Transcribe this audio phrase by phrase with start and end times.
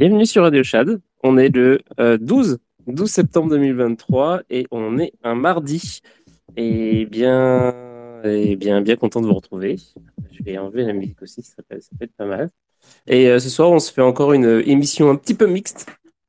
[0.00, 0.98] Bienvenue sur Radio Chad.
[1.22, 2.56] On est le 12, euh,
[2.86, 6.00] 12 septembre 2023 et on est un mardi.
[6.56, 7.74] Et bien,
[8.24, 9.76] et bien, bien content de vous retrouver.
[10.32, 12.48] Je vais enlever la musique aussi, ça peut, être pas mal.
[13.08, 15.84] Et euh, ce soir, on se fait encore une émission un petit peu mixte.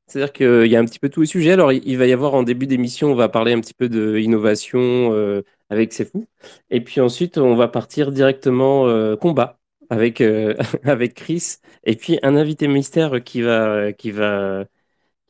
[0.06, 1.52] C'est-à-dire qu'il y a un petit peu tous les sujets.
[1.52, 5.14] Alors, il va y avoir en début d'émission, on va parler un petit peu d'innovation
[5.14, 6.26] euh, avec C'est Fou.
[6.68, 10.22] Et puis ensuite, on va partir directement combat avec,
[10.84, 14.64] avec Chris et puis un invité mystère qui va, qui va,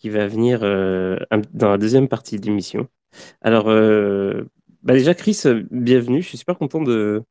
[0.02, 1.16] qui va venir euh,
[1.52, 2.88] dans la deuxième partie de l'émission.
[3.40, 4.44] Alors, euh,
[4.82, 5.40] bah déjà, Chris,
[5.70, 6.22] bienvenue.
[6.22, 7.22] Je suis super content de,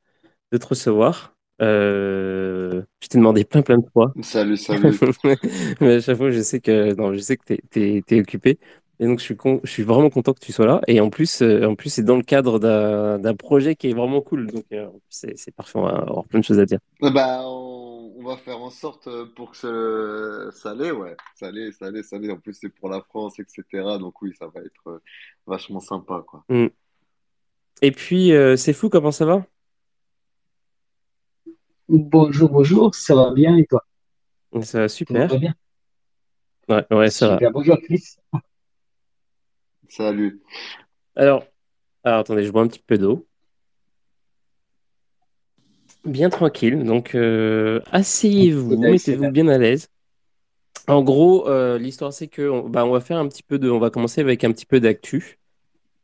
[0.52, 1.36] de te recevoir.
[1.60, 4.14] Euh, je t'ai demandé plein plein de fois.
[4.22, 4.98] Salut, salut.
[5.80, 8.58] Mais à chaque fois, je sais que non, je sais que tu es, occupé.
[8.98, 10.80] Et donc, je suis, con, je suis vraiment content que tu sois là.
[10.86, 14.46] Et en plus, en plus c'est dans le cadre d'un projet qui est vraiment cool.
[14.46, 14.64] Donc,
[15.10, 15.78] c'est parfait.
[15.78, 16.78] On va avoir plein de choses à dire.
[17.02, 17.81] Bah, on
[18.22, 21.16] va faire en sorte euh, pour que ça allait, ouais.
[21.34, 22.30] Ça allait, ça allait, ça allait.
[22.30, 23.64] En plus, c'est pour la France, etc.
[23.98, 25.02] Donc oui, ça va être euh,
[25.46, 26.44] vachement sympa, quoi.
[26.48, 26.68] Mm.
[27.82, 29.44] Et puis, euh, c'est fou, comment ça va?
[31.88, 33.84] Bonjour, bonjour, ça va bien et toi?
[34.62, 35.28] Ça va super.
[35.28, 35.54] Ça va bien?
[36.68, 37.50] Ouais, ouais, ça va.
[37.50, 38.16] Bonjour Chris.
[39.88, 40.40] Salut.
[41.16, 41.44] Alors,
[42.04, 43.26] alors, attendez, je bois un petit peu d'eau.
[46.04, 46.82] Bien tranquille.
[46.84, 49.88] Donc, euh, asseyez-vous, mettez-vous bien à l'aise.
[50.88, 53.70] En gros, euh, l'histoire, c'est que on, bah, on va faire un petit peu de.
[53.70, 55.38] On va commencer avec un petit peu d'actu.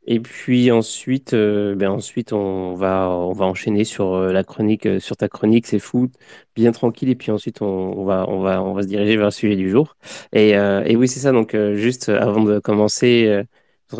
[0.06, 5.16] Et puis ensuite, euh, ben ensuite on va, on va enchaîner sur la chronique, sur
[5.16, 6.10] ta chronique, c'est fou,
[6.56, 7.10] bien tranquille.
[7.10, 9.70] Et puis ensuite, on, va, on, va, on va se diriger vers le sujet du
[9.70, 9.96] jour.
[10.32, 11.32] Et, et oui, c'est ça.
[11.32, 13.42] Donc, juste avant de commencer,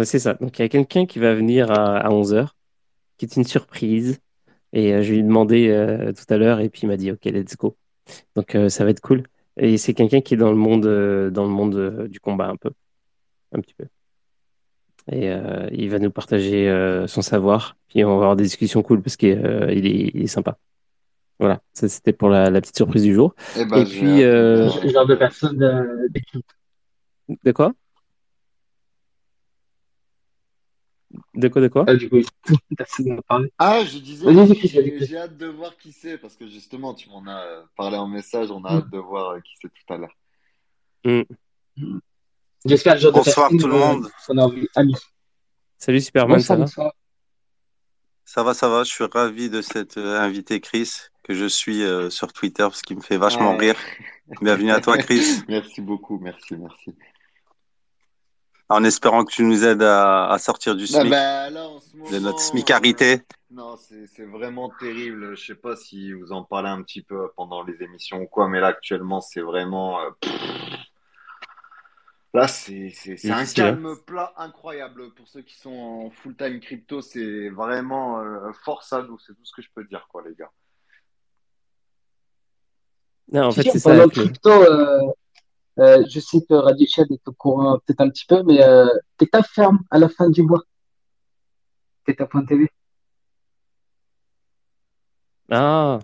[0.04, 0.34] c'est ça.
[0.34, 2.48] Donc, il y a quelqu'un qui va venir à, à 11h,
[3.18, 4.20] qui est une surprise.
[4.72, 7.10] Et euh, je lui ai demandé euh, tout à l'heure et puis il m'a dit
[7.10, 7.76] OK, let's go.
[8.34, 9.22] Donc euh, ça va être cool.
[9.56, 12.70] Et c'est quelqu'un qui est dans le monde, dans le monde du combat un peu,
[13.52, 13.86] un petit peu.
[15.10, 15.32] Et
[15.72, 16.70] il va nous partager
[17.08, 17.76] son savoir.
[17.88, 20.58] Puis on va avoir des discussions cool parce qu'il est, il est sympa.
[21.40, 23.34] Voilà, ça c'était pour la, petite surprise du jour.
[23.56, 24.68] Eh ben, et puis, euh...
[24.88, 25.58] genre de personne
[26.08, 26.46] d'équipe.
[27.42, 27.72] De quoi?
[31.34, 32.18] De quoi, de quoi Ah, du coup,
[33.58, 34.26] Ah, je disais,
[35.06, 38.50] j'ai hâte de voir qui c'est, parce que justement, tu m'en as parlé en message,
[38.50, 40.14] on a hâte de voir euh, qui c'est tout à l'heure.
[41.04, 41.98] Mm.
[42.64, 44.10] J'espère que Bonsoir tout le monde.
[44.74, 44.94] Ami.
[45.78, 48.82] Salut Superman, ça va Ça va, ça va.
[48.82, 50.90] Je suis ravi de cet euh, invité Chris
[51.22, 53.76] que je suis euh, sur Twitter parce qu'il me fait vachement rire.
[54.42, 55.42] Bienvenue à toi, Chris.
[55.48, 56.94] Merci beaucoup, merci, merci.
[58.70, 61.80] En espérant que tu nous aides à, à sortir du Bah, SMIC, bah, là, en
[61.80, 63.12] ce de notre SMICarité.
[63.14, 65.36] euh, non, c'est vraiment terrible.
[65.36, 68.46] Je sais pas si vous en parlez un petit peu pendant les émissions ou quoi,
[68.48, 70.00] mais là, actuellement, c'est vraiment.
[70.02, 70.10] euh,
[72.34, 72.92] Là, c'est
[73.24, 73.44] un hein.
[73.54, 75.14] calme plat incroyable.
[75.14, 79.18] Pour ceux qui sont en full-time crypto, c'est vraiment euh, force à nous.
[79.18, 80.50] C'est tout ce que je peux dire, quoi, les gars.
[83.32, 83.90] Non, en fait, c'est ça.
[83.90, 85.10] pendant crypto, euh,
[85.78, 88.86] euh, je sais que Radichad est au courant peut-être un petit peu, mais euh,
[89.16, 90.62] Theta ferme à la fin du mois.
[92.06, 92.68] Theta.tv.
[95.50, 95.98] Ah,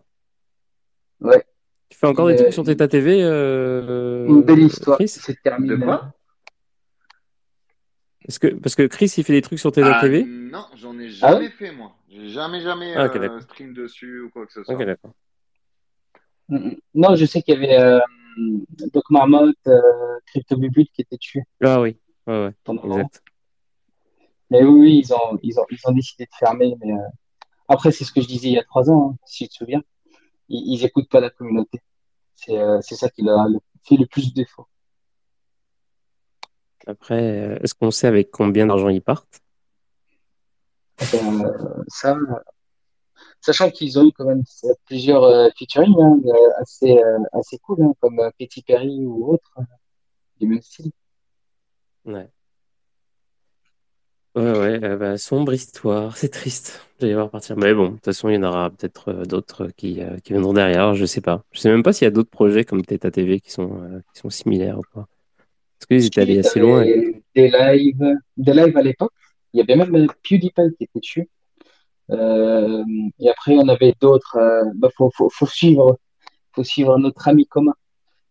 [1.21, 1.44] Ouais,
[1.88, 4.99] tu fais encore des trucs sur Theta TV, euh, une belle histoire.
[4.99, 5.09] Chris?
[5.09, 5.76] C'est terminé.
[5.76, 6.12] De quoi?
[8.26, 10.25] Est-ce que, parce que Chris, il fait des trucs sur Theta Ah, TV?
[10.26, 11.93] non, j'en ai Ah jamais fait, moi.
[12.09, 13.43] J'ai jamais, jamais Ah, ok, euh, d'accord.
[13.43, 14.75] stream dessus ou quoi que ce soit.
[14.75, 15.12] Ok, d'accord.
[16.49, 16.76] Mm, mm.
[16.94, 18.00] Non, je sais qu'il y avait euh,
[18.36, 19.81] Doc Marmotte, euh,
[20.26, 21.96] Crypto Bubut qui était tué Ah oui,
[22.26, 23.22] ouais, exact.
[24.50, 26.76] Mais oui, oui, ils ont, ils ont, ils ont décidé de fermer.
[26.81, 27.08] Mais euh,
[27.69, 29.54] après, c'est ce que je disais il y a trois ans, hein, si tu te
[29.54, 29.82] souviens.
[30.48, 31.81] Ils, ils écoutent pas la communauté.
[32.34, 33.46] C'est euh, ça qui leur a
[33.82, 34.66] fait le plus de défaut.
[36.87, 39.40] Après, euh, est-ce qu'on sait avec combien d'argent ils partent?
[41.14, 41.52] Euh,
[41.88, 42.16] ça,
[43.44, 44.43] sachant qu'ils ont eu quand même
[44.87, 49.32] plusieurs euh, featuring hein, euh, assez, euh, assez cool, hein, comme euh, Katy Perry ou
[49.32, 49.52] autre,
[50.41, 50.91] du même style.
[52.06, 52.29] Ouais.
[54.35, 57.56] Ouais, ouais, euh, bah, sombre histoire, c'est triste les voir partir.
[57.56, 60.32] Mais bon, de toute façon, il y en aura peut-être euh, d'autres qui, euh, qui
[60.32, 61.44] viendront derrière, je sais pas.
[61.52, 64.00] Je sais même pas s'il y a d'autres projets comme Theta TV qui sont, euh,
[64.12, 65.06] qui sont similaires ou quoi.
[65.79, 66.81] Parce qu'ils étaient allés assez loin.
[66.81, 69.12] T'avais Des lives, des lives à l'époque.
[69.52, 71.29] Il y avait même euh, PewDiePie qui était dessus.
[72.10, 72.84] Euh,
[73.18, 74.36] et après, on avait d'autres.
[74.36, 75.98] Euh, bah, faut, faut, faut suivre,
[76.52, 77.74] faut suivre notre ami commun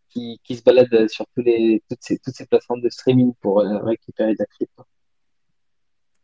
[0.10, 3.62] qui, qui se balade sur tous les, toutes ces, toutes ces plateformes de streaming pour
[3.62, 4.84] euh, récupérer de la crypto.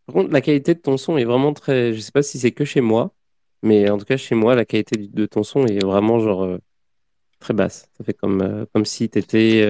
[0.05, 1.93] Par contre, la qualité de ton son est vraiment très.
[1.93, 3.13] Je sais pas si c'est que chez moi,
[3.63, 6.59] mais en tout cas, chez moi, la qualité de ton son est vraiment genre euh,
[7.39, 7.89] très basse.
[7.97, 9.65] Ça fait comme, euh, comme si tu étais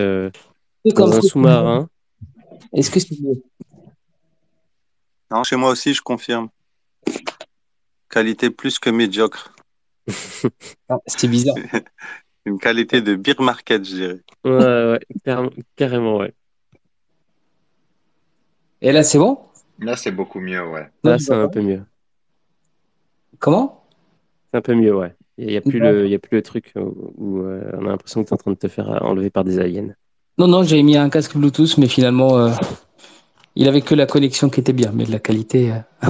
[0.85, 1.89] dans un sous-marin.
[2.73, 3.41] Est-ce que c'est mieux?
[5.31, 6.49] Non, chez moi aussi, je confirme.
[8.09, 9.53] Qualité plus que médiocre.
[10.89, 11.56] Ah, C'est bizarre.
[12.45, 14.19] Une qualité de beer market, je dirais.
[14.44, 14.51] Ouais,
[14.91, 16.33] ouais, carrément, carrément, ouais.
[18.81, 19.38] Et là, c'est bon?
[19.79, 20.89] Là, c'est beaucoup mieux, ouais.
[21.03, 21.83] Non, Là, c'est un peu mieux.
[23.39, 23.85] Comment?
[24.51, 25.13] C'est un peu mieux, ouais.
[25.38, 27.85] Il n'y a, plus le, il y a plus le truc où, où, euh, on
[27.85, 29.94] a l'impression que tu es en train de te faire enlever par des aliens.
[30.38, 32.51] Non, non, j'ai mis un casque Bluetooth, mais finalement, euh,
[33.55, 35.71] il avait que la connexion qui était bien, mais de la qualité.
[35.71, 36.07] euh,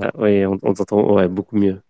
[0.00, 1.80] Ah, ouais, on, on t'entend ouais, beaucoup mieux.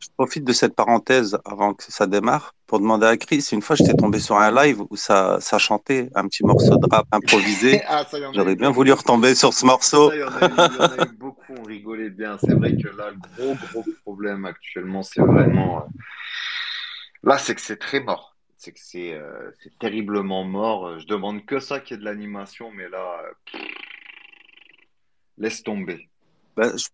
[0.00, 3.44] Je profite de cette parenthèse avant que ça démarre pour demander à Chris.
[3.50, 6.86] Une fois, j'étais tombé sur un live où ça, ça chantait un petit morceau de
[6.90, 7.82] rap improvisé.
[7.88, 10.10] Ah, J'aurais bien voulu retomber sur ce morceau.
[10.10, 12.38] Ça, il y en a eu, il y en a eu beaucoup, on rigolait bien.
[12.38, 15.78] C'est vrai que là, le gros, gros problème actuellement, c'est vraiment.
[15.78, 15.88] euh,
[17.24, 18.36] Là, c'est que c'est très mort.
[18.56, 20.98] C'est que c'est euh, c'est terriblement mort.
[21.00, 23.20] Je demande que ça qu'il y ait de l'animation, mais là,
[23.54, 23.58] euh,
[25.38, 26.08] laisse tomber.
[26.58, 26.88] Ben, je,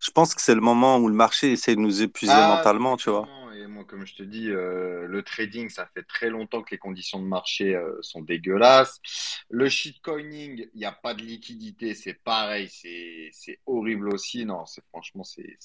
[0.00, 2.96] je pense que c'est le moment où le marché essaie de nous épuiser Ah, mentalement,
[2.96, 3.26] tu vois.
[3.56, 6.78] Et moi, comme je te dis, euh, le trading, ça fait très longtemps que les
[6.78, 9.00] conditions de marché euh, sont dégueulasses.
[9.48, 14.44] Le shitcoining, il n'y a pas de liquidité, c'est pareil, c'est horrible aussi.
[14.44, 15.56] Non, c'est franchement, c'est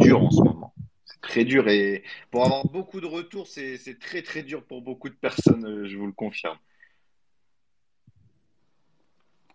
[0.00, 0.74] dur en ce moment.
[1.06, 4.82] C'est très dur et pour avoir beaucoup de retours, c'est c'est très très dur pour
[4.82, 6.58] beaucoup de personnes, euh, je vous le confirme.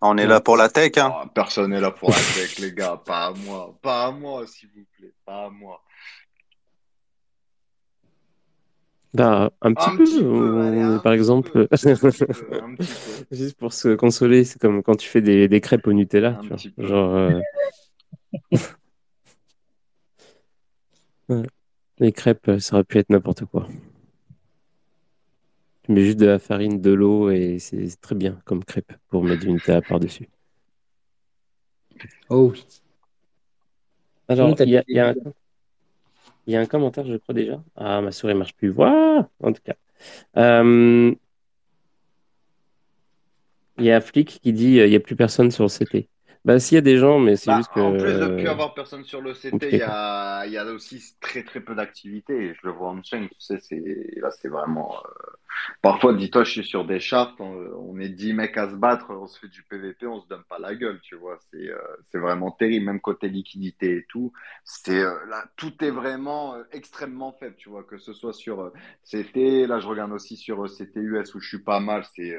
[0.02, 1.12] On est là pour la tech, hein.
[1.14, 4.46] Ah, personne n'est là pour la tech, les gars, pas à moi, pas à moi,
[4.46, 5.82] s'il vous plaît, pas à moi.
[9.12, 10.04] Bah, un petit Un peu.
[10.04, 12.08] petit peu, on- allez, un par petit exemple, peu, un petit peu,
[12.62, 13.36] un petit peu.
[13.36, 16.48] juste pour se consoler, c'est comme quand tu fais des, des crêpes au Nutella, tu
[16.48, 16.56] vois.
[16.78, 17.40] Genre, euh,
[21.28, 21.42] ouais.
[21.98, 23.66] Les crêpes, ça aurait pu être n'importe quoi.
[25.90, 29.40] Mets juste de la farine, de l'eau et c'est très bien comme crêpe pour mettre
[29.40, 30.28] du Nutella par-dessus.
[32.28, 32.64] Oh oui.
[34.28, 35.14] Alors, il y a, y un,
[36.46, 37.60] il y a un commentaire, je crois déjà.
[37.74, 38.68] Ah, ma souris marche plus.
[38.68, 39.74] Voilà, en tout cas.
[40.36, 41.12] Euh,
[43.78, 46.08] il y a Flick qui dit euh, il n'y a plus personne sur le CT.
[46.44, 47.80] Bah, s'il y a des gens, mais c'est Bah, juste que.
[47.80, 50.64] en plus de ne plus avoir personne sur le CT, il y a, y a
[50.66, 52.54] aussi très très peu d'activité.
[52.54, 53.80] Je le vois en chaîne, tu sais, c'est,
[54.16, 54.96] là c'est vraiment.
[54.98, 55.10] euh,
[55.82, 59.06] Parfois, dis-toi, je suis sur des charts, on, on est 10 mecs à se battre,
[59.10, 61.38] on se fait du PVP, on se donne pas la gueule, tu vois.
[61.50, 61.78] C'est euh,
[62.20, 64.32] vraiment terrible, même côté liquidité et tout.
[64.64, 68.72] C'est euh, là, tout est vraiment extrêmement faible, tu vois, que ce soit sur
[69.04, 72.36] CT, là je regarde aussi sur euh, CTUS où je suis pas mal, c'est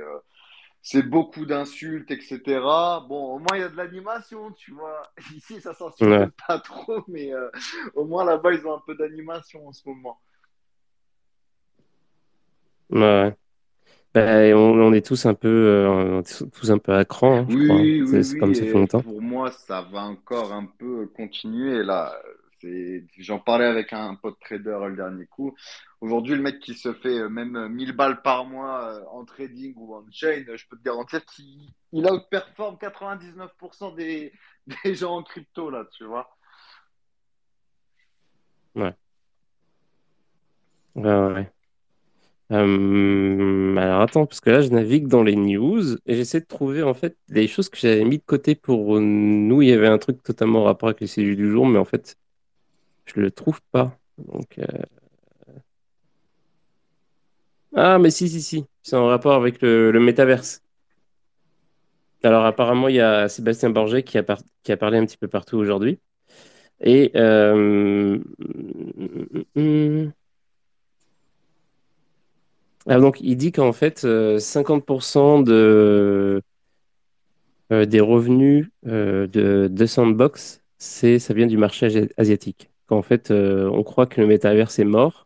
[0.82, 3.06] c'est beaucoup d'insultes, etc.
[3.08, 5.04] Bon, au moins il y a de l'animation, tu vois.
[5.36, 7.50] Ici, ça Ouais, s'insulte pas trop, mais euh,
[7.96, 10.20] au moins là-bas, ils ont un peu d'animation en ce moment.
[12.90, 13.00] ouais.
[13.00, 13.36] ouais.
[14.16, 14.22] Bah,
[14.58, 16.24] on, on est tous un peu, euh,
[16.54, 17.90] tous un peu à cran, hein, je crois.
[17.90, 19.04] Oui, oui, C'est oui, comme ça fait longtemps.
[19.04, 22.16] pour moi, ça va encore un peu continuer là.
[23.18, 25.56] J'en parlais avec un pote trader le dernier coup.
[26.02, 29.26] Aujourd'hui, le mec qui se fait euh, même euh, 1000 balles par mois euh, en
[29.26, 34.34] trading ou en chain, euh, je peux te garantir qu'il il outperforme 99% des,
[34.84, 36.30] des gens en crypto là, tu vois.
[38.76, 38.96] Ouais,
[40.96, 41.04] ouais,
[41.34, 41.52] ouais.
[42.52, 46.84] Euh, alors attends, parce que là, je navigue dans les news et j'essaie de trouver
[46.84, 49.62] en fait des choses que j'avais mis de côté pour nous.
[49.62, 51.86] Il y avait un truc totalement en rapport avec les cellules du jour, mais en
[51.86, 52.18] fait,
[53.16, 53.98] je le trouve pas.
[54.60, 54.66] Euh,
[57.76, 58.66] Ah, mais si, si, si.
[58.84, 60.62] C'est en rapport avec le, le métaverse.
[62.24, 64.24] Alors apparemment, il y a Sébastien Borget qui a,
[64.78, 66.00] parlé un petit peu partout aujourd'hui.
[66.82, 68.20] Et euh,
[72.88, 76.42] ah, donc, il dit qu'en fait, euh, 50% de,
[77.72, 82.71] euh, des revenus euh, de, de Sandbox, ça vient du marché asi- asiatique.
[82.92, 85.26] Qu'en fait, euh, on croit que le métaverse est mort,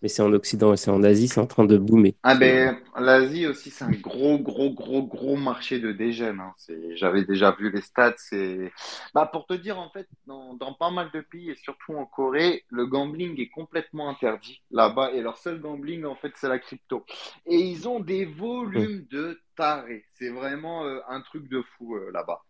[0.00, 2.12] mais c'est en Occident et c'est en Asie, c'est en train de boomer.
[2.22, 6.38] Ah ben, l'Asie aussi, c'est un gros, gros, gros, gros marché de dégènes.
[6.38, 6.54] hein.
[6.94, 8.14] J'avais déjà vu les stats.
[8.18, 8.70] C'est,
[9.12, 12.06] bah, pour te dire, en fait, dans, dans pas mal de pays et surtout en
[12.06, 16.60] Corée, le gambling est complètement interdit là-bas et leur seul gambling, en fait, c'est la
[16.60, 17.04] crypto.
[17.46, 20.04] Et ils ont des volumes de tarés.
[20.16, 22.44] C'est vraiment euh, un truc de fou euh, là-bas.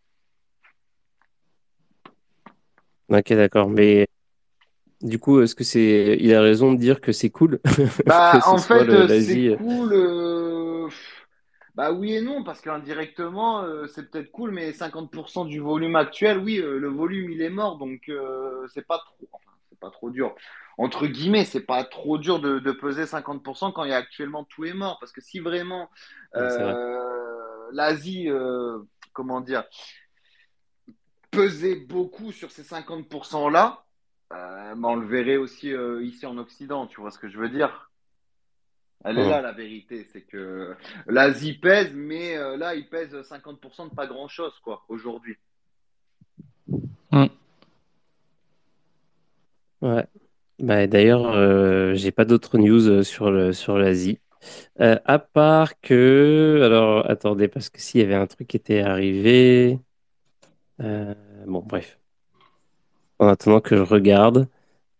[3.08, 3.70] Ok, d'accord.
[3.70, 4.06] Mais
[5.00, 7.60] Du coup, est-ce que c'est, il a raison de dire que c'est cool?
[8.06, 9.92] Bah, en fait, euh, c'est cool.
[9.92, 10.88] euh,
[11.74, 16.38] Bah oui et non, parce qu'indirectement, euh, c'est peut-être cool, mais 50% du volume actuel,
[16.38, 18.10] oui, euh, le volume, il est mort, donc
[18.74, 20.34] c'est pas trop, enfin, c'est pas trop dur.
[20.78, 24.44] Entre guillemets, c'est pas trop dur de, de peser 50% quand il y a actuellement
[24.44, 25.90] tout est mort, parce que si vraiment
[26.34, 26.76] Ouais, c'est vrai.
[27.72, 28.28] l'Asie,
[29.12, 29.64] comment dire,
[31.30, 33.84] pesait beaucoup sur ces 50%-là,
[34.32, 37.38] euh, bah, on le verrait aussi euh, ici en Occident, tu vois ce que je
[37.38, 37.90] veux dire?
[39.04, 40.74] Elle est là la vérité, c'est que
[41.06, 45.36] l'Asie pèse, mais euh, là il pèse 50% de pas grand-chose quoi aujourd'hui.
[49.80, 50.04] Ouais.
[50.58, 54.18] Bah, d'ailleurs, euh, j'ai pas d'autres news sur le, sur l'Asie.
[54.80, 58.80] Euh, à part que, alors, attendez, parce que s'il y avait un truc qui était
[58.80, 59.78] arrivé,
[60.80, 61.14] euh,
[61.46, 61.98] bon, bref.
[63.18, 64.48] En attendant que je regarde,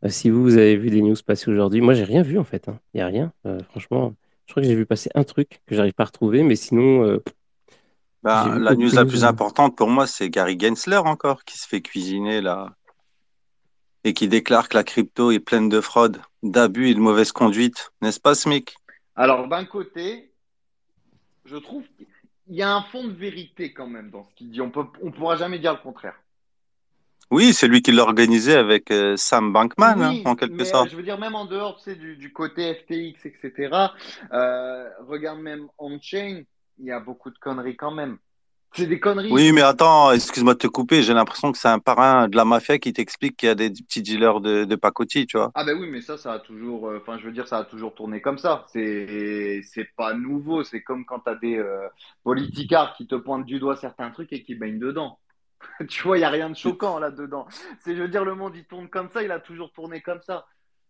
[0.04, 2.44] euh, si vous, vous avez vu des news passer aujourd'hui, moi, j'ai rien vu en
[2.44, 2.68] fait.
[2.68, 2.78] hein.
[2.94, 3.32] Il y a rien.
[3.46, 4.14] Euh, franchement,
[4.46, 7.04] je crois que j'ai vu passer un truc que j'arrive pas à retrouver, mais sinon,
[7.04, 7.22] euh,
[8.24, 11.80] vu la news la plus importante pour moi, c'est Gary Gensler encore, qui se fait
[11.80, 12.74] cuisiner là
[14.04, 17.90] et qui déclare que la crypto est pleine de fraude, d'abus et de mauvaise conduite.
[18.00, 18.76] N'est-ce pas, SMIC?
[19.16, 20.32] Alors d'un côté,
[21.44, 24.60] je trouve qu'il y a un fond de vérité quand même dans ce qu'il dit.
[24.60, 26.14] On peut, on pourra jamais dire le contraire.
[27.30, 30.66] Oui, c'est lui qui l'a organisé avec euh, Sam Bankman, hein, en quelque mais euh,
[30.66, 30.90] sorte.
[30.90, 33.70] je veux dire même en dehors, tu sais, du, du côté FTX, etc.
[34.32, 36.42] euh, regarde même on-chain,
[36.78, 38.18] il y a beaucoup de conneries quand même.
[38.72, 39.32] C'est des conneries.
[39.32, 42.44] Oui, mais attends, excuse-moi de te couper, j'ai l'impression que c'est un parrain de la
[42.44, 45.50] mafia qui t'explique qu'il y a des petits dealers de, de pacotille, tu vois.
[45.54, 47.64] Ah ben oui, mais ça, ça a toujours, euh, enfin, je veux dire, ça a
[47.64, 48.66] toujours tourné comme ça.
[48.72, 50.64] C'est, c'est pas nouveau.
[50.64, 51.88] C'est comme quand t'as des euh,
[52.22, 55.18] politicards qui te pointent du doigt certains trucs et qui baignent dedans.
[55.88, 57.46] Tu vois, il y a rien de choquant là-dedans.
[57.80, 59.22] C'est, je veux dire, le monde il tourne comme ça.
[59.22, 60.46] Il a toujours tourné comme ça.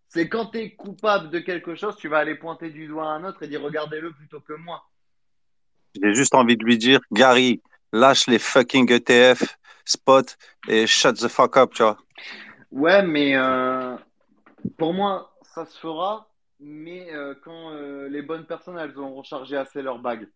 [0.09, 3.25] C'est quand t'es coupable de quelque chose, tu vas aller pointer du doigt à un
[3.25, 4.83] autre et dire regardez-le plutôt que moi.
[6.01, 7.61] J'ai juste envie de lui dire, Gary,
[7.93, 10.37] lâche les fucking ETF, spot
[10.69, 11.99] et shut the fuck up, tu vois.
[12.71, 13.97] Ouais, mais euh,
[14.77, 19.57] pour moi, ça se fera, mais euh, quand euh, les bonnes personnes elles auront rechargé
[19.57, 20.29] assez leur bague.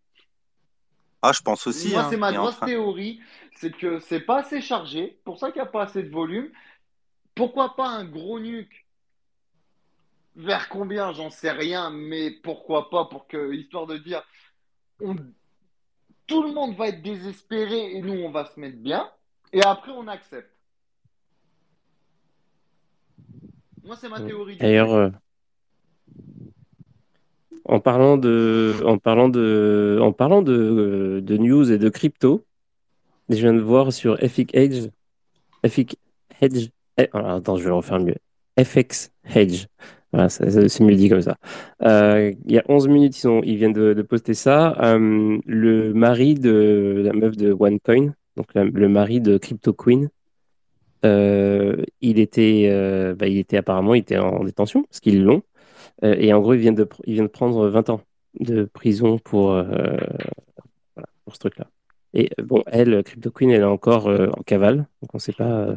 [1.25, 2.07] Ah, je pense aussi, Moi, hein.
[2.09, 3.21] c'est ma grosse enfin, théorie,
[3.55, 6.51] c'est que c'est pas assez chargé, pour ça qu'il n'y a pas assez de volume.
[7.33, 8.85] Pourquoi pas un gros nuke?
[10.35, 11.13] Vers combien?
[11.13, 14.21] J'en sais rien, mais pourquoi pas pour que, histoire de dire,
[14.99, 15.15] on,
[16.27, 19.09] tout le monde va être désespéré et nous, on va se mettre bien.
[19.53, 20.51] Et après, on accepte.
[23.81, 24.57] Moi, c'est ma théorie.
[24.57, 25.09] D'ailleurs, euh,
[27.65, 32.43] en parlant de, en parlant de, en parlant de, euh, de news et de crypto,
[33.29, 34.87] je viens de voir sur FX Hedge,
[35.65, 35.95] FX
[36.41, 38.15] Hedge, attends, je vais le refaire mieux.
[38.59, 39.65] FX Hedge.
[40.11, 41.37] Voilà, c'est mieux dit comme ça.
[41.81, 44.75] Euh, il y a 11 minutes, ils, ont, ils viennent de, de poster ça.
[44.83, 50.09] Euh, le mari de la meuf de OneCoin, donc le mari de Crypto Queen,
[51.05, 55.41] euh, il, était, euh, bah, il était apparemment il était en détention, parce qu'ils l'ont.
[56.03, 56.83] Euh, et en gros, il vient, de,
[57.27, 58.01] prendre 20 ans
[58.39, 61.67] de prison pour, voilà, pour ce truc-là.
[62.13, 65.75] Et bon, elle, Crypto Queen, elle est encore en cavale, donc on ne sait pas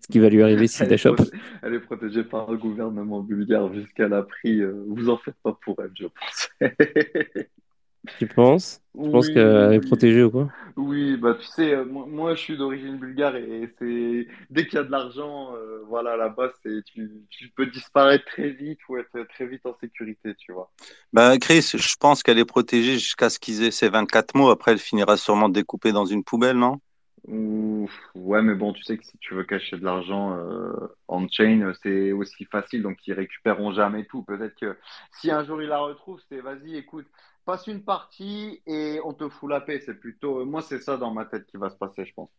[0.00, 1.20] ce qui va lui arriver si elle, chope.
[1.62, 4.62] elle est protégée par le gouvernement bulgare jusqu'à la pris.
[4.64, 6.48] vous en faites pas pour elle, je pense.
[8.18, 8.80] Tu penses?
[8.94, 10.48] Tu penses qu'elle est protégée ou quoi?
[10.76, 14.78] Oui, bah tu sais, euh, moi, je suis d'origine bulgare et c'est dès qu'il y
[14.78, 19.26] a de l'argent, euh, voilà, là-bas, c'est tu, tu, peux disparaître très vite ou être
[19.34, 20.70] très vite en sécurité, tu vois.
[21.12, 24.50] Bah Chris, je pense qu'elle est protégée jusqu'à ce qu'ils aient ses 24 mots.
[24.50, 26.80] Après, elle finira sûrement découpée dans une poubelle, non?
[27.28, 30.72] Ouais, mais bon, tu sais que si tu veux cacher de l'argent euh,
[31.12, 34.22] en chain, c'est aussi facile, donc ils récupéreront jamais tout.
[34.22, 34.78] Peut-être que
[35.20, 37.06] si un jour ils la retrouvent, c'est vas-y, écoute,
[37.44, 39.80] passe une partie et on te fout la paix.
[39.84, 42.30] C'est plutôt, moi, c'est ça dans ma tête qui va se passer, je pense.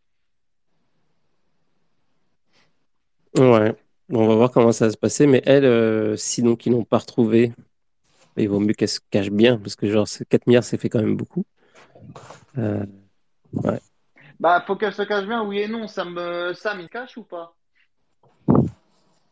[3.36, 3.76] Ouais,
[4.10, 5.26] on va voir comment ça va se passer.
[5.26, 7.52] Mais elle, euh, si donc ils n'ont pas retrouvé,
[8.36, 11.00] il vaut mieux qu'elle se cache bien parce que genre 4 milliards, c'est fait quand
[11.00, 11.44] même beaucoup.
[12.58, 12.84] Euh,
[13.52, 13.80] ouais.
[14.40, 15.86] Bah, faut qu'elle se cache bien, oui et non.
[15.86, 17.54] Ça me, Sam, il cache ou pas?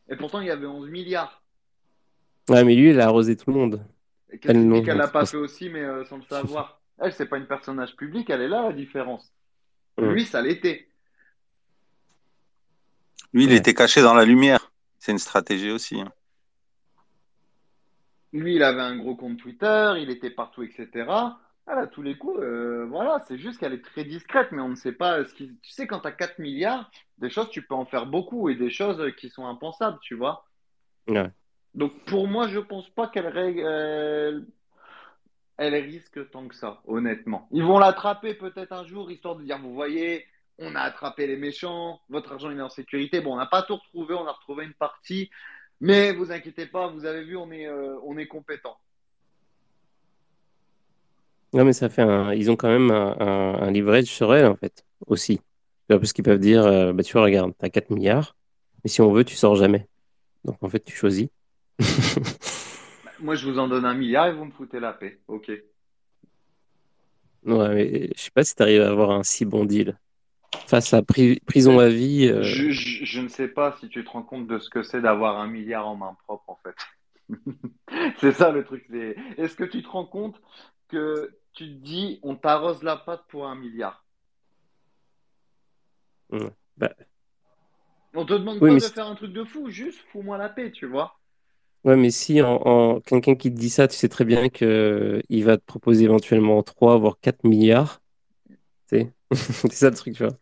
[0.09, 1.43] Et pourtant, il y avait 11 milliards.
[2.49, 3.83] Ouais, mais lui, il a arrosé tout le monde.
[4.33, 6.81] Dit qu'elle l'a pas fait aussi, mais euh, sans le savoir.
[6.99, 9.33] Elle, c'est pas une personnage public, elle est là la différence.
[9.99, 10.89] Lui, ça l'était.
[13.33, 14.73] Lui, il était caché dans la lumière.
[14.99, 16.01] C'est une stratégie aussi.
[16.01, 16.13] Hein.
[18.33, 21.07] Lui, il avait un gros compte Twitter, il était partout, etc.
[21.69, 24.71] Elle, à tous les coups, euh, voilà, c'est juste qu'elle est très discrète, mais on
[24.71, 25.57] ne sait pas ce qui.
[25.63, 28.57] Tu sais, quand tu as 4 milliards, des choses, tu peux en faire beaucoup et
[28.57, 30.45] des choses qui sont impensables, tu vois.
[31.07, 31.31] Ouais.
[31.75, 33.27] Donc pour moi, je pense pas qu'elle
[35.59, 37.49] elle risque tant que ça, honnêtement.
[37.53, 40.27] Ils vont l'attraper peut-être un jour, histoire de dire, vous voyez,
[40.59, 43.21] on a attrapé les méchants, votre argent est en sécurité.
[43.21, 45.31] Bon, on n'a pas tout retrouvé, on a retrouvé une partie,
[45.81, 48.77] mais vous inquiétez pas, vous avez vu, on est, euh, on est compétent.
[51.53, 52.33] Non, mais ça fait un...
[52.33, 55.41] Ils ont quand même un, un, leverage sur elle, en fait, aussi.
[55.89, 58.37] Parce qu'ils peuvent dire, euh, bah, tu vois, regarde, tu as 4 milliards,
[58.83, 59.87] mais si on veut, tu sors jamais.
[60.45, 61.29] Donc, en fait, tu choisis.
[63.21, 65.21] Moi, je vous en donne un milliard et vous me foutez la paix.
[65.29, 65.51] Ok.
[67.45, 69.99] Ouais, mais je sais pas si tu arrives à avoir un si bon deal.
[70.67, 72.29] Face à prison à vie.
[72.29, 72.43] Euh.
[72.43, 75.47] Je, ne sais pas si tu te rends compte de ce que c'est d'avoir un
[75.47, 76.77] milliard en main propre, en fait.
[78.19, 78.85] c'est ça le truc.
[79.37, 80.41] Est-ce que tu te rends compte
[80.89, 84.05] que tu te dis, on t'arrose la patte pour un milliard
[86.77, 86.95] bah.
[88.15, 90.87] On te demande pas de faire un truc de fou, juste fous-moi la paix, tu
[90.87, 91.19] vois.
[91.85, 95.57] Ouais, mais si en, quelqu'un qui te dit ça, tu sais très bien qu'il va
[95.57, 98.01] te proposer éventuellement 3 voire 4 milliards.
[99.33, 100.37] C'est ça le truc, tu vois.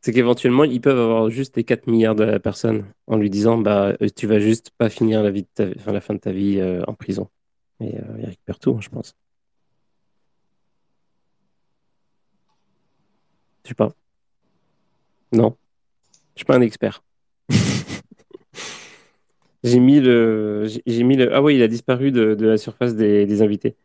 [0.00, 3.58] C'est qu'éventuellement, ils peuvent avoir juste les 4 milliards de la personne en lui disant
[3.58, 6.20] bah euh, tu vas juste pas finir la, vie de ta, enfin, la fin de
[6.20, 7.28] ta vie euh, en prison.
[7.80, 9.14] Et euh, il récupère tout, hein, je pense.
[13.64, 13.92] Je sais pas.
[15.32, 15.56] Non.
[16.34, 17.02] Je suis pas un expert.
[19.64, 21.34] J'ai mis le, j'ai mis le.
[21.34, 23.76] Ah oui, il a disparu de, de la surface des, des, invités.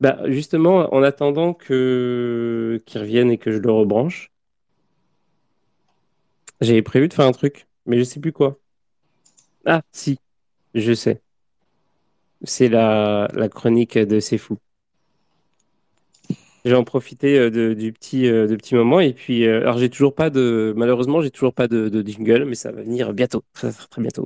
[0.00, 4.32] Bah justement, en attendant que qu'il revienne et que je le rebranche,
[6.60, 8.58] j'avais prévu de faire un truc, mais je sais plus quoi.
[9.66, 10.18] Ah si,
[10.74, 11.22] je sais.
[12.44, 14.58] C'est la, chronique de C'est fou.
[16.64, 19.90] J'ai en profité euh, de, du petit, euh, petit moment et puis euh, alors j'ai
[19.90, 23.72] toujours pas de malheureusement j'ai toujours pas de, jingle mais ça va venir bientôt très,
[23.98, 24.24] bientôt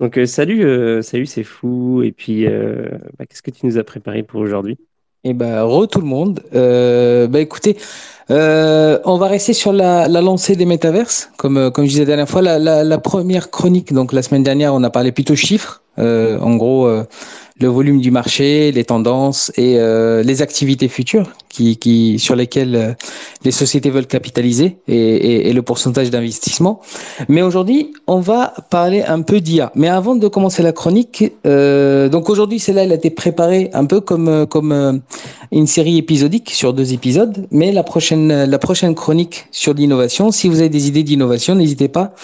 [0.00, 2.02] donc salut, salut, c'est fou.
[2.04, 4.78] Et puis, bah, qu'est-ce que tu nous as préparé pour aujourd'hui?
[5.24, 6.40] Eh ben, re tout le monde.
[6.52, 7.76] bah écoutez,
[8.30, 11.30] on va rester sur la, lancée des métaverses.
[11.36, 13.92] Comme comme je disais la dernière fois, la, première chronique.
[13.92, 15.82] Donc la semaine dernière, on a parlé plutôt chiffres.
[15.98, 16.88] en gros,
[17.60, 22.76] le volume du marché, les tendances et euh, les activités futures qui, qui sur lesquelles
[22.76, 22.92] euh,
[23.44, 26.80] les sociétés veulent capitaliser et, et, et le pourcentage d'investissement.
[27.28, 29.72] Mais aujourd'hui, on va parler un peu d'IA.
[29.74, 33.86] Mais avant de commencer la chronique, euh, donc aujourd'hui, celle-là, elle a été préparée un
[33.86, 34.92] peu comme euh, comme euh,
[35.52, 37.46] une série épisodique sur deux épisodes.
[37.50, 41.88] Mais la prochaine la prochaine chronique sur l'innovation, si vous avez des idées d'innovation, n'hésitez
[41.88, 42.14] pas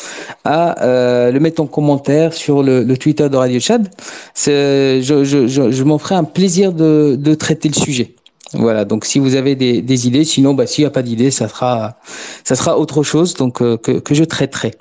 [0.44, 3.88] à euh, le mettre en commentaire sur le, le Twitter de Radio Chad.
[4.37, 8.14] Je, je, je, je m'en ferai un plaisir de, de traiter le sujet.
[8.52, 11.30] Voilà, donc si vous avez des, des idées, sinon, bah, s'il n'y a pas d'idées,
[11.30, 11.98] ça sera,
[12.44, 14.72] ça sera autre chose donc, euh, que, que je traiterai.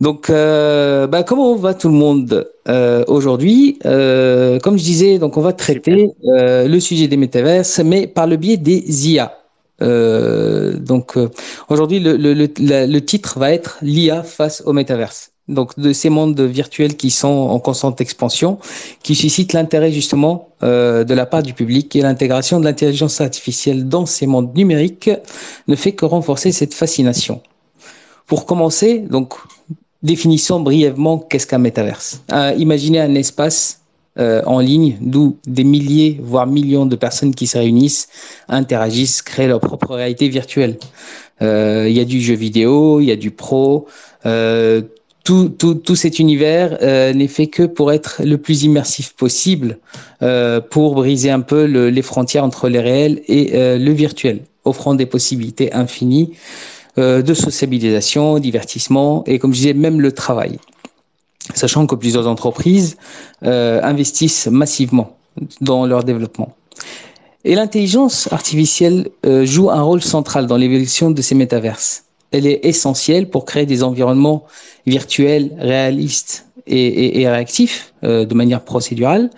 [0.00, 3.78] Donc, euh, bah, comment va tout le monde euh, aujourd'hui?
[3.84, 8.26] Euh, Comme je disais, donc on va traiter euh, le sujet des métaverses, mais par
[8.26, 9.34] le biais des IA.
[9.80, 11.16] Euh, donc
[11.68, 16.10] aujourd'hui, le, le, le, le, titre va être l'IA face au métaverse donc de ces
[16.10, 18.58] mondes virtuels qui sont en constante expansion,
[19.02, 23.88] qui suscitent l'intérêt justement euh, de la part du public et l'intégration de l'intelligence artificielle
[23.88, 25.10] dans ces mondes numériques
[25.66, 27.40] ne fait que renforcer cette fascination.
[28.26, 29.34] Pour commencer, donc
[30.02, 32.22] définissons brièvement qu'est-ce qu'un métaverse.
[32.58, 33.80] Imaginez un espace
[34.18, 38.08] euh, en ligne d'où des milliers, voire millions de personnes qui se réunissent,
[38.48, 40.76] interagissent, créent leur propre réalité virtuelle.
[41.40, 43.86] Euh, il y a du jeu vidéo, il y a du pro,
[44.26, 44.82] euh,
[45.28, 49.78] tout, cet univers euh, n'est fait que pour être le plus immersif possible,
[50.22, 54.40] euh, pour briser un peu le, les frontières entre les réels et euh, le virtuel,
[54.64, 56.32] offrant des possibilités infinies
[56.96, 60.58] de sociabilisation, divertissement et, comme je disais, même le travail.
[61.54, 62.96] Sachant que plusieurs entreprises
[63.40, 65.16] investissent massivement
[65.60, 66.56] dans leur développement.
[67.44, 69.10] Et l'intelligence artificielle
[69.44, 73.82] joue un rôle central dans l'évolution de ces métaverses elle est essentielle pour créer des
[73.82, 74.44] environnements
[74.88, 79.30] virtuels réalistes et, et, réactifs euh, de manière procédurale.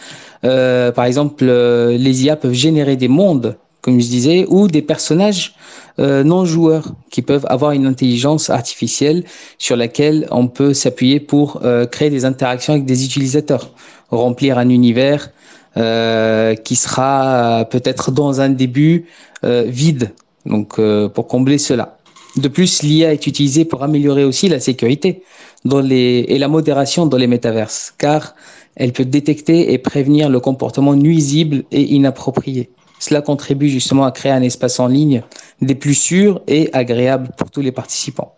[0.44, 4.82] Euh, par exemple, euh, les IA peuvent générer des mondes, comme je disais, ou des
[4.82, 5.54] personnages
[5.98, 9.24] euh, non joueurs qui peuvent avoir une intelligence artificielle
[9.58, 13.70] sur laquelle on peut s'appuyer pour euh, créer des interactions avec des utilisateurs,
[14.10, 15.30] remplir un univers
[15.76, 19.06] qui sera peut-être dans un début
[19.44, 20.10] vide,
[20.44, 20.80] donc
[21.14, 21.99] pour combler cela.
[22.36, 25.22] De plus, l'IA est utilisée pour améliorer aussi la sécurité
[25.64, 28.34] et la modération dans les métaverses, car
[28.76, 32.70] elle peut détecter et prévenir le comportement nuisible et inapproprié.
[32.98, 35.22] Cela contribue justement à créer un espace en ligne
[35.60, 38.36] des plus sûrs et agréables pour tous les participants.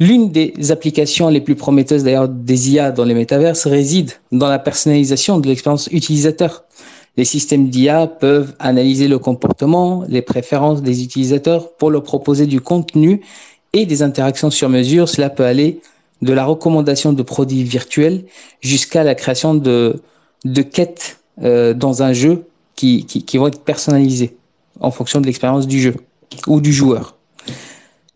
[0.00, 4.58] L'une des applications les plus prometteuses d'ailleurs des IA dans les métaverses réside dans la
[4.58, 6.64] personnalisation de l'expérience utilisateur.
[7.16, 12.60] Les systèmes d'IA peuvent analyser le comportement, les préférences des utilisateurs pour leur proposer du
[12.60, 13.22] contenu
[13.72, 15.08] et des interactions sur mesure.
[15.08, 15.80] Cela peut aller
[16.22, 18.24] de la recommandation de produits virtuels
[18.60, 20.02] jusqu'à la création de,
[20.44, 22.44] de quêtes euh, dans un jeu
[22.76, 24.36] qui, qui, qui vont être personnalisées
[24.80, 25.94] en fonction de l'expérience du jeu
[26.46, 27.16] ou du joueur.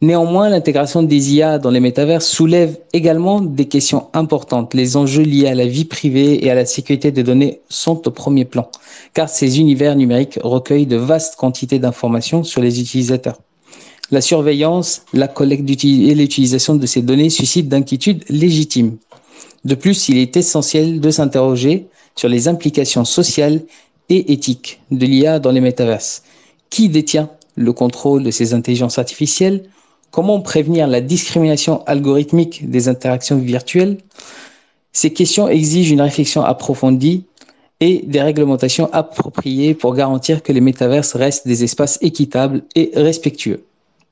[0.05, 4.75] Néanmoins, l'intégration des IA dans les métavers soulève également des questions importantes.
[4.75, 8.11] Les enjeux liés à la vie privée et à la sécurité des données sont au
[8.11, 8.69] premier plan,
[9.15, 13.41] car ces univers numériques recueillent de vastes quantités d'informations sur les utilisateurs.
[14.11, 18.99] La surveillance, la collecte et l'utilisation de ces données suscitent d'inquiétudes légitimes.
[19.65, 23.63] De plus, il est essentiel de s'interroger sur les implications sociales
[24.11, 26.25] et éthiques de l'IA dans les métaverses.
[26.69, 29.65] Qui détient le contrôle de ces intelligences artificielles?
[30.15, 33.99] Comment prévenir la discrimination algorithmique des interactions virtuelles
[34.93, 37.25] Ces questions exigent une réflexion approfondie
[37.81, 43.65] et des réglementations appropriées pour garantir que les métaverses restent des espaces équitables et respectueux.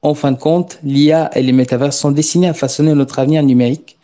[0.02, 3.96] En fin de compte, l'IA et les métaverses sont destinés à façonner notre avenir numérique.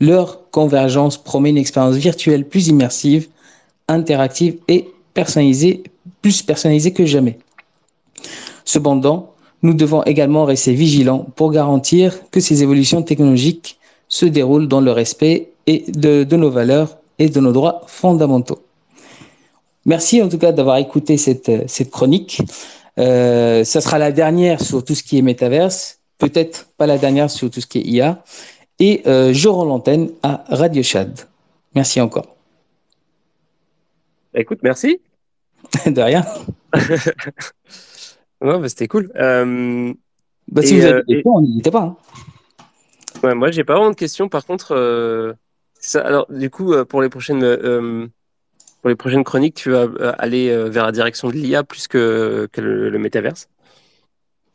[0.00, 3.28] Leur convergence promet une expérience virtuelle plus immersive,
[3.88, 5.82] interactive et personnalisée,
[6.22, 7.38] plus personnalisée que jamais.
[8.64, 9.35] Cependant,
[9.66, 14.92] nous devons également rester vigilants pour garantir que ces évolutions technologiques se déroulent dans le
[14.92, 18.62] respect et de, de nos valeurs et de nos droits fondamentaux.
[19.84, 22.40] Merci en tout cas d'avoir écouté cette, cette chronique.
[22.98, 27.30] Euh, ça sera la dernière sur tout ce qui est métaverse, peut-être pas la dernière
[27.30, 28.22] sur tout ce qui est IA.
[28.78, 31.12] Et euh, je rends l'antenne à Radio Chad.
[31.74, 32.36] Merci encore.
[34.34, 35.00] Écoute, merci.
[35.86, 36.24] De rien.
[38.40, 39.10] Ouais, bah, c'était cool.
[39.16, 39.92] Euh,
[40.50, 41.82] bah, si et, vous avez euh, des questions, n'hésitez pas.
[41.82, 41.96] Hein.
[43.22, 44.28] ouais, moi, j'ai pas vraiment de questions.
[44.28, 45.32] Par contre, euh,
[45.80, 47.40] ça, alors, du coup, pour les prochaines,
[48.82, 52.60] pour les prochaines chroniques, tu vas aller vers la direction de l'IA plus que, que
[52.60, 53.48] le, le métaverse?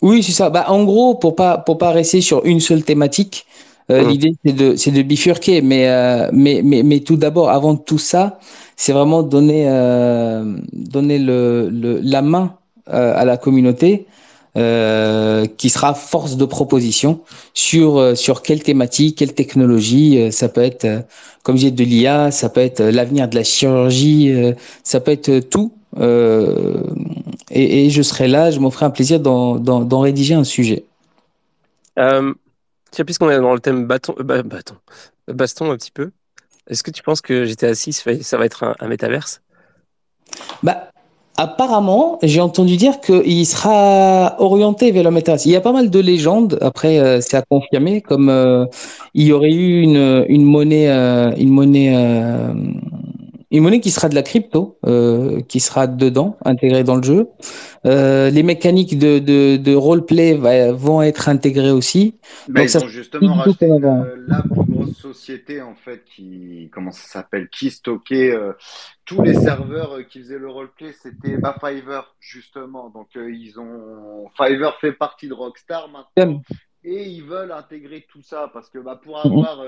[0.01, 0.49] Oui, c'est ça.
[0.49, 3.45] Bah, en gros, pour pas pour pas rester sur une seule thématique,
[3.89, 7.75] Euh, l'idée, c'est de, c'est de bifurquer, mais, euh, mais, mais, mais tout d'abord, avant
[7.75, 8.39] tout ça,
[8.77, 12.55] c'est vraiment donner, euh, donner le, le, la main
[12.91, 14.05] à la communauté
[14.53, 17.21] qui sera force de proposition
[17.53, 20.31] sur, sur quelle thématique, quelle technologie.
[20.31, 21.05] ça peut être,
[21.43, 24.33] comme j'ai de l'IA, ça peut être l'avenir de la chirurgie,
[24.83, 25.73] ça peut être tout.
[27.51, 30.85] Et, et, je serai là, je m'en ferai un plaisir d'en, rédiger un sujet.
[31.99, 32.33] Euh,
[32.91, 34.75] Tiens, puisqu'on est dans le thème bâton, euh, bâton,
[35.27, 36.11] baston un petit peu,
[36.67, 39.41] est-ce que tu penses que GTA 6, ça va être un, métaverse?
[40.61, 40.91] Bah,
[41.37, 45.45] Apparemment, j'ai entendu dire qu'il sera orienté vers le métaverse.
[45.45, 48.65] Il y a pas mal de légendes, après euh, c'est à confirmer, comme euh,
[49.13, 50.89] il y aurait eu une, une monnaie,
[51.37, 51.95] une monnaie
[53.51, 57.27] une monnaie qui sera de la crypto, euh, qui sera dedans, intégrée dans le jeu.
[57.85, 60.33] Euh, les mécaniques de, de, de roleplay
[60.71, 62.15] vont être intégrées aussi.
[62.47, 67.07] Ben, ils ont justement racheté euh, la plus grosse société en fait qui comment ça
[67.07, 68.53] s'appelle qui stockait euh,
[69.05, 72.89] tous les serveurs euh, qui faisaient le roleplay, c'était bah, Fiverr justement.
[72.89, 76.41] Donc ils ont Fiverr fait partie de Rockstar maintenant.
[76.83, 79.31] Et ils veulent intégrer tout ça parce que bah, pour mhm.
[79.33, 79.63] avoir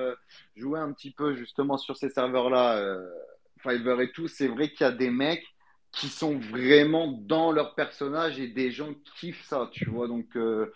[0.56, 2.98] joué un petit peu justement sur ces serveurs-là,
[3.64, 5.46] Fiverr et tout, c'est vrai qu'il y a des mecs
[5.92, 10.08] qui sont vraiment dans leur personnage et des gens kiffent ça, tu vois.
[10.08, 10.72] Donc, euh,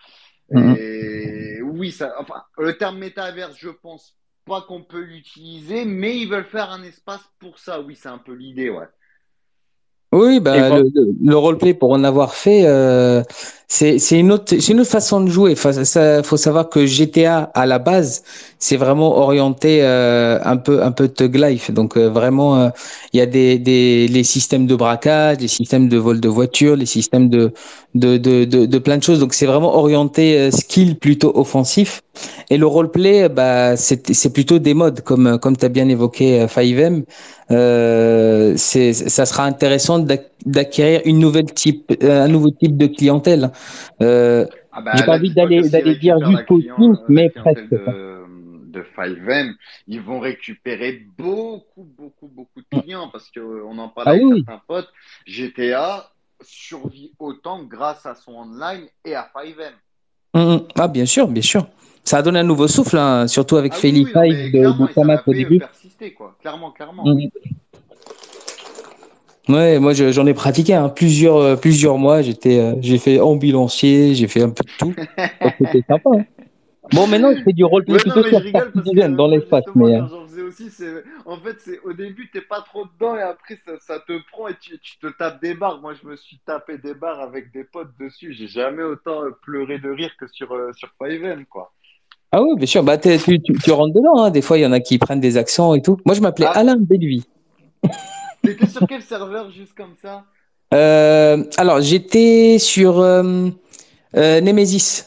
[0.52, 1.64] mhm.
[1.64, 6.46] oui, ça, enfin, le terme métaverse, je pense pas qu'on peut l'utiliser, mais ils veulent
[6.46, 7.82] faire un espace pour ça.
[7.82, 8.88] Oui, c'est un peu l'idée, ouais.
[10.18, 10.90] Oui, bah, le,
[11.24, 13.24] le, roleplay, pour en avoir fait, euh,
[13.68, 15.52] c'est une, autre, une autre façon de jouer.
[15.52, 18.24] Il faut savoir que GTA, à la base,
[18.60, 21.70] c'est vraiment orienté euh, un peu un peu thug life.
[21.72, 22.70] Donc, euh, vraiment, euh,
[23.14, 26.76] il y a des, des les systèmes de braquage, les systèmes de vol de voiture,
[26.78, 27.52] les systèmes de,
[27.94, 29.20] de, de, de, de plein de choses.
[29.20, 32.02] Donc, c'est vraiment orienté skill plutôt offensif.
[32.50, 37.04] Et le roleplay, bah, c'est plutôt des modes, comme, comme tu as bien évoqué 5M.
[37.52, 40.00] Euh, ça sera intéressant
[40.46, 43.52] d'acquérir une nouvelle type, un nouveau type de clientèle.
[44.02, 47.72] Euh, ah bah, J'ai pas envie d'aller dire jusqu'au Teams, mais presque.
[47.72, 48.18] De,
[48.68, 49.54] de 5M,
[49.88, 54.62] ils vont récupérer beaucoup, beaucoup, beaucoup de clients parce qu'on en parlait ah avec certains
[54.68, 54.90] potes.
[55.26, 59.72] GTA survit autant grâce à son online et à 5M.
[60.34, 60.68] Hum, hum.
[60.76, 61.68] Ah, bien sûr, bien sûr.
[62.08, 65.60] Ça a donné un nouveau souffle, hein, surtout avec ah, oui, de, Thomas au début.
[65.60, 66.38] Persister, quoi.
[66.40, 67.06] Clairement, clairement.
[67.06, 67.20] Hum,
[69.50, 72.22] Ouais, moi j'en ai pratiqué hein, plusieurs euh, plusieurs mois.
[72.22, 74.94] J'étais, euh, j'ai fait ambulancier, j'ai fait un peu de tout.
[75.58, 76.10] C'était sympa.
[76.14, 76.26] Hein.
[76.94, 79.64] Bon, maintenant je fais du roleplay ouais, plutôt sur que, dans l'espace.
[79.76, 80.08] Mais euh.
[80.10, 80.70] j'en faisais aussi,
[81.26, 84.50] en fait c'est au début t'es pas trop dedans et après ça, ça te prend
[84.50, 85.80] et tu, tu, te tapes des barres.
[85.82, 88.34] Moi je me suis tapé des barres avec des potes dessus.
[88.34, 91.74] J'ai jamais autant pleuré de rire que sur sur 5 quoi.
[92.32, 92.84] Ah oui, bien sûr.
[92.84, 94.24] Bah, tu, tu, tu, rentres dedans.
[94.24, 94.32] Hein.
[94.32, 95.98] Des fois, il y en a qui prennent des accents et tout.
[96.06, 96.60] Moi, je m'appelais ah.
[96.60, 97.24] Alain Belluy.
[98.44, 100.24] T'étais sur quel serveur juste comme ça?
[100.74, 103.50] Euh, Alors, j'étais sur euh,
[104.16, 105.06] euh, Nemesis.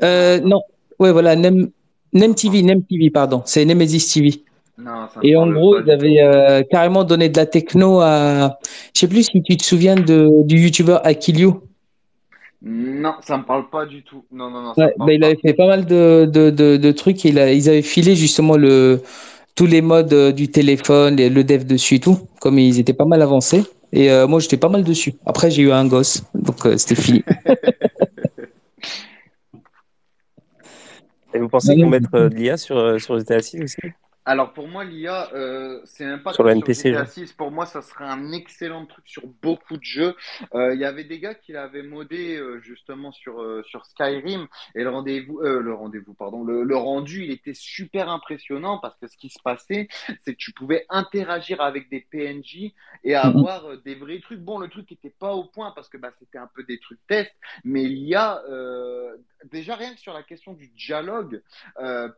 [0.00, 0.62] non,
[0.98, 1.70] ouais, voilà, Nem,
[2.34, 3.42] TV, Nem TV, pardon.
[3.44, 4.42] C'est Nemesis TV.
[4.78, 8.58] Non, ça Et en gros, ils avaient carrément donné de la techno à.
[8.94, 11.62] Je sais plus si tu te souviens de, du youtubeur Akilio.
[12.64, 14.24] Non, ça me parle pas du tout.
[14.30, 14.72] Non, non, non.
[14.76, 17.24] bah, il avait fait pas mal de, de, de, de trucs.
[17.24, 19.02] Il a, ils avaient filé justement le,
[19.56, 23.04] tous les modes euh, du téléphone, le dev dessus et tout, comme ils étaient pas
[23.04, 23.64] mal avancés.
[23.92, 25.14] Et euh, moi, j'étais pas mal dessus.
[25.26, 27.24] Après, j'ai eu un gosse, donc euh, c'était fini.
[31.34, 33.78] et vous pensez qu'on mettre de l'IA sur, sur GTA 6 aussi?
[34.24, 36.94] Alors pour moi, l'IA, euh, c'est même pas sur le NPC.
[37.36, 40.14] Pour moi, ça serait un excellent truc sur beaucoup de jeux.
[40.54, 44.46] Euh, il y avait des gars qui l'avaient modé euh, justement sur euh, sur Skyrim
[44.76, 48.96] et le rendez-vous, euh, le rendez-vous, pardon, le, le, rendu, il était super impressionnant parce
[48.96, 49.88] que ce qui se passait,
[50.24, 53.16] c'est que tu pouvais interagir avec des PNJ et mhm.
[53.16, 54.40] avoir des vrais trucs.
[54.40, 57.04] Bon, le truc n'était pas au point parce que bah, c'était un peu des trucs
[57.08, 58.40] tests, mais l'IA,
[59.50, 61.42] déjà rien que sur la question du dialogue,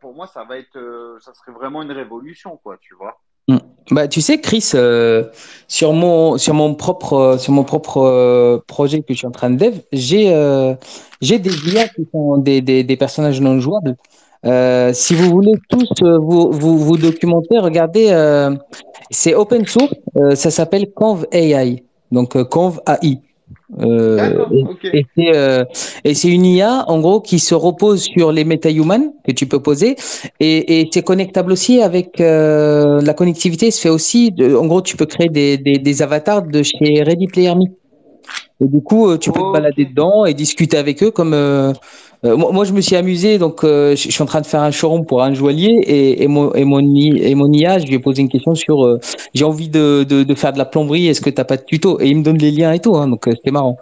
[0.01, 3.19] pour moi, ça va être, ça serait vraiment une révolution, quoi, tu vois.
[3.47, 3.57] Mm.
[3.91, 5.25] Bah, tu sais, Chris, euh,
[5.67, 9.31] sur mon sur mon propre euh, sur mon propre euh, projet que je suis en
[9.31, 10.25] train de dev, j'ai
[11.21, 13.95] j'ai des IA qui sont des, des, des personnages non jouables.
[14.93, 18.07] si vous voulez tous vous, vous, vous documenter, regardez,
[19.11, 19.93] c'est open source,
[20.35, 23.21] ça s'appelle Conv AI, donc Conv AI.
[23.79, 24.45] Euh,
[25.19, 25.65] euh,
[26.03, 29.61] et, c'est une IA en gros qui se repose sur les MetaHuman que tu peux
[29.61, 29.95] poser.
[30.39, 33.71] Et, et c'est connectable aussi avec euh, la connectivité.
[33.71, 37.03] Se fait aussi de, en gros tu peux créer des, des, des, avatars de chez
[37.03, 37.65] Ready Player Me.
[38.61, 41.33] Et du coup, tu peux te balader dedans et discuter avec eux comme.
[42.25, 44.61] Euh, moi, moi, je me suis amusé, donc euh, je suis en train de faire
[44.61, 47.85] un showroom pour un joaillier et, et, mon, et, mon, I- et mon IA, je
[47.85, 48.99] lui ai posé une question sur euh,
[49.33, 51.99] j'ai envie de, de, de faire de la plomberie, est-ce que t'as pas de tuto?
[52.01, 53.77] Et il me donne les liens et tout, hein, donc c'était marrant.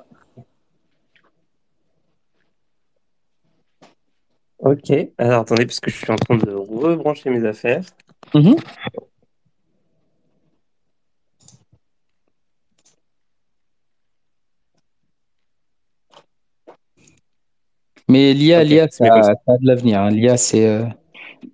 [4.60, 4.92] Ok.
[5.18, 7.84] Alors attendez, parce que je suis en train de rebrancher mes affaires.
[8.34, 8.56] Mhm.
[18.10, 19.32] Mais l'IA, l'IA, ça, ça.
[19.48, 20.02] a de l'avenir.
[20.02, 20.10] hein.
[20.10, 20.68] L'IA, c'est.
[20.68, 20.86] euh,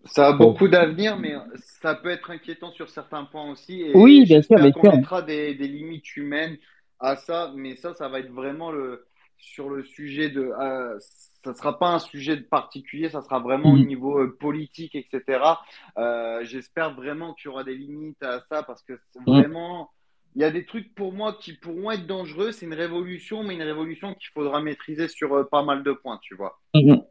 [0.05, 0.51] Ça a bon.
[0.51, 1.35] beaucoup d'avenir, mais
[1.81, 3.83] ça peut être inquiétant sur certains points aussi.
[3.93, 4.91] Oui, bien sûr, qu'on sûr.
[4.91, 6.57] mettra des, des limites humaines
[6.99, 7.51] à ça.
[7.55, 9.07] Mais ça, ça va être vraiment le,
[9.38, 10.41] sur le sujet de.
[10.59, 10.97] euh,
[11.43, 13.85] ça sera pas un sujet de particulier, ça sera vraiment au Mhm.
[13.88, 15.62] niveau euh, politique, etc.
[15.97, 19.25] Euh, j'espère vraiment qu'il y aura des limites à ça parce que c'est Mhm.
[19.25, 19.89] vraiment.
[20.35, 22.51] Il y a des trucs pour moi qui pourront être dangereux.
[22.51, 26.19] C'est une révolution, mais une révolution qu'il faudra maîtriser sur euh, pas mal de points,
[26.21, 26.59] tu vois.
[26.75, 27.01] Mhm.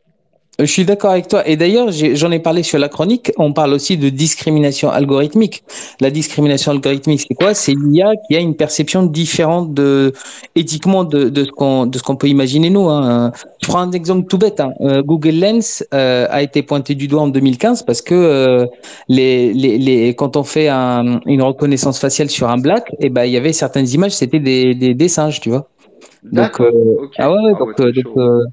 [0.61, 1.47] Je suis d'accord avec toi.
[1.47, 3.31] Et d'ailleurs, j'en ai parlé sur la chronique.
[3.37, 5.63] On parle aussi de discrimination algorithmique.
[6.01, 7.55] La discrimination algorithmique, c'est quoi?
[7.55, 10.13] C'est l'IA qui a une perception différente de,
[10.57, 12.89] éthiquement de, de ce qu'on, de ce qu'on peut imaginer nous.
[12.89, 13.31] Hein.
[13.63, 14.59] Je prends un exemple tout bête.
[14.59, 14.73] Hein.
[14.81, 18.67] Euh, Google Lens euh, a été pointé du doigt en 2015 parce que euh,
[19.09, 23.25] les, les, les, quand on fait un, une reconnaissance faciale sur un black, eh ben,
[23.27, 25.69] il y avait certaines images, c'était des, des, des singes, tu vois.
[26.33, 27.13] Donc, euh, D'accord, ok.
[27.19, 28.45] ah ouais, ouais, Ah donc, ouais, euh, euh,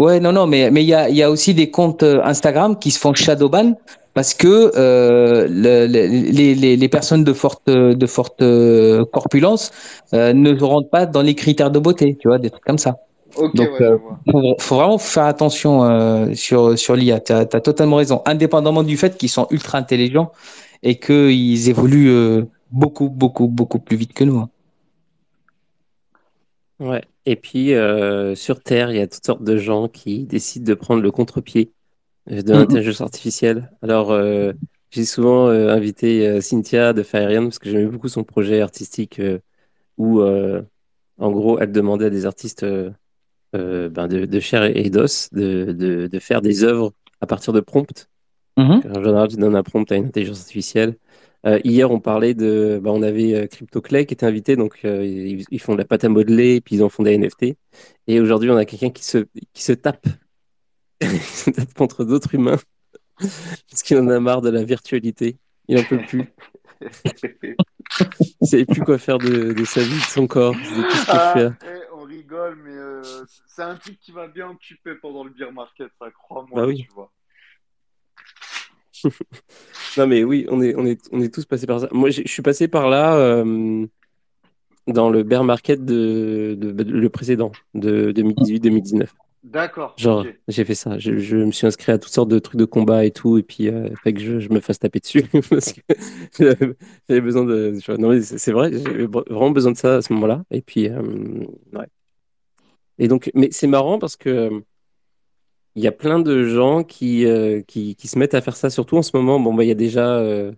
[0.00, 2.22] Ouais, non, non, mais mais il y a, il y a aussi des comptes euh,
[2.24, 3.74] Instagram qui se font shadowban
[4.14, 6.06] parce que euh, le- le-
[6.38, 9.70] les, les, les personnes de forte de forte euh, corpulence
[10.14, 12.96] euh, ne rentrent pas dans les critères de beauté, tu vois, des trucs comme ça.
[13.36, 13.98] Ok, Donc, ouais, euh,
[14.32, 17.20] faut, faut vraiment faire attention euh, sur sur l'IA.
[17.20, 20.32] T'as, t'as totalement raison, indépendamment du fait qu'ils sont ultra intelligents
[20.82, 24.38] et qu'ils évoluent euh, beaucoup, beaucoup, beaucoup plus vite que nous.
[24.38, 24.48] hein.
[26.80, 27.09] Ouais.
[27.30, 30.74] Et puis, euh, sur Terre, il y a toutes sortes de gens qui décident de
[30.74, 31.70] prendre le contre-pied
[32.30, 32.58] euh, de Mhm.
[32.58, 33.70] l'intelligence artificielle.
[33.82, 34.52] Alors, euh,
[34.90, 39.20] j'ai souvent euh, invité Cynthia de Faerian parce que j'aimais beaucoup son projet artistique
[39.96, 42.66] où, en gros, elle demandait à des artistes
[43.52, 47.60] ben, de, de chair et d'os de, de, de faire des œuvres à partir de
[47.60, 48.08] prompts.
[48.56, 48.82] Mhm.
[48.96, 50.96] En général, tu donnes un prompt à une intelligence artificielle.
[51.46, 52.78] Euh, hier, on parlait de.
[52.82, 55.84] bah, on avait euh, CryptoClay qui était invité, donc euh, ils, ils font de la
[55.86, 57.56] pâte à modeler, puis ils en font des NFT.
[58.06, 60.06] Et aujourd'hui, on a quelqu'un qui se, qui se tape,
[61.00, 62.58] qui se tape contre d'autres humains,
[63.18, 65.38] parce qu'il en a marre de la virtualité.
[65.68, 66.24] Il en peut plus.
[68.40, 70.54] Il savait plus quoi faire de, de sa vie, de son corps.
[70.54, 73.02] Qu'est-ce que je Ah, fais là eh, on rigole, mais euh,
[73.46, 76.84] c'est un truc qui va bien occuper pendant le beer market, ça, Bah crois-moi, oui.
[76.88, 77.12] tu vois.
[79.96, 81.88] Non, mais oui, on est, on est, on est tous passés par ça.
[81.92, 83.86] Moi, je suis passé par là euh,
[84.86, 89.14] dans le bear market de, de- de- le précédent, de 2018-2019.
[89.42, 90.98] D'accord, Genre, j'ai fait ça.
[90.98, 93.42] Je, je me suis inscrit à toutes sortes de trucs de combat et tout, et
[93.42, 95.80] puis euh, fait que je, je me fasse taper dessus parce que
[97.08, 97.74] j'avais besoin de.
[97.98, 100.42] Non, mais c'est vrai, j'avais vraiment besoin de ça à ce moment-là.
[100.50, 101.00] Et puis, euh,
[101.72, 101.86] ouais.
[102.98, 104.50] Et donc, mais c'est marrant parce que
[105.74, 108.70] il y a plein de gens qui, euh, qui, qui se mettent à faire ça,
[108.70, 109.38] surtout en ce moment.
[109.38, 110.52] Bon, bah, il y a déjà, euh,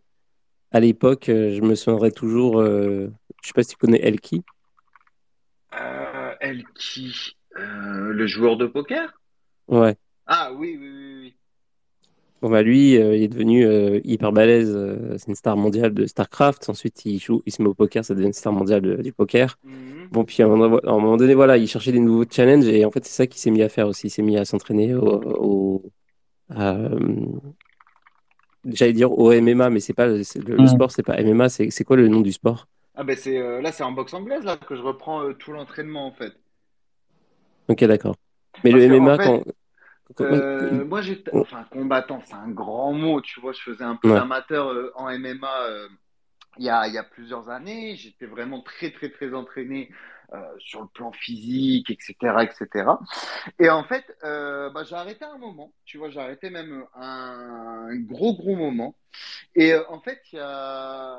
[0.71, 3.09] à l'époque, euh, je me souviendrai toujours, euh,
[3.43, 4.43] je sais pas si tu connais Elki.
[7.59, 9.13] Euh, Le joueur de poker?
[9.69, 9.97] Ouais.
[10.27, 11.37] Ah oui, oui, oui, oui.
[12.43, 14.73] Bon, bah, lui, euh, il est devenu euh, hyper balèze.
[14.75, 16.69] euh, c'est une star mondiale de StarCraft.
[16.69, 19.13] Ensuite, il joue, il se met au poker, ça devient une star mondiale de- du
[19.13, 19.59] poker.
[19.63, 20.13] Mhm.
[20.13, 22.67] Bon, puis à un moment, à un moment donné, voilà, il cherchait des nouveaux challenges
[22.69, 24.09] et en fait, c'est ça qu'il s'est mis à faire aussi.
[24.09, 25.93] Il s'est mis à s'entraîner au, au-
[26.51, 26.99] à, euh,
[28.67, 31.49] j'allais dire au MMA, mais c'est pas c'est- le, le sport, c'est pas MMA.
[31.49, 32.67] C'est c'est quoi le nom du sport?
[32.95, 35.53] Ah ben c'est euh, là c'est en boxe anglaise là que je reprends euh, tout
[35.53, 36.33] l'entraînement en fait.
[37.69, 38.17] Ok, d'accord.
[38.65, 39.43] Mais Parce le que en MMA, fait, quand-
[40.21, 44.09] euh, moi j'étais enfin combattant, c'est un grand mot, tu vois, je faisais un peu
[44.09, 44.15] Ouais.
[44.15, 45.89] d'amateur euh, en MMA euh,
[46.59, 49.91] il y a, il y a plusieurs années, j'étais vraiment très très très entraîné
[50.35, 52.87] euh, sur le plan physique, etc., etc.
[53.59, 57.97] Et en fait, bah, j'ai arrêté un moment, tu vois, j'ai arrêté même un, un
[57.97, 58.95] gros gros moment.
[59.55, 61.17] Et en fait, il y a,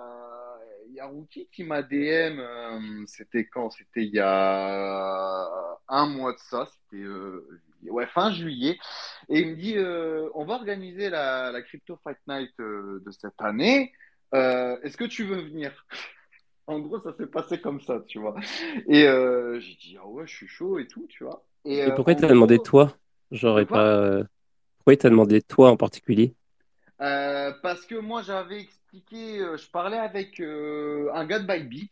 [0.90, 3.70] il y a Rookie qui m'a DM, euh, c'était quand?
[3.72, 5.50] C'était il y a
[5.88, 7.48] un mois de ça, c'était euh,
[7.90, 8.78] ouais, fin juillet.
[9.30, 13.12] Et il me dit, euh, on va organiser la, la Crypto Fight Night euh, de
[13.12, 13.94] cette année.
[14.34, 15.86] Euh, est-ce que tu veux venir?
[16.66, 18.36] En gros, ça s'est passé comme ça, tu vois.
[18.88, 21.44] Et j'ai dit, ah ouais, je suis chaud et tout, tu vois.
[21.66, 22.96] Et Et pourquoi t'as demandé toi?
[23.38, 23.66] Quoi?
[23.66, 24.24] pas.
[24.78, 26.36] Pourquoi il t'a demandé toi en particulier?
[26.98, 31.92] Parce que moi, j'avais expliqué, je parlais avec un gars de Bybit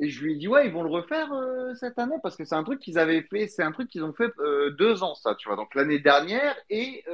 [0.00, 2.44] Et je lui ai dit, ouais, ils vont le refaire euh, cette année parce que
[2.44, 5.14] c'est un truc qu'ils avaient fait, c'est un truc qu'ils ont fait euh, deux ans,
[5.14, 5.56] ça, tu vois.
[5.56, 7.04] Donc l'année dernière et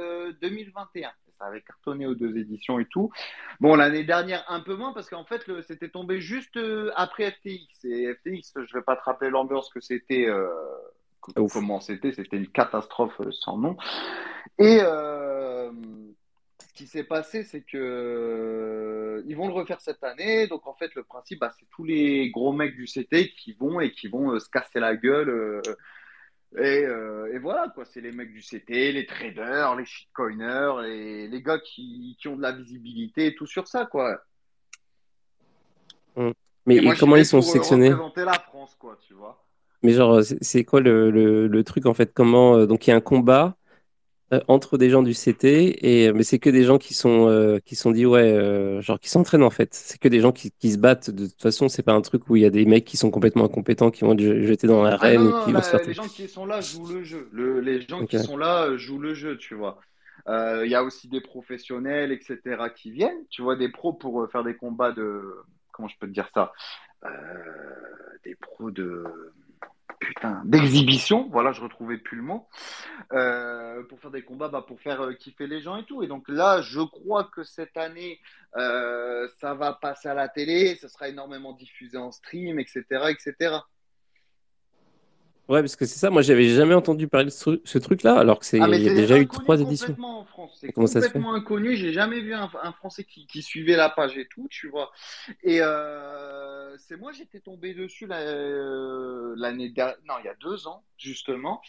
[0.41, 1.11] 2021.
[1.37, 3.11] Ça avait cartonné aux deux éditions et tout.
[3.61, 6.59] Bon, l'année dernière, un peu moins parce qu'en fait, c'était tombé juste
[6.97, 7.85] après FTX.
[7.85, 10.27] Et FTX, je vais pas te rappeler l'ambiance que c'était,
[11.21, 13.77] comment c'était, c'était une catastrophe sans nom.
[14.57, 14.81] Et
[16.79, 20.47] qui s'est passé, c'est que euh, ils vont le refaire cette année.
[20.47, 23.81] Donc en fait, le principe, bah, c'est tous les gros mecs du CT qui vont
[23.81, 25.29] et qui vont euh, se casser la gueule.
[26.55, 27.83] Euh, et, voilà, quoi.
[27.83, 32.37] C'est les mecs du CT, les traders, les shitcoiners, les, les gars qui, qui, ont
[32.37, 34.17] de la visibilité et tout sur ça, quoi.
[36.15, 36.33] Hum.
[36.65, 39.43] Mais comment ils sont sectionnés la France, quoi, tu vois.
[39.83, 42.13] Mais genre, c'est quoi le, le, le, truc en fait?
[42.13, 43.58] Comment donc il y a un combat
[44.47, 45.43] entre des gens du CT
[45.81, 48.99] et mais c'est que des gens qui sont euh, qui sont dit ouais euh, genre
[48.99, 49.73] qui s'entraînent en fait.
[49.73, 51.09] C'est que des gens qui, qui, se battent.
[51.09, 53.09] De toute façon c'est pas un truc où il y a des mecs qui sont
[53.09, 55.93] complètement incompétents qui vont être jetés dans l'arène ah et qui vont se faire les
[55.93, 57.29] gens qui sont là jouent le jeu.
[57.33, 59.79] Les gens qui sont là jouent le jeu tu vois.
[60.27, 62.39] Il y a aussi des professionnels etc
[62.75, 65.21] qui viennent tu vois des pros pour faire des combats de
[65.71, 66.53] comment je peux te dire ça?
[68.23, 69.05] Des pros de
[69.99, 72.47] putain, d'exhibition, voilà, je retrouvais plus le mot,
[73.13, 76.03] euh, pour faire des combats, bah, pour faire euh, kiffer les gens et tout.
[76.03, 78.19] Et donc là, je crois que cette année,
[78.55, 83.57] euh, ça va passer à la télé, ça sera énormément diffusé en stream, etc., etc.
[85.49, 88.45] Ouais, parce que c'est ça, moi j'avais jamais entendu parler de ce, truc-là, alors que
[88.45, 89.95] c'est ah, il y a déjà eu trois éditions.
[89.99, 90.59] En France.
[90.61, 94.69] C'est complètement inconnu, j'ai jamais vu un, Français qui, suivait la page et tout, tu
[94.69, 94.91] vois.
[95.41, 100.67] Et euh, c'est moi, j'étais tombé dessus euh, l'année dernière, non, il y a deux
[100.67, 101.63] ans, justement.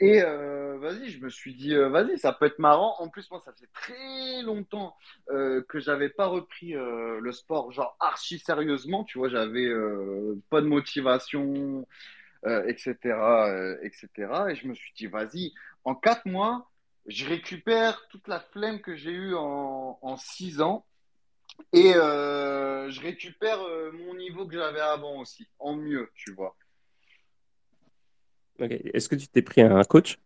[0.00, 2.96] Et euh, vas-y, je me suis dit, vas-y, ça peut être marrant.
[2.98, 4.96] En plus, moi, ça fait très longtemps
[5.28, 9.70] que j'avais pas repris le sport, genre archi sérieusement, tu vois, j'avais
[10.50, 11.86] pas de motivation
[12.44, 14.08] etc., euh, etc.
[14.18, 15.52] Euh, et je me suis dit, vas-y,
[15.84, 16.70] en quatre mois,
[17.06, 20.84] je récupère toute la flemme que j'ai eue en, en six ans
[21.72, 23.58] et euh, je récupère
[23.92, 26.56] mon niveau que j'avais avant aussi, en mieux, tu vois.
[28.58, 30.18] Est-ce que tu t'es pris un coach?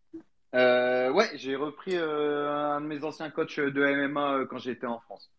[0.52, 5.30] Ouais, j'ai repris un de mes anciens coachs de MMA quand j'étais en France.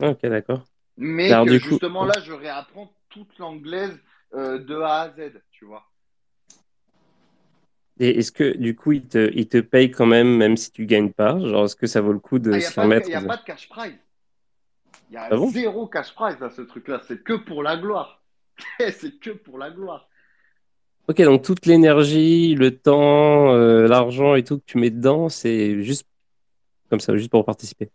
[0.00, 0.64] Ok, d'accord.
[0.96, 3.98] Mais justement là, je réapprends toute l'anglaise
[4.34, 5.84] euh, de A à Z, tu vois.
[8.00, 10.86] Et est-ce que du coup, il te, il te paye quand même, même si tu
[10.86, 11.38] gagnes pas?
[11.40, 13.26] Genre, est-ce que ça vaut le coup de ah, se faire mettre Il n'y a
[13.26, 13.98] pas de cash prize.
[15.10, 17.00] Il y a ah zéro cash prize à ce truc-là.
[17.08, 18.22] C'est que pour la gloire.
[18.78, 20.08] c'est que pour la gloire.
[21.08, 25.82] Ok, donc toute l'énergie, le temps, euh, l'argent et tout que tu mets dedans, c'est
[25.82, 26.06] juste
[26.90, 27.90] comme ça, juste pour participer.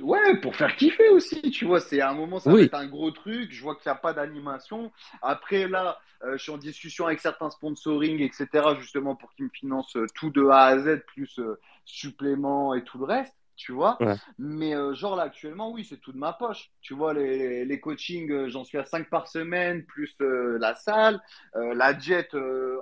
[0.00, 1.80] Ouais, pour faire kiffer aussi, tu vois.
[1.80, 3.52] C'est à un moment, ça va être un gros truc.
[3.52, 4.90] Je vois qu'il n'y a pas d'animation.
[5.22, 8.48] Après, là, euh, je suis en discussion avec certains sponsoring, etc.,
[8.78, 12.82] justement pour qu'ils me financent euh, tout de A à Z, plus euh, supplément et
[12.82, 13.98] tout le reste, tu vois.
[14.38, 16.70] Mais genre là, actuellement, oui, c'est tout de ma poche.
[16.80, 21.20] Tu vois, les, les coachings, j'en suis à 5 par semaine, plus la salle.
[21.54, 22.34] la jet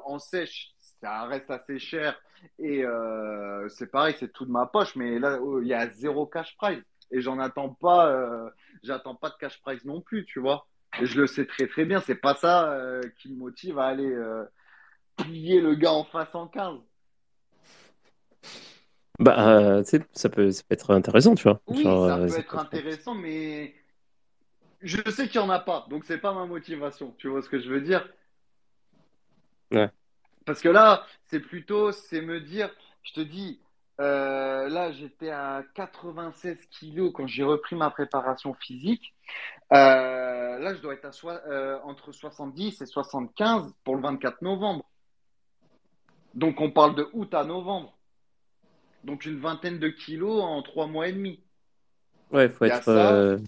[0.05, 0.72] en sèche,
[1.03, 2.19] ça reste assez cher.
[2.59, 5.89] Et euh, c'est pareil, c'est tout de ma poche, mais là, oh, il y a
[5.91, 6.83] zéro cash prize.
[7.11, 8.49] Et j'en attends pas, euh,
[8.83, 10.67] j'attends pas de cash prize non plus, tu vois.
[11.01, 13.87] Et je le sais très très bien, c'est pas ça euh, qui me motive à
[13.87, 14.17] aller
[15.17, 16.79] plier le gars en face en 15.
[19.19, 21.61] Bah, tu sais, ça peut, ça peut être intéressant, tu vois.
[21.67, 23.75] Oui, ça peut être intéressant, mais
[24.81, 27.15] je sais qu'il n'y en a pas, donc c'est pas ma motivation.
[27.19, 28.09] Tu vois ce que je veux dire
[29.71, 29.91] Ouais.
[30.45, 32.71] Parce que là, c'est plutôt, c'est me dire,
[33.03, 33.61] je te dis,
[34.01, 39.15] euh, là, j'étais à 96 kilos quand j'ai repris ma préparation physique.
[39.73, 44.85] Euh, là, je dois être à euh, entre 70 et 75 pour le 24 novembre.
[46.35, 47.97] Donc, on parle de août à novembre.
[49.05, 51.41] Donc, une vingtaine de kilos en trois mois et demi.
[52.31, 53.41] Ouais, il faut être,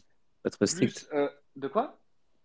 [0.44, 1.08] être strict.
[1.56, 1.98] de quoi?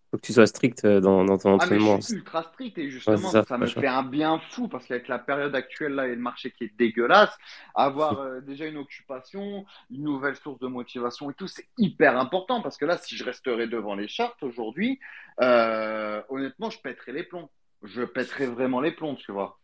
[0.10, 1.92] Faut que tu sois strict euh, dans, ton entraînement.
[1.92, 4.86] Ah, mais je suis ultra strict et justement, ça, me fait un bien fou parce
[4.88, 7.38] qu'avec la période actuelle là et le marché qui est dégueulasse,
[7.76, 12.62] avoir euh, déjà une occupation, une nouvelle source de motivation et tout, c'est hyper important
[12.62, 15.00] parce que là, si je resterais devant les chartes aujourd'hui,
[15.42, 17.50] euh, honnêtement, je pèterais les plombs.
[17.84, 19.60] Je pèterais vraiment les plombs, tu vois.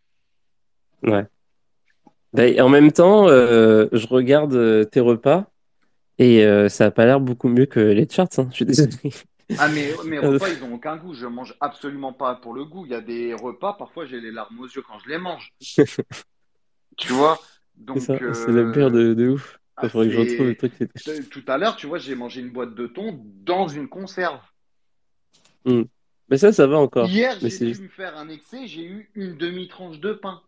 [1.03, 1.25] Ouais.
[2.33, 5.45] Ben, en même temps, je regarde tes repas
[6.19, 8.27] et ça n'a pas l'air beaucoup mieux que les charts.
[8.37, 8.47] Hein.
[8.51, 9.11] Je suis désolé.
[9.57, 11.13] Ah, mais mes repas, ils n'ont aucun goût.
[11.13, 12.85] Je mange absolument pas pour le goût.
[12.85, 15.53] Il y a des repas, parfois, j'ai les larmes aux yeux quand je les mange.
[16.97, 17.39] tu vois?
[17.75, 19.59] Donc, C'est la euh, pire de, de ouf.
[19.77, 21.29] Ah, faudrait que je retrouve le truc.
[21.29, 24.39] Tout à l'heure, tu vois, j'ai mangé une boîte de thon dans une conserve.
[25.65, 25.83] Hmm.
[26.29, 27.07] Mais ça, ça va encore.
[27.07, 30.41] Hier, j'ai dû me faire un excès, j'ai eu une demi-tranche de pain.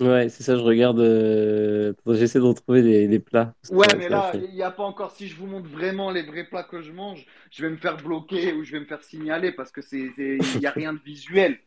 [0.00, 0.98] Ouais, c'est ça, je regarde.
[0.98, 3.54] euh, J'essaie de retrouver des, des plats.
[3.62, 5.12] Parce que Ouais, ça- mais ça là, fait- il n'y a pas encore.
[5.12, 7.96] Si je vous montre vraiment les vrais plats que je mange, je vais me faire
[7.96, 10.92] bloquer ou je vais me faire signaler parce que c'est, c'est- il n'y a rien
[10.92, 11.58] de visuel.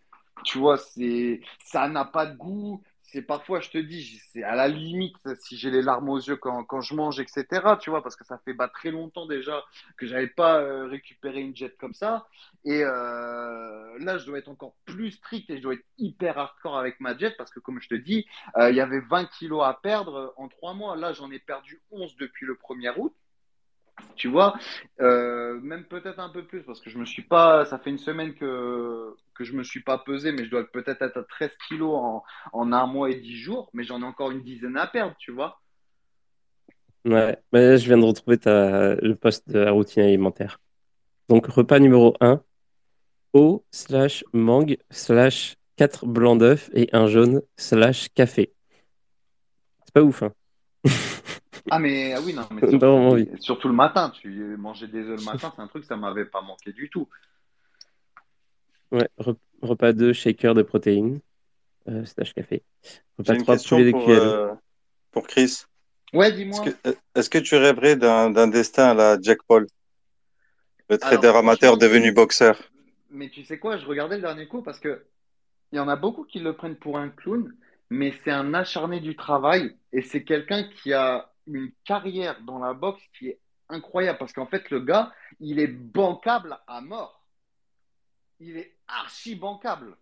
[0.44, 2.84] Tu vois, c'est, ça n'a pas de goût.
[3.16, 6.36] C'est parfois, je te dis, c'est à la limite si j'ai les larmes aux yeux
[6.36, 7.46] quand, quand je mange, etc.
[7.80, 9.64] Tu vois, parce que ça fait bah, très longtemps déjà
[9.96, 12.28] que j'avais pas euh, récupéré une jet comme ça.
[12.66, 16.78] Et euh, là, je dois être encore plus strict et je dois être hyper hardcore
[16.78, 18.26] avec ma jet parce que, comme je te dis,
[18.58, 20.98] euh, il y avait 20 kilos à perdre en trois mois.
[20.98, 23.16] Là, j'en ai perdu 11 depuis le 1er août.
[24.16, 24.56] Tu vois,
[25.02, 27.66] Euh, même peut-être un peu plus parce que je me suis pas.
[27.66, 31.02] Ça fait une semaine que, que je me suis pas pesé, mais je dois peut-être
[31.02, 32.24] être à 13 kilos
[32.54, 33.70] en, un mois et 10 jours.
[33.74, 35.62] Mais j'en ai encore une dizaine à perdre, tu vois.
[37.06, 38.96] Ouais, là, je viens de retrouver ta...
[38.96, 40.60] le poste de la routine alimentaire.
[41.30, 42.42] Donc, repas numéro 1,
[43.34, 48.54] eau slash mangue slash 4 blancs d'œufs et un jaune slash café.
[49.86, 50.34] C'est pas ouf, hein
[51.72, 52.68] Ah, mais ah oui, non, mais Pas
[53.42, 54.12] surtout, le matin.
[54.22, 57.08] Tu mangeais des œufs le matin, c'est un truc, ça m'avait pas manqué du tout.
[58.92, 61.20] Ouais, re- repas 2, shaker de protéines
[61.90, 62.64] euh, slash café.
[63.18, 64.20] Repas une 3, question poulet pour, DQL.
[64.24, 64.54] euh,
[65.12, 65.64] pour Chris.
[66.14, 66.66] Ouais, Est-ce dis-moi.
[66.70, 69.68] que, est-ce que tu rêverais d'un destin à la Jack Paul,
[70.90, 72.58] le trader Alors, amateur devenu boxeur?
[73.10, 75.06] Mais tu sais quoi, je regardais le dernier coup parce que
[75.72, 77.54] il y en a beaucoup qui le prennent pour un clown,
[77.90, 82.74] mais c'est un acharné du travail et c'est quelqu'un qui a une carrière dans la
[82.74, 83.40] boxe qui est
[83.70, 87.26] incroyable parce qu'en fait, le gars, il est bancable à mort.
[88.40, 89.98] Il est archi bancable.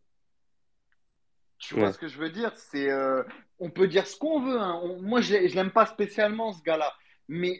[1.60, 2.54] Tu vois ce que je veux dire?
[2.56, 3.24] C'est, euh,
[3.60, 4.60] on peut dire ce qu'on veut.
[4.60, 4.80] hein.
[4.84, 6.94] On- moi, je, l'aime pas spécialement ce gars-là,
[7.30, 7.60] mais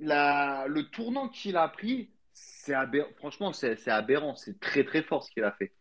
[0.00, 3.08] la, le tournant qu'il a pris, c'est aberrant.
[3.16, 4.34] Franchement, c'est c'est aberrant.
[4.34, 5.72] C'est très très fort ce qu'il a fait.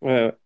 [0.00, 0.38] Ouais, ouais.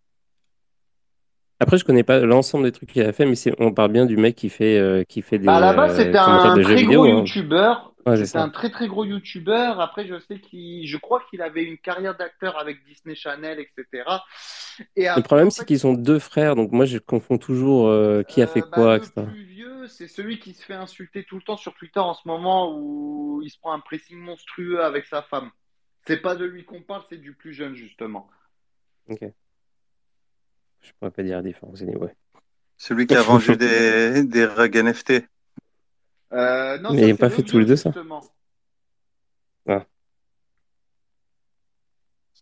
[1.60, 4.16] Après, je connais pas l'ensemble des trucs qu'il a fait, mais on parle bien du
[4.16, 6.76] mec qui fait, euh, qui fait des Bah, à la base, euh, c'était un très
[6.76, 7.02] vidéo.
[7.02, 7.18] gros hein.
[7.18, 7.94] youtubeur.
[8.06, 9.80] Ouais, c'est C'était un très très gros youtubeur.
[9.80, 14.04] Après, je sais qu'il, je crois qu'il avait une carrière d'acteur avec Disney Channel, etc.
[14.96, 18.22] Et Le problème, en c'est qu'ils sont deux frères, donc moi, je confonds toujours euh,
[18.22, 19.26] qui a fait euh, bah, quoi, le etc.
[19.26, 22.26] plus vieux, c'est celui qui se fait insulter tout le temps sur Twitter en ce
[22.26, 25.50] moment où il se prend un pressing monstrueux avec sa femme.
[26.06, 28.28] C'est pas de lui qu'on parle, c'est du plus jeune justement.
[29.08, 29.24] Ok.
[30.80, 32.14] Je pourrais pas dire la différence, anyway.
[32.76, 35.24] Celui qui a vendu des, des rugs NFT.
[36.32, 37.90] Euh, non, Mais ça, ils ont c'est pas fait tous les deux ça.
[37.90, 38.22] justement.
[39.66, 39.74] Je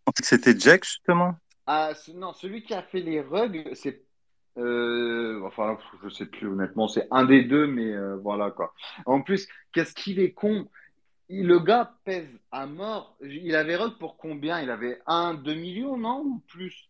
[0.05, 1.35] pensais que c'était Jack, justement.
[1.67, 4.05] Ah, non, celui qui a fait les rugs, c'est.
[4.59, 8.73] euh, enfin, je sais plus honnêtement, c'est un des deux, mais euh, voilà quoi.
[9.05, 10.69] En plus, qu'est-ce qu'il est con?
[11.29, 13.17] Il- Le gars pèse à mort.
[13.21, 14.61] Il avait rug pour combien?
[14.61, 16.21] Il avait un, 2 millions, non?
[16.25, 16.89] Ou plus?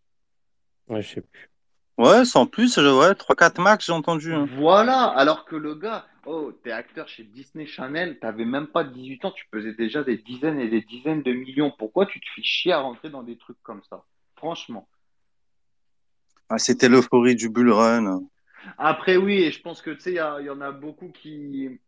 [0.88, 1.50] Ouais, je sais plus.
[1.98, 4.32] Ouais, sans plus, je- ouais, 3-4 max, j'ai entendu.
[4.34, 4.46] hein.
[4.56, 9.24] Voilà, alors que le gars, oh, t'es acteur chez Disney Channel, t'avais même pas 18
[9.24, 11.72] ans, tu pesais déjà des dizaines et des dizaines de millions.
[11.78, 14.04] Pourquoi tu te fais chier à rentrer dans des trucs comme ça?
[14.36, 14.88] Franchement.
[16.48, 18.20] Ah, c'était l'euphorie du bull run.
[18.78, 20.72] Après, oui, et je pense que tu sais, il y, a- il y en a
[20.72, 21.80] beaucoup qui.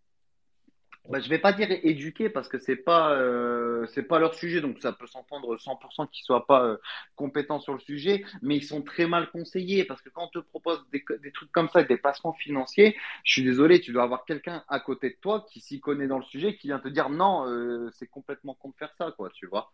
[1.08, 4.60] Bah, je vais pas dire éduqués parce que c'est pas euh, c'est pas leur sujet,
[4.60, 6.76] donc ça peut s'entendre 100% qu'ils soient pas euh,
[7.16, 10.38] compétents sur le sujet, mais ils sont très mal conseillés parce que quand on te
[10.38, 12.94] propose des, des trucs comme ça, des placements financiers,
[13.24, 16.18] je suis désolé, tu dois avoir quelqu'un à côté de toi qui s'y connaît dans
[16.18, 19.30] le sujet, qui vient te dire non, euh, c'est complètement con de faire ça, quoi,
[19.32, 19.72] tu vois.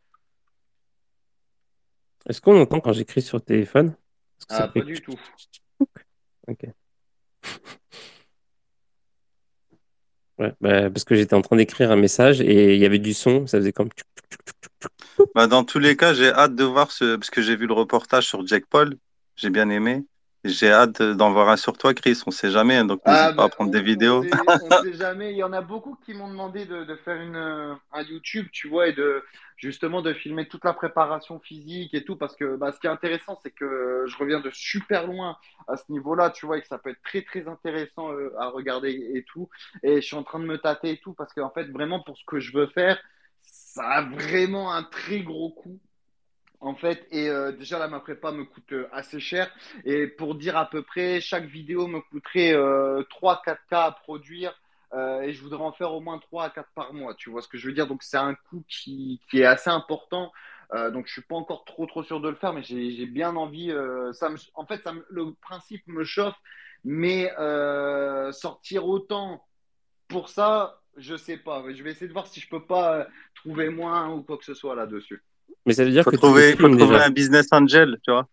[2.29, 3.97] Est-ce qu'on entend quand j'écris sur le téléphone?
[4.49, 5.19] Ah, pas du tout.
[6.47, 6.67] Ok.
[10.39, 13.15] Ouais, bah, parce que j'étais en train d'écrire un message et il y avait du
[13.15, 13.89] son, ça faisait comme.
[15.35, 17.75] Bah, dans tous les cas, j'ai hâte de voir ce, parce que j'ai vu le
[17.75, 18.97] reportage sur Jack Paul.
[19.37, 20.05] J'ai bien aimé.
[20.45, 22.21] J'ai hâte d'en voir un sur toi, Chris.
[22.27, 24.23] On sait jamais, hein, donc n'hésite Ah, pas à prendre on, des on vidéos.
[24.23, 24.31] sait,
[24.61, 25.33] on sait jamais.
[25.33, 28.49] Il y en a beaucoup qui m'ont demandé de, de faire une, euh, un YouTube,
[28.53, 29.25] tu vois, et de
[29.57, 32.91] justement de filmer toute la préparation physique et tout, parce que bah, ce qui est
[32.91, 35.39] intéressant, c'est que je reviens de super loin
[35.69, 38.49] à ce niveau-là, tu vois, et que ça peut être très très intéressant euh, à
[38.49, 39.49] regarder et tout.
[39.83, 42.19] Et je suis en train de me tâter et tout, parce qu'en fait, vraiment pour
[42.19, 42.99] ce que je veux faire,
[43.43, 45.81] ça a vraiment un très gros coût.
[46.65, 49.55] En fait, et euh, déjà là, ma prépa me coûte euh, assez cher.
[49.85, 54.55] Et pour dire à peu près, chaque vidéo me coûterait euh, 3-4K à produire.
[54.95, 57.15] euh, et je voudrais en faire au moins 3 à 4 par mois.
[57.17, 57.87] Tu vois ce que je veux dire?
[57.87, 60.33] Donc, c'est un coût qui, est assez important.
[60.93, 63.73] Donc, je suis pas encore trop, trop sûr de le faire, mais j'ai, bien envie.
[64.55, 66.35] en fait, le principe me chauffe.
[66.85, 67.31] Mais
[68.33, 69.47] sortir autant
[70.09, 71.63] pour ça, Je sais pas.
[71.75, 74.55] Je vais essayer de voir si je peux pas trouver moins ou quoi que ce
[74.55, 75.23] soit là-dessus.
[75.67, 77.05] Mais ça veut dire Faut que trouver, tu faut filmes trouver déjà.
[77.05, 78.29] un business angel, tu vois.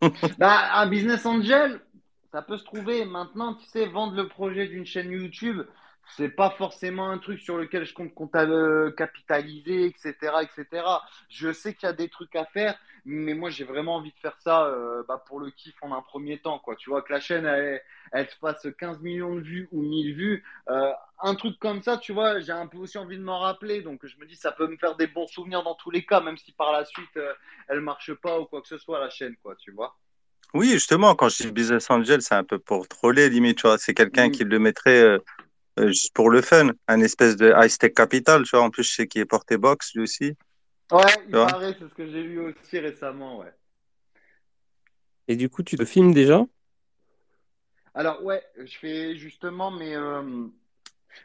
[0.38, 1.80] Bah, un business angel,
[2.32, 3.04] ça peut se trouver.
[3.04, 5.62] Maintenant, tu sais, vendre le projet d'une chaîne YouTube,
[6.16, 10.84] c'est pas forcément un truc sur lequel je compte euh, capitaliser, etc., etc.
[11.28, 14.18] Je sais qu'il y a des trucs à faire, mais moi, j'ai vraiment envie de
[14.18, 16.76] faire ça euh, bah, pour le kiff en un premier temps, quoi.
[16.76, 17.80] Tu vois, que la chaîne, elle,
[18.12, 20.44] elle se fasse 15 millions de vues ou 1000 vues.
[20.68, 20.92] euh,
[21.24, 23.80] un truc comme ça, tu vois, j'ai un peu aussi envie de m'en rappeler.
[23.80, 26.20] Donc, je me dis, ça peut me faire des bons souvenirs dans tous les cas,
[26.20, 27.32] même si par la suite, euh,
[27.68, 29.96] elle marche pas ou quoi que ce soit, la chaîne, quoi, tu vois.
[30.52, 33.78] Oui, justement, quand je dis business angel, c'est un peu pour troller, limite, tu vois.
[33.78, 34.32] C'est quelqu'un Mm.
[34.32, 35.18] qui le mettrait
[35.78, 38.64] juste pour le fun, un espèce de high stake capital, tu vois.
[38.64, 40.36] En plus, je sais qu'il est porté box, lui aussi.
[40.90, 43.52] Ouais, il paraît, c'est ce que j'ai lu aussi récemment, ouais.
[45.28, 46.44] Et du coup, tu te filmes déjà?
[47.94, 50.46] Alors, ouais, je fais justement, mais euh,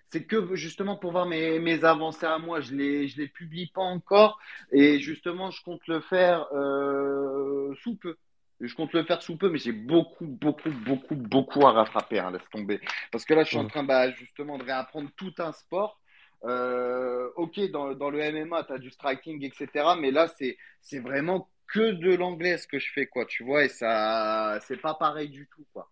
[0.09, 3.71] c'est que justement pour voir mes, mes avancées à moi, je les, je les publie
[3.73, 4.39] pas encore,
[4.71, 8.17] et justement, je compte le faire euh, sous peu.
[8.59, 12.31] Je compte le faire sous peu, mais j'ai beaucoup, beaucoup, beaucoup, beaucoup à rattraper, hein,
[12.31, 12.79] laisse tomber.
[13.11, 15.99] Parce que là, je suis en train bah, justement de réapprendre tout un sport.
[16.43, 19.85] Euh, ok, dans, dans le MMA, tu as du striking, etc.
[19.99, 23.65] Mais là, c'est, c'est vraiment que de l'anglais ce que je fais, quoi, tu vois,
[23.65, 25.89] et ça, c'est pas pareil du tout, quoi.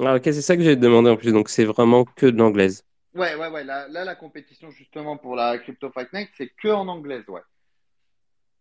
[0.00, 1.32] Ah, ok, c'est ça que j'ai demandé en plus.
[1.32, 2.84] Donc, c'est vraiment que de l'anglaise.
[3.14, 3.62] Ouais, ouais, ouais.
[3.62, 7.42] Là, là, la compétition, justement, pour la Crypto Fight Night, c'est que en anglaise, ouais.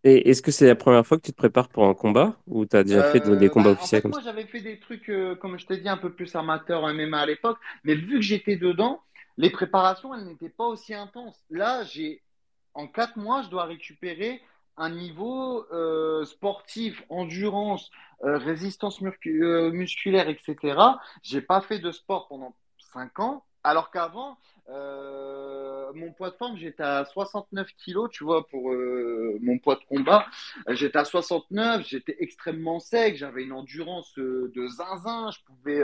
[0.04, 2.66] Et est-ce que c'est la première fois que tu te prépares pour un combat ou
[2.66, 4.45] tu as déjà fait de- des Euh, combats bah, en officiels fait, comme moi, j'avais
[4.45, 7.26] fait des trucs, euh, comme je t'ai dit, un peu plus amateurs en MMA à
[7.26, 9.02] l'époque, mais vu que j'étais dedans,
[9.38, 11.39] les préparations, elles n'étaient pas aussi intenses.
[11.49, 12.22] Là, j'ai,
[12.74, 14.41] en quatre mois, je dois récupérer
[14.78, 17.91] un niveau euh, sportif, endurance,
[18.24, 20.99] résistance muscu- musculaire, etc.
[21.24, 22.56] J'ai pas fait de sport pendant
[22.93, 24.38] cinq ans, alors qu'avant,
[24.72, 29.76] euh, mon poids de forme, j'étais à 69 kilos, tu vois, pour euh, mon poids
[29.76, 30.26] de combat.
[30.69, 35.82] Euh, J'étais à 69, j'étais extrêmement sec, j'avais une endurance euh, de zinzin, je pouvais,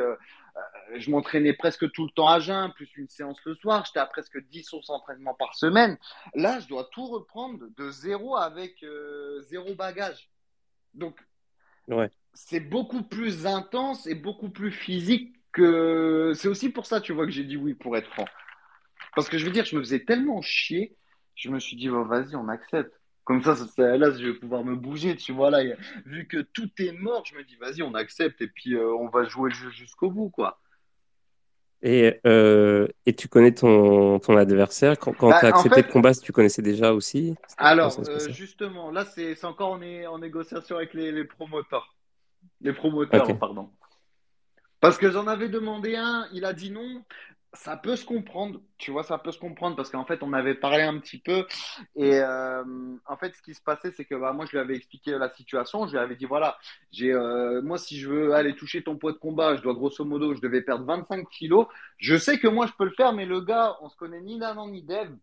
[0.96, 4.06] je m'entraînais presque tout le temps à jeun, plus une séance le soir, j'étais à
[4.06, 5.98] presque 10 11 entraînements par semaine.
[6.34, 8.84] Là, je dois tout reprendre de zéro avec
[9.42, 10.30] zéro bagage.
[10.94, 11.20] Donc,
[11.90, 12.10] Ouais.
[12.34, 16.34] c'est beaucoup plus intense et beaucoup plus physique que.
[16.36, 18.26] C'est aussi pour ça, tu vois, que j'ai dit oui, pour être franc.
[19.18, 20.96] Parce que je veux dire, je me faisais tellement chier,
[21.34, 22.94] je me suis dit, oh, vas-y, on accepte.
[23.24, 23.56] Comme ça,
[23.98, 25.50] là, je vais pouvoir me bouger, tu vois.
[25.50, 25.64] Là,
[26.06, 29.10] vu que tout est mort, je me dis, vas-y, on accepte et puis euh, on
[29.10, 30.60] va jouer le jeu jusqu'au bout, quoi.
[31.82, 35.00] Et, euh, et tu connais ton, ton adversaire?
[35.00, 37.34] Quand, quand Bah, tu as en accepté fait, de combat, tu connaissais déjà aussi?
[37.58, 41.96] Alors, euh, justement, là, c'est encore en, en négociation avec les, les promoteurs.
[42.62, 43.72] Les promoteurs, pardon.
[44.80, 47.04] Parce que j'en avais demandé un, il a dit non.
[47.54, 50.54] Ça peut se comprendre, tu vois, ça peut se comprendre parce qu'en fait, on avait
[50.54, 51.48] parlé un petit peu
[51.96, 52.64] et euh,
[53.06, 55.30] en fait, ce qui se passait, c'est que bah, moi, je lui avais expliqué la
[55.30, 55.88] situation.
[55.88, 56.58] Je lui avais dit voilà,
[56.92, 60.04] j'ai euh, moi, si je veux aller toucher ton poids de combat, je dois grosso
[60.06, 61.68] modo, je devais perdre 25 kilos.
[61.98, 64.38] Je sais que moi, je peux le faire, mais le gars, on se connaît ni
[64.38, 65.16] d'Adam ni d'Ève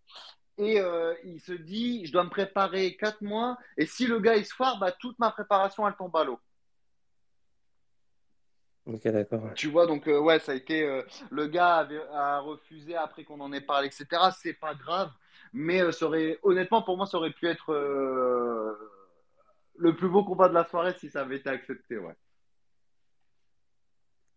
[0.59, 4.37] et euh, il se dit je dois me préparer 4 mois et si le gars
[4.37, 6.39] il se foire, bah, toute ma préparation elle tombe à l'eau.
[8.87, 9.51] Ok, d'accord.
[9.55, 10.83] Tu vois, donc euh, ouais, ça a été.
[10.87, 14.31] euh, le gars avait, a refusé après qu'on en ait parlé, etc.
[14.39, 15.11] C'est pas grave,
[15.53, 18.75] mais euh, ça aurait, honnêtement, pour moi, ça aurait pu être euh,
[19.77, 22.15] le plus beau combat de la soirée si ça avait été accepté, ouais.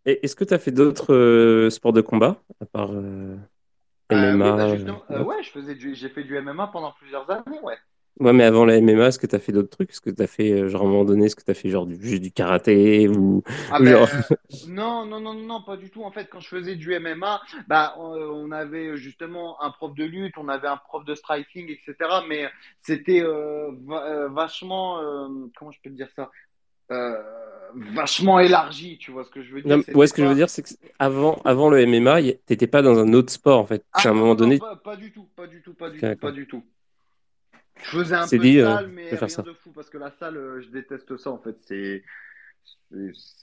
[0.06, 3.36] Et est-ce que tu as fait d'autres euh, sports de combat, à part euh,
[4.14, 4.56] Euh, oui, MMA,
[5.10, 7.78] bah ouais, je faisais du, j'ai fait du MMA pendant plusieurs années, ouais.
[8.20, 9.92] Ouais, mais avant la MMA, est-ce que tu as fait d'autres trucs?
[9.92, 11.54] Est-ce que tu as fait, euh, genre, à un moment donné, est-ce que tu as
[11.54, 14.10] fait genre du, juste du karaté ou, Ah ou ben genre.
[14.32, 16.04] euh, non, non, non, non, pas du tout.
[16.04, 20.04] En fait, quand je faisais du MMA, bah, on, on avait justement un prof de
[20.06, 22.24] lutte, on avait un prof de striking, etc.
[22.28, 22.50] Mais
[22.82, 26.30] c'était euh, va- euh, vachement, euh, comment je peux te dire ça?
[26.92, 27.22] Euh,
[27.76, 29.86] vachement élargi, tu vois ce que je veux Non, dire?
[29.88, 32.82] mais- ouais, ce que je veux dire, c'est que avant, avant le MMA, t'étais pas
[32.82, 33.84] dans un autre sport, en fait.
[33.94, 35.74] Ah À un non, moment non, non, donné, pas, pas du tout, pas du tout,
[35.74, 36.64] pas du tout, pas du tout.
[37.84, 39.42] Je faisais un peu dit, euh, salle, je mais rien ça.
[39.44, 41.58] de fou, parce que la salle, euh, je déteste ça, en fait.
[41.62, 42.04] C'est,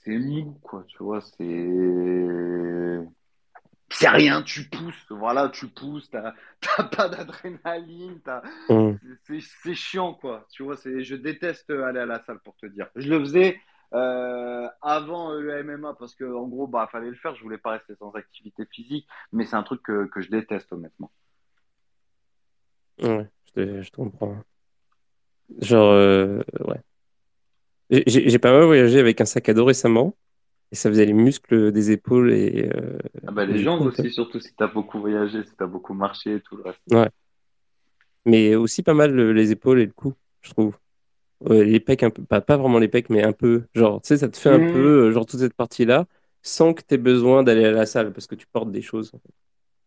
[0.03, 2.99] c'est, mou, quoi, tu vois, c'est.
[3.91, 6.33] C'est rien, tu pousses, voilà, tu pousses, t'as
[6.97, 8.97] pas d'adrénaline, t'as- Hum.
[9.27, 10.47] c'est chiant, quoi.
[10.51, 12.89] Tu vois, je déteste aller à la salle pour te dire.
[12.95, 13.59] Je le faisais
[13.93, 17.35] euh, avant euh, le MMA parce que, en gros, bah, fallait le faire.
[17.35, 20.71] Je voulais pas rester sans activité physique, mais c'est un truc que, que je déteste,
[20.73, 21.11] honnêtement.
[22.99, 24.37] Ouais, te, je te comprends.
[25.61, 26.81] Genre, euh, ouais.
[27.89, 30.15] J'ai pas mal voyagé avec un sac à dos récemment.
[30.71, 32.69] et ça faisait les muscles des épaules et.
[32.75, 32.97] euh,
[33.27, 36.35] Ah bah, les du jambes aussi, surtout si t'as beaucoup voyagé, si t'as beaucoup marché
[36.35, 36.81] et tout le reste.
[36.91, 37.09] Ouais.
[38.25, 40.77] Mais aussi pas mal le- les épaules et le cou, je trouve.
[41.49, 43.65] Les pecs un peu, pas, pas vraiment les pecs, mais un peu.
[43.75, 44.71] Genre, tu sais, ça te fait un Mhm.
[44.71, 46.07] peu, euh, genre, toute cette partie-là,
[46.43, 49.11] sans que tu aies besoin d'aller à la salle parce que tu portes des choses.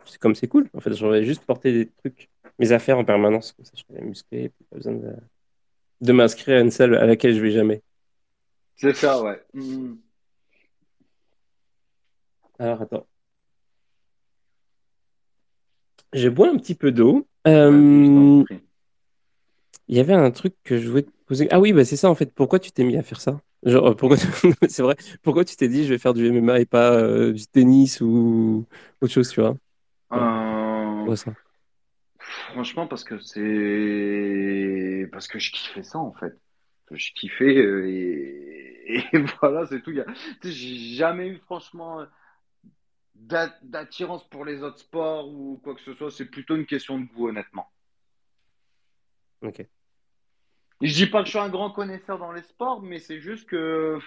[0.07, 0.69] C'est comme c'est cool.
[0.75, 3.53] En fait, j'aurais juste porté des trucs, mes affaires en permanence.
[3.53, 5.13] Comme ça, je serais musclé, pas besoin de,
[6.03, 7.83] de m'inscrire à une salle à laquelle je vais jamais.
[8.77, 9.45] C'est ça, ouais.
[9.53, 9.99] Mhm.
[12.59, 13.07] Alors, attends.
[16.13, 17.27] Je bois un petit peu d'eau.
[17.47, 18.45] Euh.
[19.89, 21.49] Il y avait un truc que je voulais te poser.
[21.51, 22.33] Ah oui, bah c'est ça en fait.
[22.35, 23.41] Pourquoi tu t'es mis à faire ça?
[23.65, 24.27] Genre, euh, pourquoi tu-
[24.69, 24.97] c'est vrai.
[25.23, 28.67] Pourquoi tu t'es dit je vais faire du MMA et pas euh, du tennis ou
[29.01, 29.57] autre chose, tu vois?
[30.11, 31.33] Ouais, Euh, pourquoi ça?
[32.53, 36.35] Franchement, parce que c'est parce que je kiffais ça en fait.
[36.91, 39.05] Je kiffais euh, et...
[39.13, 39.91] et voilà, c'est tout.
[39.91, 40.13] Il y a- Tu
[40.43, 42.07] sais, j'ai jamais eu franchement
[43.15, 46.11] d'a- d'attirance pour les autres sports ou quoi que ce soit.
[46.11, 47.71] C'est plutôt une question de goût, honnêtement.
[49.43, 49.61] Ok.
[50.81, 53.21] Et je dis pas que je suis un grand connaisseur dans les sports, mais c'est
[53.21, 53.99] juste que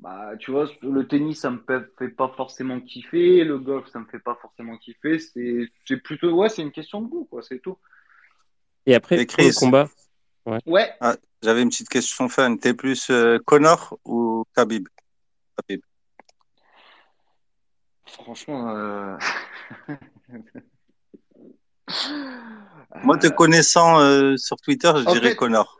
[0.00, 1.62] bah tu vois, le tennis ça me
[1.98, 5.18] fait pas forcément kiffer, le golf ça me fait pas forcément kiffer.
[5.18, 7.78] C'est c'est plutôt ouais, c'est une question de goût quoi, c'est tout.
[8.86, 9.88] Et après, Et pour le Chris, combat,
[10.46, 10.58] ouais.
[10.66, 10.92] Ouais.
[11.00, 12.56] ah, j'avais une petite question fun.
[12.56, 14.88] T'es plus euh, Connor ou Khabib?
[15.56, 15.82] Khabib.
[18.06, 19.16] Franchement, euh...
[23.02, 25.78] Moi, te euh, connaissant euh, sur Twitter, je en dirais fait, Connor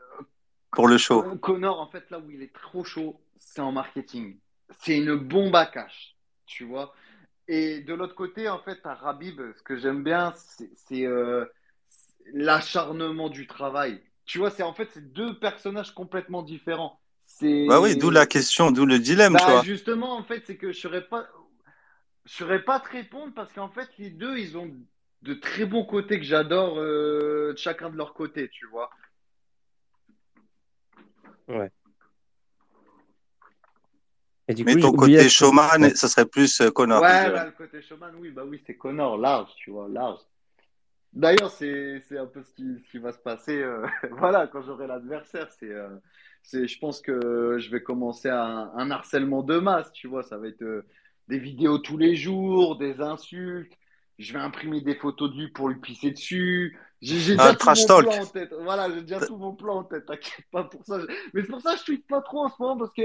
[0.72, 1.22] pour le show.
[1.38, 4.38] Connor, en fait, là où il est trop chaud, c'est en marketing.
[4.80, 6.16] C'est une bombe à cash,
[6.46, 6.94] tu vois.
[7.48, 10.32] Et de l'autre côté, en fait, à Rabib, ce que j'aime bien,
[10.74, 11.44] c'est euh,
[12.32, 14.00] l'acharnement du travail.
[14.24, 17.00] Tu vois, c'est en fait, c'est deux personnages complètement différents.
[17.40, 19.62] Bah oui, d'où la question, d'où le dilemme, tu Bah, vois.
[19.62, 21.28] justement, en fait, c'est que je saurais pas,
[22.24, 24.70] je saurais pas te répondre parce qu'en fait, les deux, ils ont
[25.22, 28.90] de très bons côtés que j'adore, euh, chacun de leur côté, tu vois.
[31.48, 31.70] Ouais.
[34.48, 37.52] Et du Mais coup, ton côté showman, ça serait plus euh, Connor, Ouais, bah, le
[37.52, 40.20] côté showman, oui, bah oui, c'est Connor, large, tu vois, large.
[41.12, 44.62] D'ailleurs, c'est, c'est un peu ce qui, ce qui va se passer, euh, voilà, quand
[44.62, 45.90] j'aurai l'adversaire, c'est, euh,
[46.42, 50.38] c'est, je pense que je vais commencer un, un harcèlement de masse, tu vois, ça
[50.38, 50.86] va être euh,
[51.28, 53.72] des vidéos tous les jours, des insultes,
[54.18, 57.88] je vais imprimer des photos de lui pour lui pisser dessus, j'ai, déjà tout mon
[57.88, 58.00] talk.
[58.00, 60.98] plan en tête, voilà, j'ai déjà tout mon plan en tête, t'inquiète pas pour ça,
[61.34, 63.02] mais c'est pour ça que je tweete pas trop en ce moment, parce que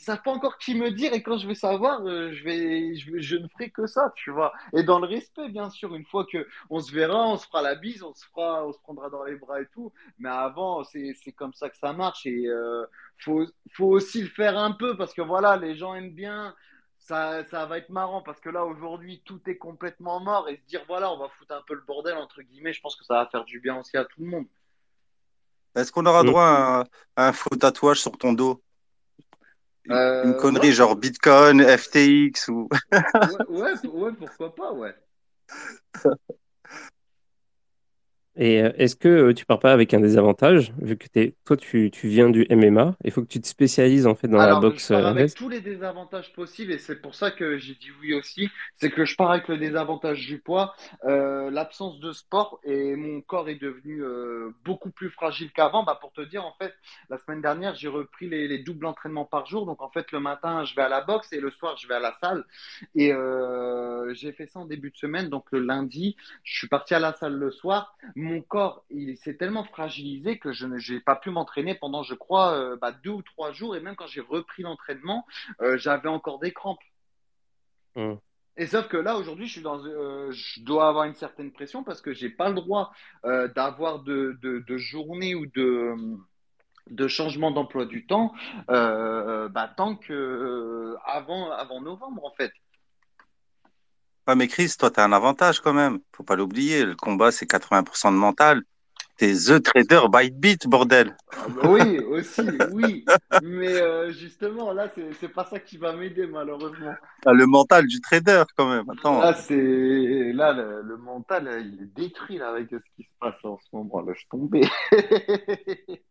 [0.00, 2.94] ils savent pas encore qui me dire, et quand je vais savoir, euh, je vais,
[2.96, 5.94] je vais- je ne ferai que ça, tu vois, et dans le respect, bien sûr,
[5.94, 8.72] une fois que on se verra, on se fera la bise, on se fera, on
[8.72, 9.92] se prendra dans les bras et tout.
[10.18, 12.84] Mais avant, c'est c'est comme ça que ça marche et euh,
[13.18, 16.54] faut faut aussi le faire un peu parce que voilà, les gens aiment bien.
[17.08, 20.66] Ça, ça va être marrant parce que là aujourd'hui tout est complètement mort et se
[20.68, 23.14] dire voilà on va foutre un peu le bordel entre guillemets je pense que ça
[23.14, 24.44] va faire du bien aussi à tout le monde.
[25.74, 26.84] Est-ce qu'on aura droit à un,
[27.16, 28.62] à un faux tatouage sur ton dos?
[29.86, 32.68] Une une euh, connerie ouais, genre Bitcoin, FTX ou...
[32.92, 33.00] ouais,
[33.48, 34.94] ouais, ouais, pourquoi pas ouais
[38.38, 41.06] Et euh, est-ce que euh, tu pars pas avec un désavantage, vu que
[41.44, 44.38] toi, tu, tu viens du MMA, il faut que tu te spécialises en fait dans
[44.38, 47.30] la Alors, je boxe pars euh, avec tous les désavantages possibles et c'est pour ça
[47.30, 48.48] que j'ai dit oui aussi.
[48.76, 50.74] C'est que je pars avec le désavantage du poids,
[51.04, 55.82] euh, l'absence de sport et mon corps est devenu euh, beaucoup plus fragile qu'avant.
[55.84, 56.74] Bah, pour te dire, en fait,
[57.10, 59.66] la semaine dernière, j'ai repris les, les doubles entraînements par jour.
[59.66, 61.94] Donc, en fait, le matin, je vais à la boxe et le soir, je vais
[61.94, 62.44] à la salle.
[62.94, 65.28] Et euh, j'ai fait ça en début de semaine.
[65.28, 67.96] Donc, le lundi, je suis parti à la salle le soir.
[68.14, 72.52] Mon corps, il s'est tellement fragilisé que je n'ai pas pu m'entraîner pendant, je crois,
[72.52, 73.76] euh, bah, deux ou trois jours.
[73.76, 75.26] Et même quand j'ai repris l'entraînement,
[75.60, 76.78] euh, j'avais encore des crampes.
[77.96, 78.14] Mm.
[78.56, 81.84] Et sauf que là, aujourd'hui, je suis dans, euh, je dois avoir une certaine pression
[81.84, 85.94] parce que j'ai pas le droit d'avoir de, de, de journée ou de,
[86.90, 88.32] de changement d'emploi du temps
[88.70, 92.52] euh, bah, tant que euh, avant, avant novembre, en fait.
[94.28, 96.00] Ouais, mais Chris, toi, t'as un avantage quand même.
[96.14, 96.84] Faut pas l'oublier.
[96.84, 98.60] Le combat, c'est 80% de mental.
[99.16, 101.16] T'es The Trader by Beat, bordel.
[101.32, 103.06] Ah bah oui, aussi, oui.
[103.42, 106.92] Mais euh, justement, là, c'est c'est pas ça qui va m'aider, malheureusement.
[107.22, 108.84] T'as le mental du trader quand même.
[108.90, 109.18] Attends.
[109.20, 113.42] Là, c'est là le, le mental, il est détruit là avec ce qui se passe
[113.44, 114.02] en ce moment.
[114.02, 114.60] Là, je suis tombé.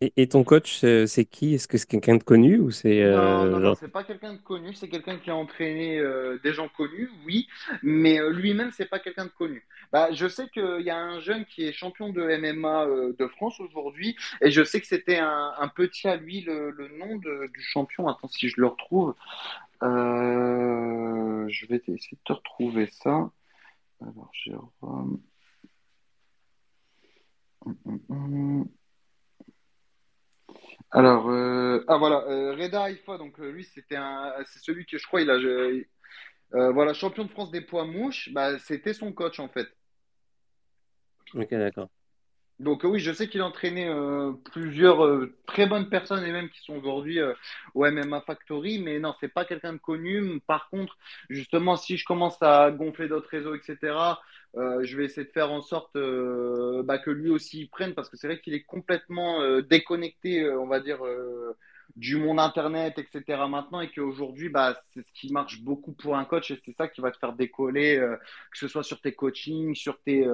[0.00, 1.54] Et, et ton coach, euh, c'est qui?
[1.54, 3.76] Est-ce que c'est quelqu'un de connu ou c'est Non, euh, non, non, genre...
[3.80, 7.48] c'est pas quelqu'un de connu, c'est quelqu'un qui a entraîné euh, des gens connus, oui,
[7.82, 9.66] mais euh, lui-même, c'est pas quelqu'un de connu.
[9.90, 12.86] Bah, je sais qu'il y a un jeune qui est champion de MMA
[13.18, 16.88] de France aujourd'hui, et je sais que c'était un, un petit à lui, le, le
[16.98, 18.06] nom de- du champion.
[18.08, 19.14] Attends, si je le retrouve.
[21.48, 23.30] Je vais essayer de te retrouver ça.
[24.00, 25.20] Alors, Jérôme.
[30.90, 35.06] Alors, euh, ah voilà, euh, Reda Haïfa, donc lui, c'était un, c'est celui que je
[35.06, 39.48] crois, il a, voilà, champion de France des poids mouches, bah, c'était son coach en
[39.48, 39.68] fait.
[41.34, 41.90] Ok, d'accord.
[42.60, 46.48] Donc oui, je sais qu'il a entraîné euh, plusieurs euh, très bonnes personnes et même
[46.48, 47.32] qui sont aujourd'hui euh,
[47.74, 50.40] au MMA Factory, mais non, c'est pas quelqu'un de connu.
[50.40, 50.98] Par contre,
[51.30, 53.94] justement, si je commence à gonfler d'autres réseaux, etc.,
[54.54, 58.16] je vais essayer de faire en sorte bah, que lui aussi il prenne, parce que
[58.16, 60.98] c'est vrai qu'il est complètement déconnecté, on va dire,
[61.94, 63.46] du monde internet, etc.
[63.48, 66.88] maintenant, et qu'aujourd'hui, bah, c'est ce qui marche beaucoup pour un coach, et c'est ça
[66.88, 67.98] qui va te faire décoller,
[68.50, 70.26] que ce soit sur tes coachings, sur tes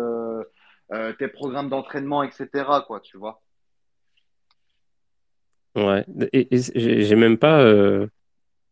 [0.93, 2.49] euh, tes programmes d'entraînement, etc.
[2.87, 3.43] Quoi, tu vois.
[5.77, 7.61] Ouais, et, j'ai même pas.
[7.61, 8.07] Euh,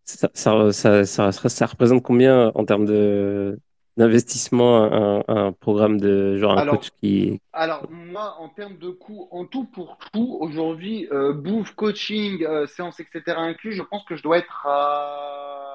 [0.05, 3.59] ça, ça, ça, ça, représente combien en termes de
[3.99, 7.41] d'investissement un, un, programme de genre un coach qui.
[7.53, 13.01] Alors, moi, en termes de coûts, en tout pour tout, aujourd'hui, euh, bouffe, coaching, séance,
[13.01, 13.37] etc.
[13.37, 15.72] inclus, je pense que je dois être à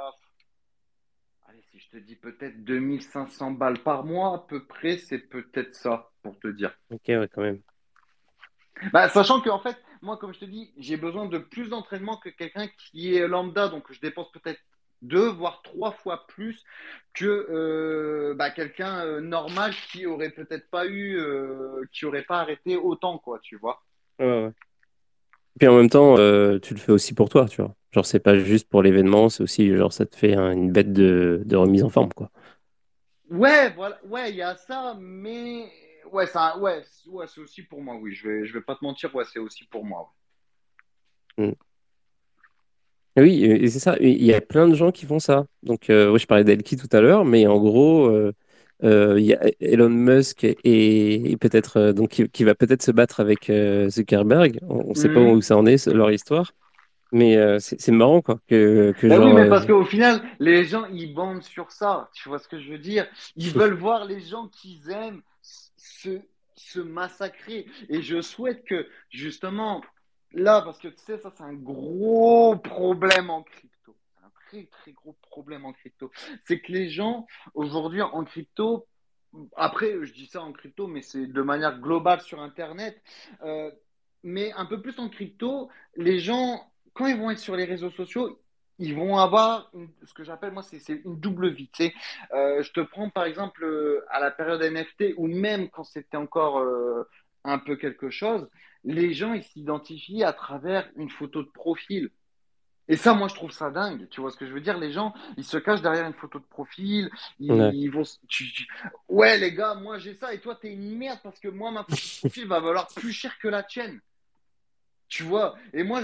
[1.92, 6.38] je te dis peut-être 2500 balles par mois à peu près, c'est peut-être ça pour
[6.40, 6.78] te dire.
[6.92, 7.62] Ok, ouais, quand même.
[8.92, 12.18] Bah, sachant que en fait, moi, comme je te dis, j'ai besoin de plus d'entraînement
[12.18, 14.60] que quelqu'un qui est lambda, donc je dépense peut-être
[15.02, 16.64] deux voire trois fois plus
[17.14, 22.42] que euh, bah, quelqu'un euh, normal qui aurait peut-être pas eu, euh, qui aurait pas
[22.42, 23.82] arrêté autant, quoi, tu vois.
[24.20, 24.52] Ouais, ouais.
[25.58, 26.18] Et puis en même temps,
[26.60, 27.74] tu le fais aussi pour toi, tu vois.
[27.92, 31.44] Genre, c'est pas juste pour l'événement, c'est aussi, genre, ça te fait une bête de,
[31.56, 32.30] remise en forme, quoi.
[33.32, 35.68] Ouais, voilà, ouais, il y a ça, mais
[36.12, 38.14] ouais, ça, ouais, ouais, c'est aussi pour moi, oui.
[38.14, 40.14] Je vais, je vais pas te mentir, ouais, c'est aussi pour moi.
[41.40, 41.54] Mm.
[43.18, 43.98] Oui, et c'est ça.
[44.00, 45.48] Il y a plein de gens qui font ça.
[45.64, 48.32] Donc, euh, oui, je parlais d'Elki tout à l'heure, mais en gros, euh, euh,
[48.84, 53.52] il y a Elon Musk et, peut-être donc qui, va peut-être se battre avec
[53.90, 54.60] Zuckerberg.
[54.70, 55.30] On ne sait pas mm.
[55.30, 56.52] où ça en est leur histoire.
[57.12, 58.40] Mais euh, c'est marrant, quoi.
[58.48, 62.10] Que, que bah oui, mais euh, parce qu'au final, les gens, ils bandent sur ça.
[62.14, 63.08] Tu vois ce que je veux dire?
[63.36, 66.20] Ils veulent voir les gens qu'ils aiment se,
[66.56, 67.66] se massacrer.
[67.90, 69.82] Et je souhaite que, justement,
[70.34, 73.67] là, parce que tu sais, ça, c'est un gros problème en crypto.
[74.50, 76.12] Très, très gros problème en crypto.
[76.46, 78.88] C'est que les gens, aujourd'hui, en crypto,
[79.56, 83.02] après, je dis ça en crypto, mais c'est de manière globale sur Internet.
[83.44, 83.72] Euh,
[84.24, 87.92] mais un peu plus en crypto, les gens quand ils vont être sur les réseaux
[87.92, 88.42] sociaux,
[88.80, 89.72] ils vont avoir
[90.04, 91.70] ce que j'appelle moi c'est une double vie.
[92.34, 96.18] Euh, je te prends par exemple euh, à la période NFT ou même quand c'était
[96.18, 96.64] encore
[97.44, 98.50] un peu quelque chose,
[98.84, 102.10] les gens ils s'identifient à travers une photo de profil.
[102.90, 104.08] Et ça, moi, je trouve ça dingue.
[104.10, 104.78] Tu vois ce que je veux dire?
[104.78, 107.10] Les gens, ils se cachent derrière une photo de profil.
[107.40, 108.04] Ils, vont.
[109.10, 111.84] ouais, les gars, moi j'ai ça et toi t'es une merde parce que moi ma
[111.84, 114.00] photo de profil va valoir plus cher que la tienne.
[115.10, 116.02] Tu vois, et moi,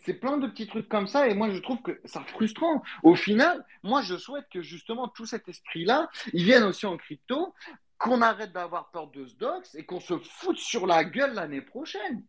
[0.00, 2.82] c'est plein de petits trucs comme ça, et moi, je trouve que c'est frustrant.
[3.02, 7.54] Au final, moi, je souhaite que justement tout cet esprit-là, il vienne aussi en crypto,
[7.98, 11.60] qu'on arrête d'avoir peur de ce dox et qu'on se foute sur la gueule l'année
[11.60, 12.22] prochaine.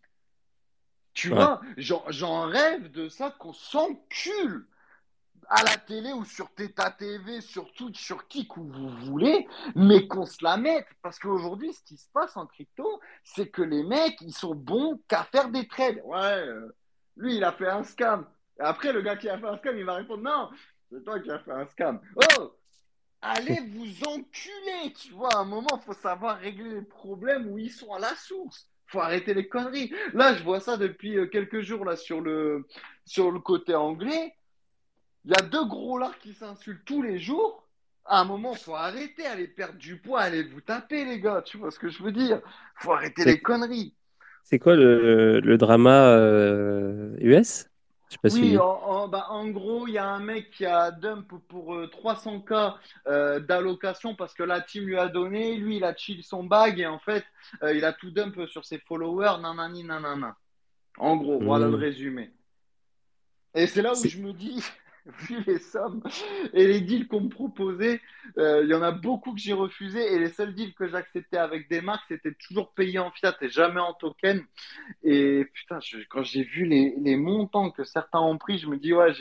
[1.20, 4.66] Tu vois, j'en rêve de ça, qu'on s'encule
[5.50, 9.46] à la télé ou sur Teta TV, sur Twitch, sur qui que vous voulez,
[9.76, 10.88] mais qu'on se la mette.
[11.02, 14.98] Parce qu'aujourd'hui, ce qui se passe en crypto, c'est que les mecs, ils sont bons
[15.10, 16.02] qu'à faire des trades.
[16.06, 16.74] Ouais, euh,
[17.18, 18.26] lui, il a fait un scam.
[18.58, 20.50] Et après, le gars qui a fait un scam, il va répondre non,
[20.90, 22.00] c'est toi qui as fait un scam.
[22.16, 22.56] Oh,
[23.22, 25.34] allez vous enculer, tu vois.
[25.34, 28.69] À un moment, il faut savoir régler les problèmes où ils sont à la source.
[28.90, 29.94] Faut arrêter les conneries.
[30.14, 32.66] Là, je vois ça depuis euh, quelques jours là sur le
[33.06, 34.34] sur le côté anglais
[35.26, 37.68] il y a deux gros lards qui s'insultent tous les jours.
[38.06, 41.44] À un moment, faut arrêter, aller perdre du poids, aller vous taper, les gars.
[41.46, 42.42] Tu vois ce que je veux dire?
[42.78, 43.94] Faut arrêter les conneries.
[44.44, 46.16] C'est quoi le, le drama
[47.20, 47.69] US euh,
[48.10, 50.92] je sais pas Oui, en, bah, en, gros, il y a un mec qui a
[50.92, 52.72] dump pour 300K euh,
[53.08, 55.56] euh, d'allocation parce que la team lui a donné.
[55.56, 57.24] Lui, il a chill son bag et en fait,
[57.64, 59.40] il a tout dump sur ses followers.
[59.42, 60.36] Nanani, nanana.
[60.98, 61.82] En gros, voilà le hmm.
[61.82, 62.32] résumé.
[63.56, 64.64] Et c'est là où je me dis,
[65.28, 66.02] vu les sommes
[66.54, 68.02] et les deals qu'on me proposait,
[68.38, 71.38] euh, il y en a beaucoup que j'ai refusé et les seuls deals que j'acceptais
[71.38, 74.44] avec des marques, c'était toujours payé en fiat et jamais en token.
[75.04, 75.80] Et putain,
[76.10, 79.14] quand j'ai vu les, les, montants que certains ont pris, je me dis, ouais,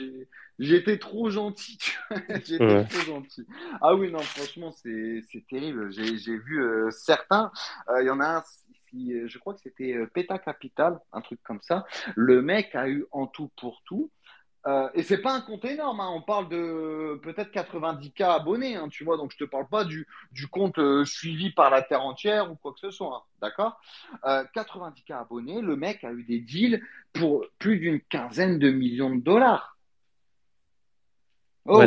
[0.58, 1.78] j'étais trop gentil.
[2.44, 3.46] j'étais trop gentil.
[3.80, 5.90] Ah oui, non, franchement, c'est terrible.
[5.92, 7.50] J'ai vu euh, certains,
[7.88, 8.42] euh, il y en a un
[8.92, 11.84] je crois que c'était Peta Capital, un truc comme ça.
[12.16, 14.10] Le mec a eu en tout pour tout
[14.68, 16.10] Euh, et c'est pas un compte énorme, hein.
[16.12, 20.06] on parle de peut-être 90K abonnés, hein, tu vois, donc je te parle pas du,
[20.32, 23.80] du compte euh, suivi par la terre entière ou quoi que ce soit, hein, d'accord?
[24.26, 26.82] Euh, 90K abonnés, le mec a eu des deals
[27.14, 29.78] pour plus d'une quinzaine de millions de dollars.
[31.64, 31.82] Oh.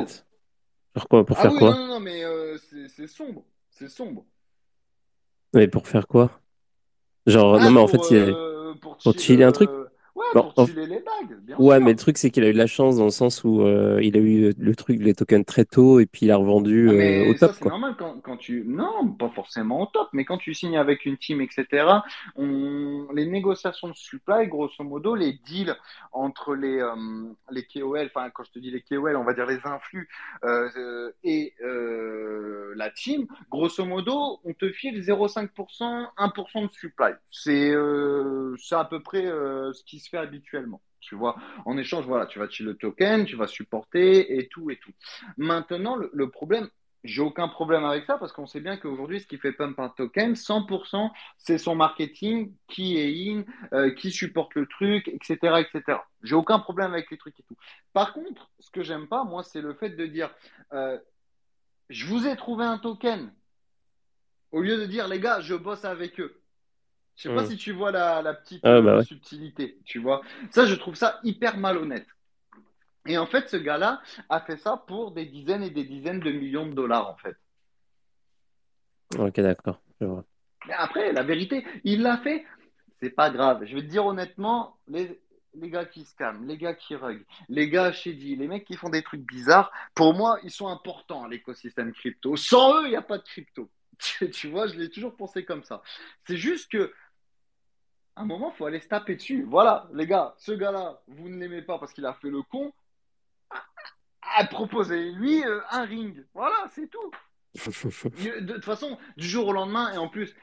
[0.94, 1.72] Pourquoi Pour ah faire oui, quoi?
[1.72, 4.26] non, non, non, mais euh, c'est sombre, c'est sombre.
[5.54, 6.42] Mais pour faire quoi?
[7.28, 9.52] Genre, Ah, non, mais en pour, fait, il a- euh, pour, pour chill- chiller un
[9.52, 9.70] truc?
[10.36, 11.86] Euh, ouais, Bon, pour en- chiller les bagues, bien Ouais, sûr.
[11.86, 14.00] mais le truc, c'est qu'il a eu de la chance dans le sens où euh,
[14.02, 16.94] il a eu le truc, les tokens très tôt et puis il a revendu Ah,
[16.94, 18.64] euh, au ça, top, c'est normal quand, quand tu.
[18.66, 21.86] Non, pas forcément au top, mais quand tu signes avec une team, etc.,
[22.36, 23.08] on...
[23.14, 25.76] les négociations de supply, grosso modo, les deals
[26.12, 26.96] entre les, euh,
[27.52, 30.10] les KOL, enfin, quand je te dis les KOL, on va dire les influx,
[30.44, 37.12] euh, euh, et euh, la team, grosso modo, on te file 0,5%, 1% de supply.
[37.32, 40.82] C'est euh, à peu près euh, ce qui se fait habituellement.
[41.00, 44.70] Tu vois, en échange, voilà, tu vas chill le token, tu vas supporter et tout
[44.70, 44.92] et tout.
[45.36, 46.70] Maintenant, le, le problème,
[47.04, 49.90] j'ai aucun problème avec ça parce qu'on sait bien qu'aujourd'hui, ce qui fait pump un
[49.90, 53.44] token, 100%, c'est son marketing, qui est in,
[53.74, 56.00] euh, qui supporte le truc, etc., etc.
[56.22, 57.58] J'ai aucun problème avec les trucs et tout.
[57.94, 60.30] Par contre, ce que j'aime pas, moi, c'est le fait de dire,
[60.74, 61.00] euh,
[61.90, 63.34] je vous ai trouvé un token,
[64.52, 66.41] au lieu de dire, les gars, je bosse avec eux.
[67.16, 67.48] Je sais pas Hmm.
[67.48, 69.04] si tu vois la, la petite Ah, bah euh, ouais.
[69.04, 70.22] subtilité, tu vois.
[70.50, 72.08] Ça, je trouve ça hyper malhonnête.
[73.08, 76.32] Et en fait, ce gars-là a fait ça pour des dizaines et des dizaines de
[76.32, 77.36] millions de dollars, en fait.
[79.18, 79.82] Ok, d'accord.
[80.00, 82.46] Mais après, la vérité, il l'a fait.
[83.02, 83.66] C'est pas grave.
[83.66, 85.20] Je vais te dire honnêtement, les,
[85.56, 88.90] les gars qui scamment, les gars qui rug, les gars shady, les mecs qui font
[88.90, 92.36] des trucs bizarres, pour moi, ils sont importants à l'écosystème crypto.
[92.38, 93.70] Sans eux, il n'y a pas de crypto.
[94.32, 95.82] Tu, vois, je l'ai toujours pensé comme ça.
[96.24, 96.94] C'est juste que,
[98.16, 99.44] à un moment, il faut aller se taper dessus.
[99.44, 102.74] Voilà, les gars, ce gars-là, vous ne l'aimez pas parce qu'il a fait le con.
[104.50, 106.26] Proposez-lui euh, un ring.
[106.34, 107.12] Voilà, c'est tout.
[107.56, 110.34] De toute façon, du jour au lendemain, et en plus,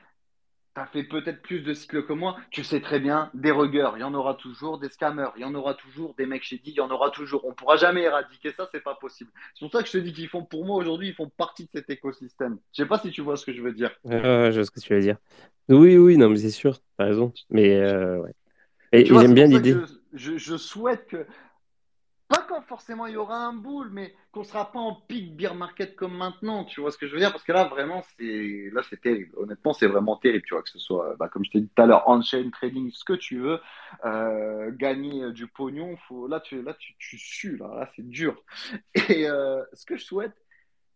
[0.74, 3.90] tu as fait peut-être plus de cycles que moi, tu sais très bien, des ruggers,
[3.96, 6.70] il y en aura toujours, des scammers, il y en aura toujours, des mecs shady,
[6.70, 7.44] il y en aura toujours.
[7.44, 9.30] On pourra jamais éradiquer ça, c'est pas possible.
[9.54, 11.64] C'est pour ça que je te dis qu'ils font, pour moi aujourd'hui, ils font partie
[11.64, 12.58] de cet écosystème.
[12.72, 13.90] Je sais pas si tu vois ce que je veux dire.
[14.04, 15.16] Je vois ce que tu veux dire.
[15.68, 17.32] Oui, oui, non, mais c'est sûr, t'as raison.
[17.50, 18.34] Mais euh, ouais.
[18.92, 19.76] Et, Tu j'aime bien l'idée.
[20.14, 21.26] je souhaite que,
[22.28, 25.54] pas quand forcément il y aura un bull, mais qu'on sera pas en peak beer
[25.54, 27.32] market comme maintenant, tu vois ce que je veux dire?
[27.32, 29.28] Parce que là, vraiment, c'est, là, c'est.
[29.36, 31.82] Honnêtement, c'est vraiment terrible, tu vois, que ce soit, bah, comme je t'ai dit tout
[31.82, 33.60] à l'heure, on-chain trading, ce que tu veux,
[34.04, 38.42] euh, gagner euh, du pognon, faut, là, tu, là, tu, tu sues, là, c'est dur.
[39.08, 40.34] Et euh, ce que je souhaite,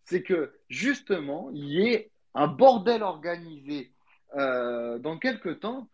[0.04, 3.92] c'est que justement, il y ait un bordel organisé
[4.36, 5.88] euh, dans quelques temps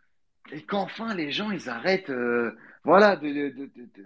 [0.52, 4.04] et qu'enfin les gens ils arrêtent euh, voilà de, de, de, de,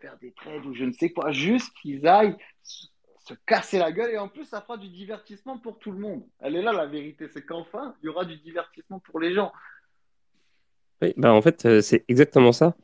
[0.00, 2.86] faire des trades ou je ne sais quoi, juste qu'ils aillent se
[3.30, 6.22] se casser la gueule et en plus ça fera du divertissement pour tout le monde.
[6.40, 9.52] Elle est là la vérité, c'est qu'enfin il y aura du divertissement pour les gens.
[11.02, 12.74] Oui, bah en fait, euh, c'est exactement ça.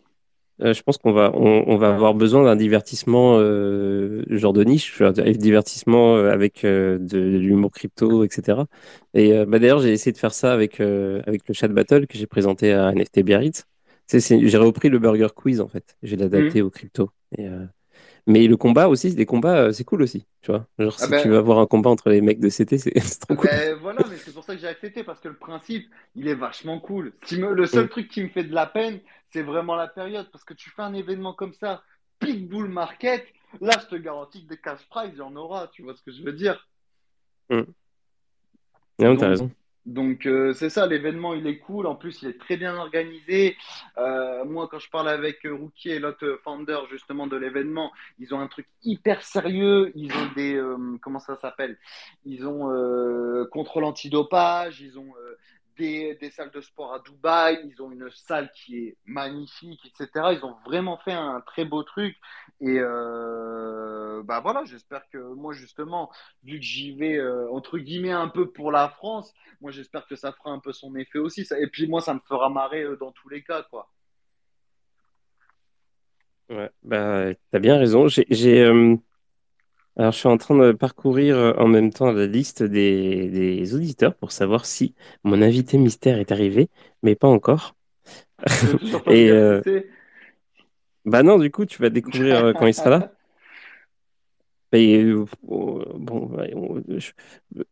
[0.62, 4.64] Euh, je pense qu'on va, on, on va avoir besoin d'un divertissement euh, genre de
[4.64, 8.66] niche, un divertissement euh, avec euh, de, de l'humour crypto, etc.
[9.14, 12.26] Et bah, d'ailleurs, j'ai essayé de faire ça avec, avec le chat battle que j'ai
[12.26, 13.64] présenté à NFT Biarritz.
[14.11, 15.96] J'ai repris le burger quiz en fait.
[16.02, 16.62] J'ai l'adapté Mhm.
[16.62, 17.11] au crypto.
[17.38, 17.46] Et,
[18.27, 20.27] Mais le combat aussi, les combats, euh, c'est cool aussi.
[20.43, 22.49] Tu vois, genre Ah si tu ben, veux avoir un combat entre les mecs de
[22.49, 23.51] CT, c'est c'est trop ah cool.
[23.51, 26.35] ben voilà, mais c'est pour ça que j'ai accepté parce que le principe il est
[26.35, 27.12] vachement cool.
[27.31, 27.87] Le Mm.
[27.87, 29.01] seul truc qui me fait de la peine,
[29.33, 31.83] c'est vraiment la période parce que tu fais un événement comme ça,
[32.20, 33.27] peak bull market,
[33.61, 36.03] là je te garantis que des cash prize il y en aura, tu vois ce
[36.03, 36.68] que je veux dire?
[37.51, 37.72] Mm.
[38.99, 39.51] Non, t'as raison.
[39.87, 43.57] Donc euh, c'est ça, l'événement il est cool, en plus il est très bien organisé.
[43.99, 48.34] Euh, moi quand je parle avec euh, Rookie et l'autre founder justement de l'événement, ils
[48.34, 50.61] ont un truc hyper sérieux, ils ont des,
[51.01, 51.78] comment ça s'appelle?
[52.24, 52.68] Ils ont
[53.51, 55.14] contrôle antidopage, ils ont
[55.77, 60.33] des, salles de sport à Dubaï, ils ont une salle qui est magnifique, etc.
[60.33, 62.16] Ils ont vraiment fait un très beau truc.
[62.61, 66.11] Et euh, bah voilà, j'espère que moi justement,
[66.43, 70.16] vu que j'y vais euh, entre guillemets un peu pour la France, moi, j'espère que
[70.16, 71.45] ça fera un peu son effet aussi.
[71.45, 73.91] Ça- Et puis, moi, ça me fera marrer euh, dans tous les cas, quoi.
[76.49, 78.07] Ouais, bah, t'as bien raison.
[78.09, 78.70] J'ai,
[79.97, 83.74] alors, je suis en train de parcourir euh, en même temps la liste des, des
[83.74, 84.94] auditeurs pour savoir si
[85.24, 86.68] mon invité mystère est arrivé,
[87.03, 87.74] mais pas encore.
[89.11, 89.62] Et euh,
[91.05, 93.12] bah non, du coup, tu vas découvrir euh, quand il sera là.
[94.72, 97.12] Et, euh, oh, bon, ouais, on- je,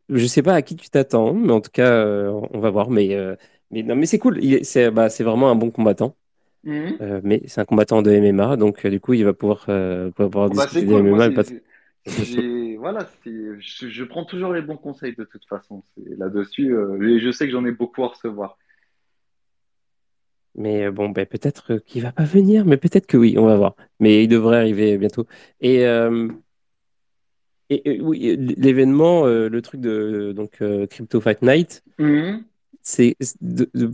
[0.09, 2.89] je sais pas à qui tu t'attends, mais en tout cas, euh, on va voir.
[2.91, 3.37] Mais, euh,
[3.70, 4.39] mais non, mais c'est cool.
[4.43, 6.16] Il est- C'est bah, c'est vraiment un bon combattant.
[6.62, 7.20] Mhm.
[7.25, 9.66] mais c'est un combattant de MMA, donc du coup, il va pouvoir,
[10.16, 11.03] pouvoir bah, discuter cool.
[11.03, 11.29] de MMA.
[12.79, 15.83] voilà, je, je, prends toujours les bons conseils de toute façon.
[15.97, 18.59] Là-dessus, je sais que j'en ai beaucoup à recevoir.
[20.55, 23.75] Mais bon, ben, peut-être qu'il va pas venir, mais peut-être que oui, on va voir.
[24.01, 25.27] Mais il devrait arriver bientôt.
[25.61, 25.83] Et,
[27.71, 32.45] et, oui, l'événement, le truc de donc Crypto Fight Night, mhm.
[32.83, 33.17] c'est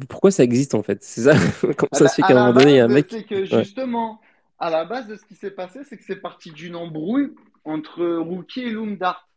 [0.08, 0.98] pourquoi ça existe en fait?
[1.02, 1.34] C'est ça
[1.76, 3.06] Comment ça se fait qu'à un moment donné, il y a un mec.
[3.08, 4.20] C'est que justement,
[4.58, 7.32] à la base de ce qui s'est passé, c'est que c'est parti d'une embrouille
[7.64, 9.28] entre Rookie et Lundart.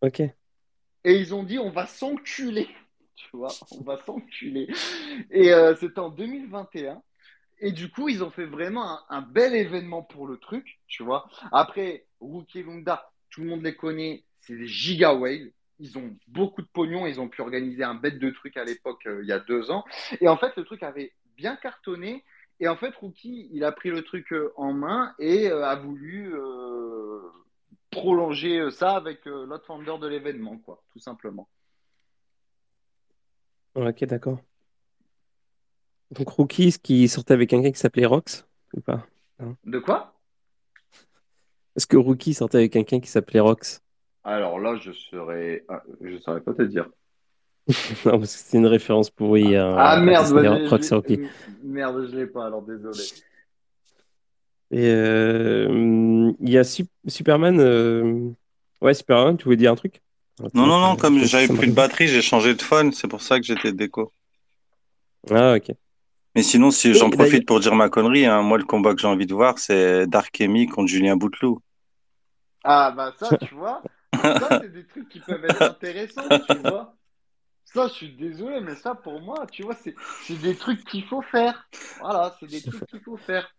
[0.00, 0.20] Ok.
[0.20, 2.68] Et ils ont dit on va s'enculer.
[3.16, 4.68] Tu vois, on va s'enculer.
[5.30, 7.00] Et euh, c'était en 2021.
[7.60, 11.30] Et du coup, ils ont fait vraiment un, bel événement pour le truc, tu vois.
[11.52, 15.52] Après, Rookie et Lundart, tout le monde les connaît, c'est des giga whales.
[15.78, 19.06] Ils ont beaucoup de pognon, ils ont pu organiser un bête de trucs à l'époque,
[19.06, 19.84] euh, il y a deux ans.
[20.20, 22.24] Et en fait, le truc avait bien cartonné.
[22.60, 26.34] Et en fait, Rookie, il a pris le truc euh, en main et a voulu
[27.94, 31.48] prolonger euh, ça avec euh, l'autre founder de l'événement, quoi, tout simplement.
[33.74, 34.38] Ok, d'accord.
[36.10, 39.06] Donc Rookie, qui sortait avec quelqu'un qui s'appelait Rox ou pas?
[39.64, 40.14] De quoi?
[41.74, 43.82] Est-ce que Rookie sortait avec quelqu'un qui s'appelait Rox?
[44.22, 45.64] Alors là, je serais,
[46.00, 46.88] je saurais pas te dire.
[48.04, 49.56] non, parce que c'est une référence pourrie.
[49.56, 50.32] Ah, merde,
[50.68, 51.20] Rox Rookie.
[51.62, 53.02] Merde, je l'ai pas, alors désolé.
[54.70, 57.60] Et euh, il y a Superman.
[57.60, 58.30] Euh,
[58.80, 60.02] ouais, Superman, tu voulais dire un truc?
[60.52, 63.38] Non, non, non, comme j'avais plus de batterie, j'ai changé de phone, c'est pour ça
[63.38, 64.12] que j'étais déco.
[65.30, 65.70] Ah, ok.
[66.34, 69.06] Mais sinon, si j'en profite pour dire ma connerie, hein, moi, le combat que j'ai
[69.06, 71.60] envie de voir, c'est Dark Amy contre Julien Bouteloup.
[72.64, 73.80] Ah, bah ça, tu vois,
[74.12, 76.96] ça, c'est des trucs qui peuvent être intéressants, tu vois.
[77.74, 79.94] Ça, je suis désolé, mais ça, pour moi, tu vois, c'est
[80.40, 81.68] des trucs qu'il faut faire.
[81.98, 83.52] Voilà, c'est des trucs qu'il faut faire.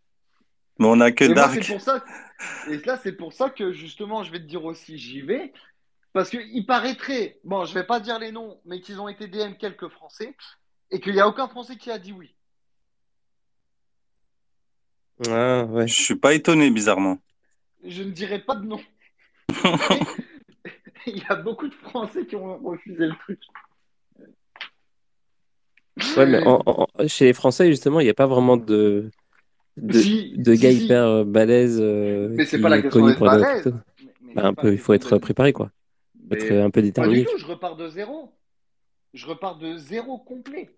[0.79, 1.67] Mais on a que Dark.
[1.67, 2.01] pour ça
[2.69, 5.51] Et là, c'est pour ça que justement, je vais te dire aussi, j'y vais.
[6.13, 9.55] Parce qu'il paraîtrait, bon, je vais pas dire les noms, mais qu'ils ont été DM
[9.59, 10.33] quelques Français
[10.91, 12.33] et qu'il n'y a aucun Français qui a dit oui.
[15.27, 15.89] Ah, ouais.
[15.89, 17.19] Je suis pas étonné, bizarrement.
[17.83, 18.79] Je ne dirais pas de nom.
[21.05, 23.39] Il y a beaucoup de Français qui ont refusé le truc.
[26.17, 26.43] Ouais, mais
[27.07, 29.09] chez les Français, justement, il n'y a pas vraiment de,
[29.77, 31.79] de, gars hyper euh, balèzes.
[31.81, 33.73] Euh, mais c'est pas la question d'être balèze.
[34.35, 35.69] Bah, un peu, il faut être préparé, quoi.
[36.31, 37.23] être un peu déterminé.
[37.23, 38.33] Pas du tout, je repars de zéro.
[39.13, 40.69] Je repars de zéro complet.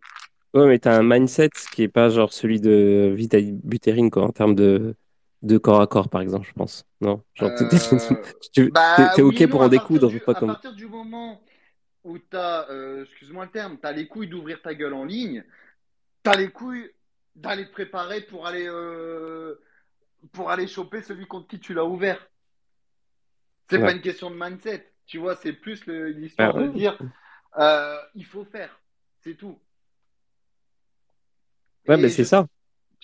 [0.54, 4.32] Ouais, mais t'as un mindset qui est pas genre celui de Vita Buterin, quoi, en
[4.32, 4.96] termes de,
[5.42, 6.86] de corps à corps, par exemple, je pense.
[7.02, 7.22] Non?
[7.34, 10.50] Genre, t'es bah, OK pour en découdre, du, pas à comme.
[10.50, 11.42] Partir du moment
[12.08, 15.44] où t'as, euh, excuse-moi le terme, t'as les couilles d'ouvrir ta gueule en ligne,
[16.24, 16.90] t'as les couilles
[17.36, 19.62] d'aller te préparer pour aller, euh,
[20.32, 22.26] pour aller choper celui contre qui tu l'as ouvert.
[23.70, 26.98] C'est pas une question de mindset, tu vois, c'est plus l'histoire de dire
[27.60, 28.80] euh, il faut faire,
[29.20, 29.60] c'est tout.
[31.90, 32.48] Ouais, mais c'est ça.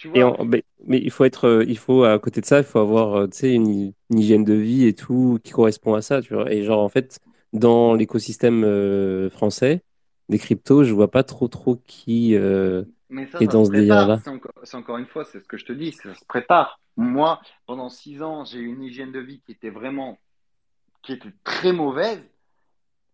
[0.06, 3.54] mais, il faut être, il faut à côté de ça, il faut avoir, tu sais,
[3.54, 6.50] une, hygiène de vie et tout qui correspond à ça, tu vois.
[6.54, 7.20] Et genre en fait,
[7.54, 9.82] dans l'écosystème français
[10.30, 12.36] des cryptos, je vois pas trop trop qui
[13.14, 14.20] mais ça, ça se prépare.
[14.64, 16.80] C'est encore, une fois, c'est ce que je te dis, ça se prépare.
[16.98, 20.20] Moi, pendant six ans, j'ai eu une hygiène de vie qui était vraiment,
[21.04, 22.24] qui était très mauvaise.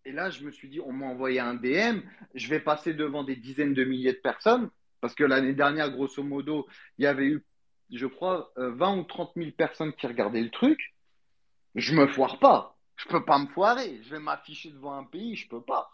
[0.06, 2.00] Et là, je me suis dit, on m'a envoyé un DM,
[2.34, 4.70] je vais passer devant des dizaines de milliers de personnes,
[5.02, 6.66] parce que l'année dernière, grosso modo,
[6.96, 7.44] il y avait eu,
[7.92, 10.94] je crois, 20 euh, ou 30 000 personnes qui regardaient le truc.
[11.74, 12.78] Je me foire pas.
[13.00, 14.00] Je peux pas me foirer.
[14.02, 15.90] Je vais m'afficher devant un pays, je peux pas.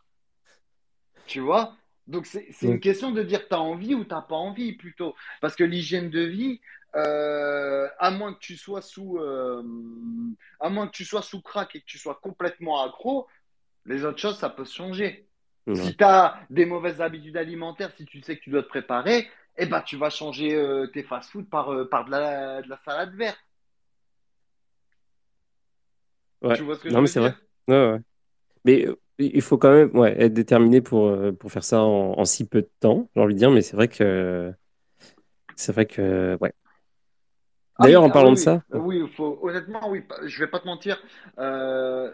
[1.26, 1.74] Tu vois?
[2.06, 5.14] Donc c'est une question de dire tu as envie ou tu n'as pas envie plutôt.
[5.40, 6.60] Parce que l'hygiène de vie,
[6.94, 9.62] euh, à moins que tu sois sous euh,
[10.60, 13.26] à moins que tu sois sous crack et que tu sois complètement accro,
[13.86, 15.26] les autres choses, ça peut se changer.
[15.74, 19.28] Si tu as des mauvaises habitudes alimentaires, si tu sais que tu dois te préparer,
[19.56, 23.14] eh ben, tu vas changer euh, tes fast-food par, par de, la, de la salade
[23.16, 23.38] verte.
[26.54, 27.20] Tu vois ce que je veux dire?
[27.20, 27.34] vrai.
[27.68, 27.98] Ouais, ouais.
[28.64, 28.86] Mais
[29.18, 32.62] il faut quand même ouais, être déterminé pour, euh, pour faire ça en, si peu
[32.62, 34.52] de temps, j'ai envie de dire, mais c'est vrai que.
[35.56, 36.36] C'est vrai que.
[36.40, 36.52] Ouais.
[37.78, 38.62] Ah D'ailleurs, en ah parlant de ça.
[38.72, 41.02] Oui, faut, honnêtement, oui, je vais pas te mentir.
[41.38, 42.12] Euh,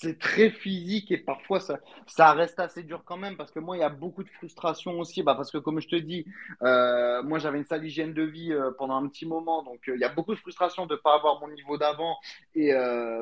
[0.00, 3.76] c'est très physique et parfois ça, ça reste assez dur quand même parce que moi
[3.76, 5.24] il y a beaucoup de frustration aussi.
[5.24, 6.24] Bah parce que comme je te dis
[6.62, 9.64] euh, moi j'avais une sale hygiène de vie euh, pendant un petit moment.
[9.64, 12.16] Donc euh, il y a beaucoup de frustration de ne pas avoir mon niveau d'avant
[12.54, 12.72] et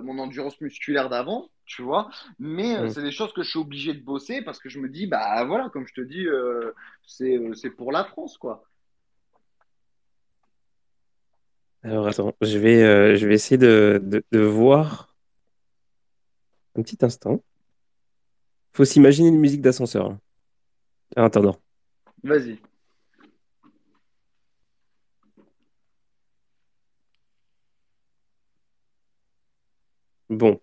[0.03, 2.11] mon endurance musculaire d'avant tu vois.
[2.39, 2.90] Mais mm.
[2.90, 5.44] c'est des choses que je suis obligé de bosser parce que je me dis bah
[5.44, 6.27] voilà comme je te dis
[7.07, 8.65] c'est c'est pour la France quoi.
[11.82, 15.15] Alors attends, je vais, je vais essayer de, de, de voir
[16.78, 17.43] un petit instant.
[18.73, 20.16] Faut s'imaginer une musique d'ascenseur.
[21.16, 21.57] En attendant.
[22.23, 22.59] Vas-y.
[30.28, 30.61] Bon.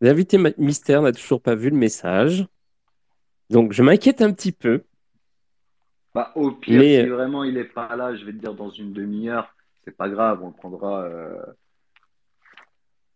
[0.00, 2.46] L'invité mystère n'a toujours pas vu le message.
[3.50, 4.84] Donc je m'inquiète un petit peu.
[6.14, 8.54] Bah, au pire, Mais, si euh, vraiment il est pas là, je vais te dire
[8.54, 9.54] dans une demi-heure,
[9.84, 11.02] c'est pas grave, on le prendra.
[11.04, 11.42] euh,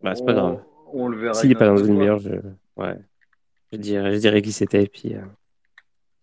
[0.01, 0.63] Bah, c'est pas grave.
[0.93, 2.31] On le verra S'il n'est pas dans une demi-heure, je...
[2.75, 2.95] Ouais.
[3.71, 4.83] je dirais, je dirais qui c'était.
[4.83, 5.21] Et puis, euh,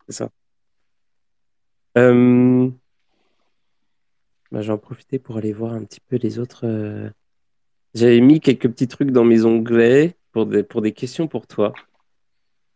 [0.09, 0.31] c'est ça.
[1.97, 2.69] Euh,
[4.51, 6.67] bah, je vais en profiter pour aller voir un petit peu les autres.
[6.67, 7.09] euh,
[7.95, 11.73] J'avais mis quelques petits trucs dans mes onglets pour des, pour des questions pour toi.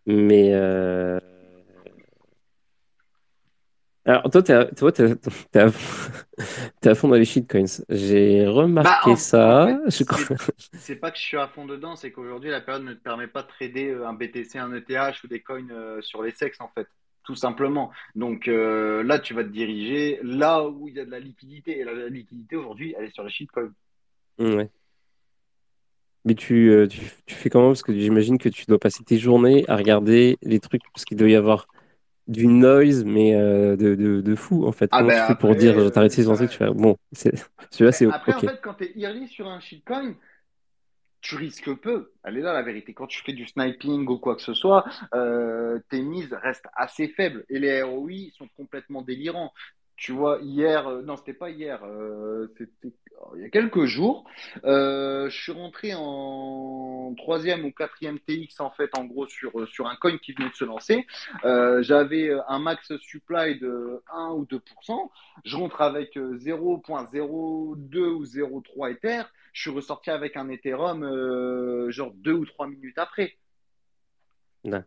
[0.07, 0.53] Mais.
[4.09, 5.15] Alors, toi, t'es à, toi, t'es,
[5.53, 5.69] t'es à,
[6.81, 7.67] t'es à fond dans les shitcoins.
[7.91, 9.79] J'ai Bah, remarqué en, en ça.
[9.85, 10.37] fait, Je crois.
[10.57, 13.03] c'est c'est pas que je suis à fond dedans, c'est qu'aujourd'hui la période ne te
[13.03, 16.31] permet pas de trader euh, un BTC, un ETH ou des coins euh, sur les
[16.31, 16.87] sexes en fait,
[17.23, 17.91] tout simplement.
[18.15, 21.79] Donc euh, là, tu vas te diriger là où il y a de la liquidité.
[21.81, 23.73] Et la, la liquidité aujourd'hui, elle est sur les shitcoins.
[24.39, 24.71] Ouais.
[26.25, 27.69] Mais tu, euh, tu, tu fais comment?
[27.69, 31.17] Parce que j'imagine que tu dois passer tes journées à regarder les trucs, parce qu'il
[31.19, 31.69] doit y avoir
[32.29, 34.93] du noise, mais euh, de, de, de fou, en fait.
[34.93, 36.97] Ah Comment ben tu fais pour dire, euh, t'arrête ces ça, trucs, tu fais, bon,
[37.13, 37.33] c'est,
[37.71, 38.45] celui-là, c'est après en OK.
[38.45, 40.15] fait, quand tu es early sur un shitcoin,
[41.21, 42.13] tu risques peu.
[42.25, 42.95] Elle est là la vérité.
[42.95, 44.85] Quand tu fais du sniping ou quoi que ce soit,
[45.15, 49.53] euh, tes mises restent assez faibles et les ROI sont complètement délirants.
[49.99, 53.85] Tu vois, hier, euh, non, c'était pas hier, euh, c'était oh, il y a quelques
[53.87, 54.25] jours,
[54.63, 59.89] euh, je suis rentré en troisième ou quatrième TX en fait, en gros sur sur
[59.89, 61.05] un coin qui venait de se lancer.
[61.43, 65.11] J'avais un max supply de 1 ou 2%.
[65.45, 69.23] Je rentre avec euh, 0.02 ou 0.3 Ether
[69.53, 73.37] je suis ressorti avec un Ethereum genre deux ou trois minutes après.
[74.63, 74.85] Ouais.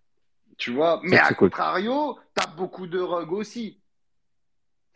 [0.57, 1.49] Tu vois, mais à cool.
[1.49, 3.80] contrario, tu as beaucoup de rugs aussi.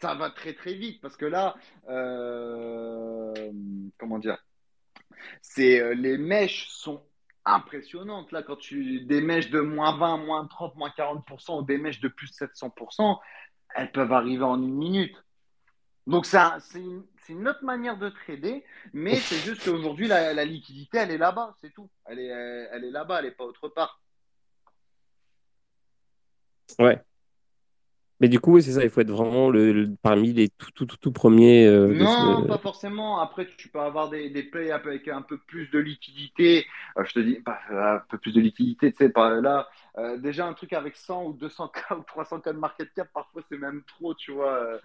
[0.02, 1.56] Ça va très très vite parce que là,
[1.90, 3.34] euh,
[3.98, 4.38] comment dire,
[5.42, 7.04] c'est euh, les mèches sont
[7.46, 11.78] impressionnantes là quand tu des mèches de moins 20, moins 30, moins 40% ou des
[11.78, 13.20] mèches de plus 700%,
[13.76, 15.16] elles peuvent arriver en une minute.
[16.08, 18.64] Donc ça, c'est une, autre manière de trader,
[18.94, 21.90] mais c'est juste qu'aujourd'hui la, liquidité elle est là-bas, c'est tout.
[22.06, 24.02] Elle est, elle est là-bas, elle est pas autre part.
[26.80, 27.02] Ouais.
[28.22, 30.72] Mais du coup, oui, c'est ça, il faut être vraiment le, le- parmi les tout,
[30.72, 32.08] tout, tout, tout premiers euh, Non,
[32.44, 33.20] ce- pas forcément.
[33.20, 36.66] Après, tu peux avoir des, des plays avec un peu plus de liquidité.
[36.98, 39.68] Euh, je te dis, pas un peu plus de liquidité, tu sais, par là.
[39.98, 43.58] Euh, déjà, un truc avec 100 ou 200K ou 300K de market cap, parfois, c'est
[43.58, 44.80] même trop, tu vois, euh,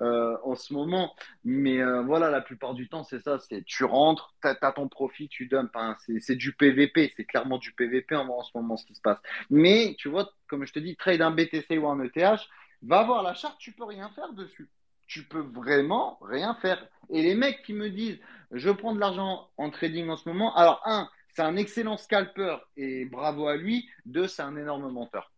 [0.00, 1.14] euh, en ce moment.
[1.44, 3.38] Mais euh, voilà, la plupart du temps, c'est ça.
[3.38, 5.70] C'est tu rentres, t'as, t'as ton profit, tu dumps.
[5.74, 5.96] hein.
[6.06, 7.12] C'est, c'est du PVP.
[7.16, 9.18] C'est clairement du PVP en, en ce moment, ce qui se passe.
[9.50, 12.40] Mais, tu vois, comme je te dis, trade un BTC ou un ETH,
[12.82, 14.70] va voir la charte, tu peux rien faire dessus
[15.06, 16.86] tu peux vraiment rien faire.
[17.10, 18.18] Et les mecs qui me disent,
[18.50, 22.56] je prends de l'argent en trading en ce moment, alors un, c'est un excellent scalper
[22.76, 23.88] et bravo à lui.
[24.04, 25.32] Deux, c'est un énorme menteur.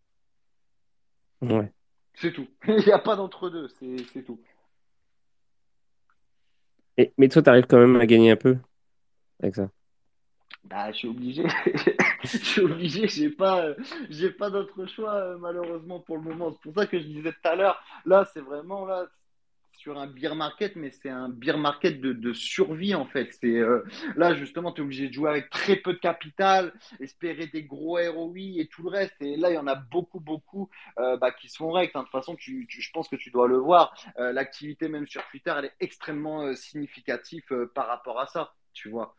[1.43, 1.73] Ouais.
[2.15, 2.49] C'est tout.
[2.69, 4.41] Il n'y a pas d'entre-deux, c'est c'est tout.
[6.97, 8.59] Et, mais toi, tu arrives quand même à gagner un peu
[9.41, 9.71] avec ça.
[10.65, 11.45] Bah, je suis obligé.
[12.25, 13.75] je suis obligé, j'ai pas, euh,
[14.11, 16.51] j'ai pas d'autre choix, euh, malheureusement, pour le moment.
[16.53, 19.07] C'est pour ça que je disais tout à l'heure, là, c'est vraiment là,
[19.79, 23.31] sur un beer market, mais c'est un beer market de, de survie, en fait.
[23.41, 23.83] C'est, euh,
[24.17, 27.97] là, justement, tu es obligé de jouer avec très peu de capital, espérer des gros
[27.97, 29.15] ROI et tout le reste.
[29.23, 31.93] Et là, il y en a beaucoup, beaucoup bah, qui se font règles.
[31.95, 32.01] hein.
[32.01, 33.95] De toute façon, tu, je pense que tu dois le voir.
[34.19, 37.45] L'activité, même sur Twitter, elle est extrêmement significative
[37.75, 39.15] par rapport à ça, tu vois.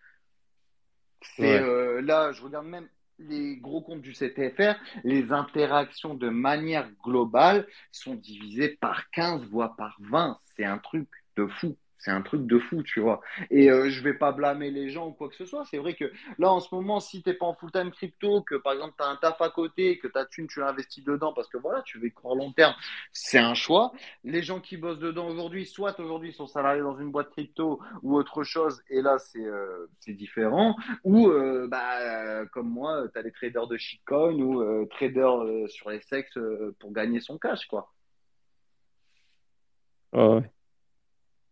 [1.21, 1.61] C'est Ouais.
[1.61, 2.87] euh, là, je regarde même
[3.19, 9.75] les gros comptes du CTFR, les interactions de manière globale sont divisées par 15, voire
[9.75, 10.39] par 20.
[10.55, 11.77] C'est un truc de fou.
[11.99, 13.21] C'est un truc de fou, tu vois.
[13.51, 15.65] Et euh, je vais pas blâmer les gens ou quoi que ce soit.
[15.65, 18.73] C'est vrai que là, en ce moment, si t'es pas en full-time crypto, que par
[18.73, 21.57] exemple, tu as un taf à côté, que ta thune, tu l'investis dedans parce que
[21.57, 22.73] voilà, tu veux croire long terme,
[23.11, 23.91] c'est un choix.
[24.23, 28.15] Les gens qui bossent dedans aujourd'hui, soit aujourd'hui sont salariés dans une boîte crypto ou
[28.15, 30.75] autre chose, et là, c'est euh, différent.
[31.03, 35.89] Ou, euh, bah, euh, comme moi, tu as les traders de shitcoin ou traders sur
[35.89, 36.39] les sexes
[36.79, 37.91] pour gagner son cash, quoi.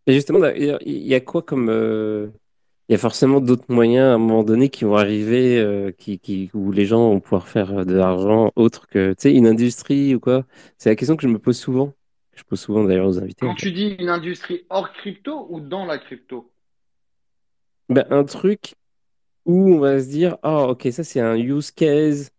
[0.07, 1.69] Et justement, il y a quoi comme.
[1.69, 2.29] euh,
[2.89, 6.19] Il y a forcément d'autres moyens à un moment donné qui vont arriver, euh, qui,
[6.19, 10.15] qui, où les gens vont pouvoir faire de l'argent autre que, tu sais, une industrie
[10.15, 10.45] ou quoi?
[10.79, 11.89] C'est la question que je me pose souvent.
[12.33, 13.63] que Je pose souvent d'ailleurs aux invités, en Quand fait.
[13.63, 16.51] tu dis une industrie hors crypto ou dans la crypto?
[17.89, 18.75] Ben, un truc
[19.45, 22.31] où on va se dire, oh, ok, ça c'est un use case,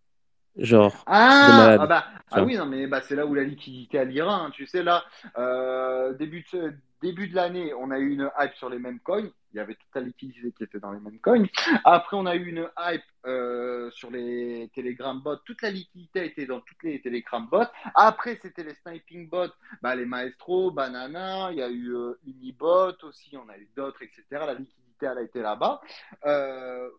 [0.57, 1.09] genre,
[1.41, 1.87] de Ah, ah malade.
[1.87, 2.53] bah, Tu ah vois.
[2.53, 4.35] oui, non, mais bah, c'est là où la liquidité elle ira.
[4.45, 4.51] hein.
[4.51, 5.05] Tu sais, là,
[5.39, 9.29] euh, début de, début de l'année, on a eu une hype sur les mêmes coins.
[9.53, 11.45] Il y avait toute la liquidité qui était dans les mêmes coins.
[11.85, 15.37] Après, on a eu une hype euh, sur les Telegram bots.
[15.37, 17.63] Toute la liquidité était dans toutes les Telegram bots.
[17.95, 21.51] Après, c'était les sniping bots, bah, les Maestro, Banana.
[21.53, 23.37] Il y a eu euh, Unibot aussi.
[23.37, 24.25] On a eu d'autres, etc.
[24.31, 25.81] La liquidité, elle a été là-bas.
[26.27, 26.91] Euh,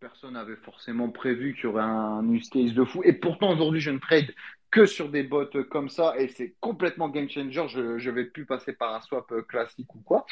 [0.00, 3.02] personne n'avait forcément prévu qu'il y aurait un use case de fou.
[3.04, 4.34] Et pourtant, aujourd'hui, je ne trade
[4.76, 7.94] que sur des bots comme ça et c'est complètement game changer.
[7.96, 10.26] Je vais plus passer par un swap euh, classique ou quoi.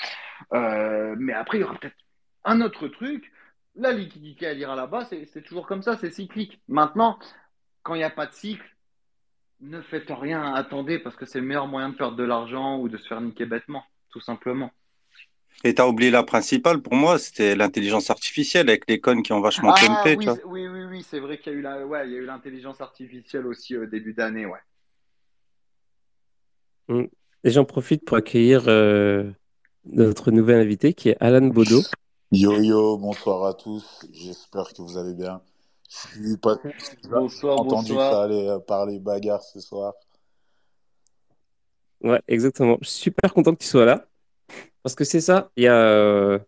[0.53, 1.97] Euh, mais après, il y aura peut-être
[2.45, 3.33] un autre truc.
[3.75, 5.07] La liquidité, elle ira là-bas.
[5.07, 6.61] C'est toujours comme ça, c'est cyclique.
[6.69, 7.19] Maintenant,
[7.83, 8.77] quand il n'y a pas de cycle,
[9.63, 12.91] ne faites rien, attendez, parce que c'est le meilleur moyen de perdre de l'argent ou
[12.91, 14.71] de se faire niquer bêtement, tout simplement.
[15.63, 19.41] Et t'as oublié la principale, pour moi, c'était l'intelligence artificielle avec les connes qui ont
[19.41, 22.07] vachement Ah tu oui, oui, oui, oui, c'est vrai qu'il y a eu la, ouais,
[22.07, 24.59] il y a eu l'intelligence artificielle aussi au début d'année, ouais.
[26.89, 27.05] Mm.
[27.45, 29.31] Et j'en profite pour accueillir euh,
[29.85, 31.81] notre nouvel invité qui est Alan Bodo.
[32.33, 34.07] Yo yo, bonsoir à tous.
[34.13, 35.41] J'espère que vous allez bien.
[35.89, 36.57] Je suis pas
[37.05, 38.21] Bonsoir, entendu que ça bonsoir.
[38.23, 39.95] allait euh, parler bagarre ce soir.
[42.01, 42.79] Ouais, exactement.
[42.83, 44.07] Je suis super content que tu sois là.
[44.85, 46.39] Parce que c'est ça, il y a euh,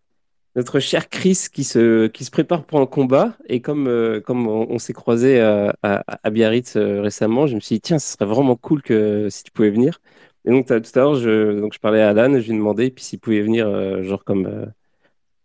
[0.57, 3.37] notre cher Chris qui se, qui se prépare pour un combat.
[3.49, 7.81] Et comme, euh, comme on, s'est croisé à, Biarritz euh, récemment, je me suis dit,
[7.81, 10.01] tiens, ce serait vraiment cool que si tu pouvais venir.
[10.45, 12.95] Et donc, tout à l'heure, je, donc, je parlais à Alan, je lui ai demandé
[12.99, 14.45] s'il pouvait venir, genre, comme,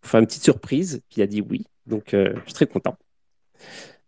[0.00, 1.02] pour faire une petite surprise.
[1.08, 1.66] Puis il a dit oui.
[1.86, 2.96] Donc, je suis très content.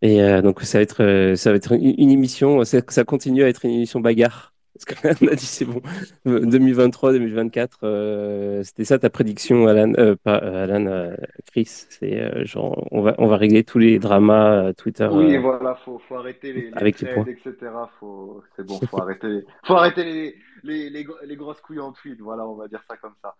[0.01, 3.71] Et donc, ça va être, ça va être une, émission, ça continue à être une
[3.71, 4.54] émission bagarre.
[4.75, 5.81] Parce qu'on a dit c'est bon.
[6.25, 11.15] 2023-2024, euh, c'était ça ta prédiction, Alan, euh, pas euh, Alan, euh,
[11.45, 11.65] Chris.
[11.65, 16.15] C'est genre, on va, on va régler tous les dramas Twitter Oui, voilà, faut, faut
[16.15, 17.25] arrêter les, les avec les points.
[17.25, 17.53] etc.
[17.99, 22.45] Faut, c'est bon, faut arrêter, faut arrêter les, les, les grosses couilles en tweet, voilà,
[22.45, 23.33] on va dire ça comme ça.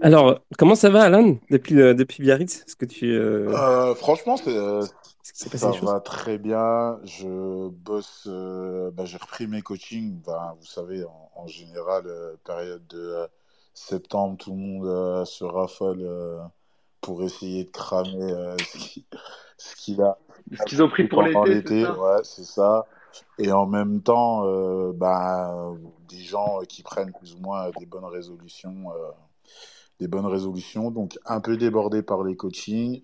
[0.00, 2.64] Alors, comment ça va, Alan, depuis, euh, depuis Biarritz?
[2.66, 4.86] Est-ce que tu, euh, Euh, franchement, c'est, euh,
[5.22, 6.98] ça va très bien.
[7.04, 10.20] Je bosse, euh, bah, j'ai repris mes coachings.
[10.58, 13.26] Vous savez, en, en général, euh, période de euh,
[13.74, 16.38] septembre, tout le monde euh, se raffole euh,
[17.00, 19.06] pour essayer de cramer euh, ce qui-
[19.58, 20.18] ce qu'il a
[20.54, 21.84] Ce qu'ils ont pris pour l'été?
[21.84, 22.86] Ouais, c'est ça.
[23.38, 25.78] Et en même temps, euh, ben,
[26.08, 28.92] des gens qui prennent plus ou moins des bonnes résolutions.
[30.00, 33.02] Des bonnes résolutions, donc un peu débordé par les coachings.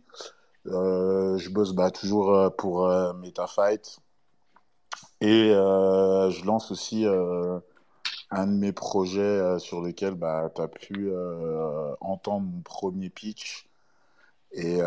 [0.66, 3.98] Euh, je bosse bah, toujours euh, pour euh, MetaFight
[5.20, 7.04] et euh, je lance aussi
[8.30, 11.12] un de mes projets sur lequel bah, tu as pu
[12.00, 13.68] entendre mon premier pitch.
[14.52, 14.78] Et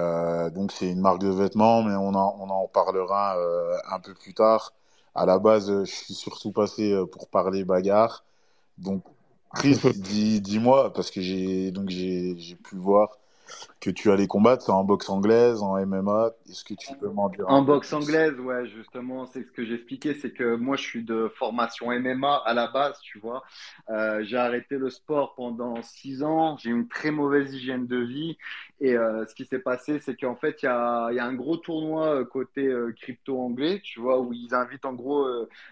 [0.53, 3.37] donc c'est une marque de vêtements, mais on en, on en parlera
[3.89, 4.73] un peu plus tard.
[5.15, 8.25] À la base, je suis surtout passé pour parler bagarre.
[8.77, 9.03] Donc
[9.95, 13.17] Dis, dis-moi, parce que j'ai donc j'ai pu voir
[13.79, 16.31] que tu allais combattre, c'est en boxe anglaise, en MMA.
[16.49, 20.15] Est-ce que tu peux m'en dire En boxe anglaise, ouais, justement, c'est ce que j'expliquais,
[20.15, 23.43] c'est que moi, je suis de formation MMA à la base, tu vois.
[23.89, 28.37] Euh, j'ai arrêté le sport pendant six ans, j'ai une très mauvaise hygiène de vie,
[28.81, 31.25] et euh, ce qui s'est passé, c'est qu'en fait, il y a, il y a
[31.25, 35.27] un gros tournoi euh, côté euh, crypto anglais, tu vois, où ils invitent en gros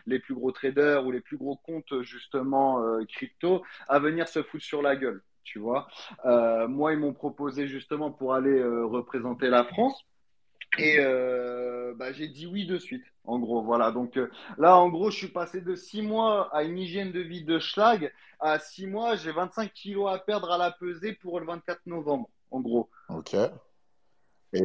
[0.07, 4.63] les plus gros traders ou les plus gros comptes, justement, crypto, à venir se foutre
[4.63, 5.21] sur la gueule.
[5.43, 5.87] Tu vois,
[6.25, 10.05] Euh, moi, ils m'ont proposé justement pour aller euh, représenter la France.
[10.79, 13.61] Et euh, bah, j'ai dit oui de suite, en gros.
[13.61, 13.91] Voilà.
[13.91, 14.19] Donc
[14.57, 17.59] là, en gros, je suis passé de six mois à une hygiène de vie de
[17.59, 18.11] schlag
[18.43, 22.29] à six mois, j'ai 25 kilos à perdre à la pesée pour le 24 novembre,
[22.51, 22.89] en gros.
[23.07, 23.35] Ok.
[24.53, 24.61] Et,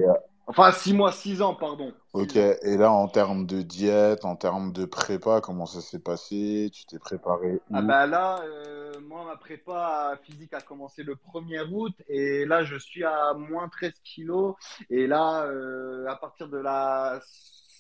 [0.51, 1.93] Enfin, six mois, six ans, pardon.
[2.15, 2.35] Ok.
[2.37, 2.55] ans.
[2.63, 6.71] Et là, en termes de diète, en termes de prépa, comment ça s'est passé?
[6.73, 11.69] Tu t'es préparé Ah bah là, euh, moi, ma prépa physique a commencé le 1er
[11.71, 14.55] août et là, je suis à moins 13 kilos.
[14.89, 17.21] Et là, euh, à partir de la,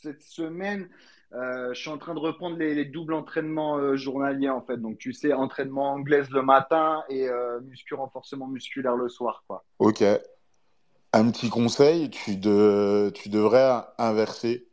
[0.02, 0.90] cette semaine,
[1.32, 4.76] euh, je suis en train de reprendre les, les doubles entraînements journaliers, en fait.
[4.76, 7.28] Donc, tu sais, entraînement anglaise le matin et
[7.64, 9.64] muscu renforcement musculaire le soir, quoi.
[9.78, 10.04] Ok.
[11.12, 14.68] Un petit conseil, tu, de, tu devrais inverser.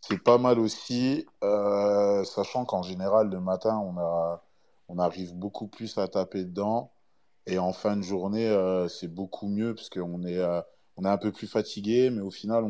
[0.00, 3.78] C'est pas mal aussi, euh, sachant qu'en général, le matin,
[4.88, 6.92] on arrive beaucoup plus à taper dedans.
[7.46, 10.60] Et en fin de journée, euh, c'est beaucoup mieux parce qu'on est, euh,
[11.02, 12.64] est un peu plus fatigué, mais au final,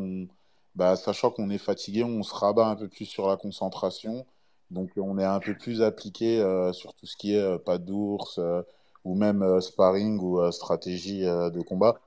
[0.74, 4.26] bah, sachant qu'on est fatigué, on se rabat un peu plus sur la concentration.
[4.70, 6.38] Donc, on est un peu plus appliqué
[6.72, 8.40] sur tout ce qui est pas d'ours,
[9.04, 12.00] ou même sparring ou stratégie de combat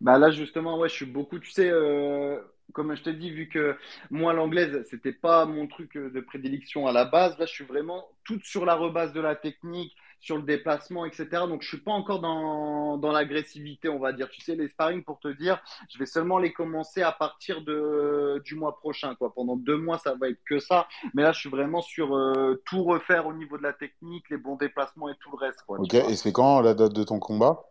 [0.00, 2.38] bah là, justement, ouais, je suis beaucoup, tu sais, euh,
[2.72, 3.76] comme je te dis, vu que
[4.10, 8.06] moi, l'anglaise, c'était pas mon truc de prédilection à la base, là, je suis vraiment
[8.24, 11.28] tout sur la rebase de la technique, sur le déplacement, etc.
[11.48, 14.28] Donc, je suis pas encore dans, dans l'agressivité, on va dire.
[14.28, 18.42] Tu sais, les sparring, pour te dire, je vais seulement les commencer à partir de,
[18.44, 19.32] du mois prochain, quoi.
[19.32, 20.88] Pendant deux mois, ça va être que ça.
[21.14, 24.38] Mais là, je suis vraiment sur euh, tout refaire au niveau de la technique, les
[24.38, 25.78] bons déplacements et tout le reste, quoi.
[25.78, 27.62] Ok, et c'est quand la date de ton combat?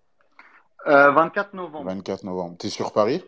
[0.85, 1.85] 24 euh, novembre.
[1.85, 2.57] 24 novembre.
[2.57, 3.23] T'es sur Paris?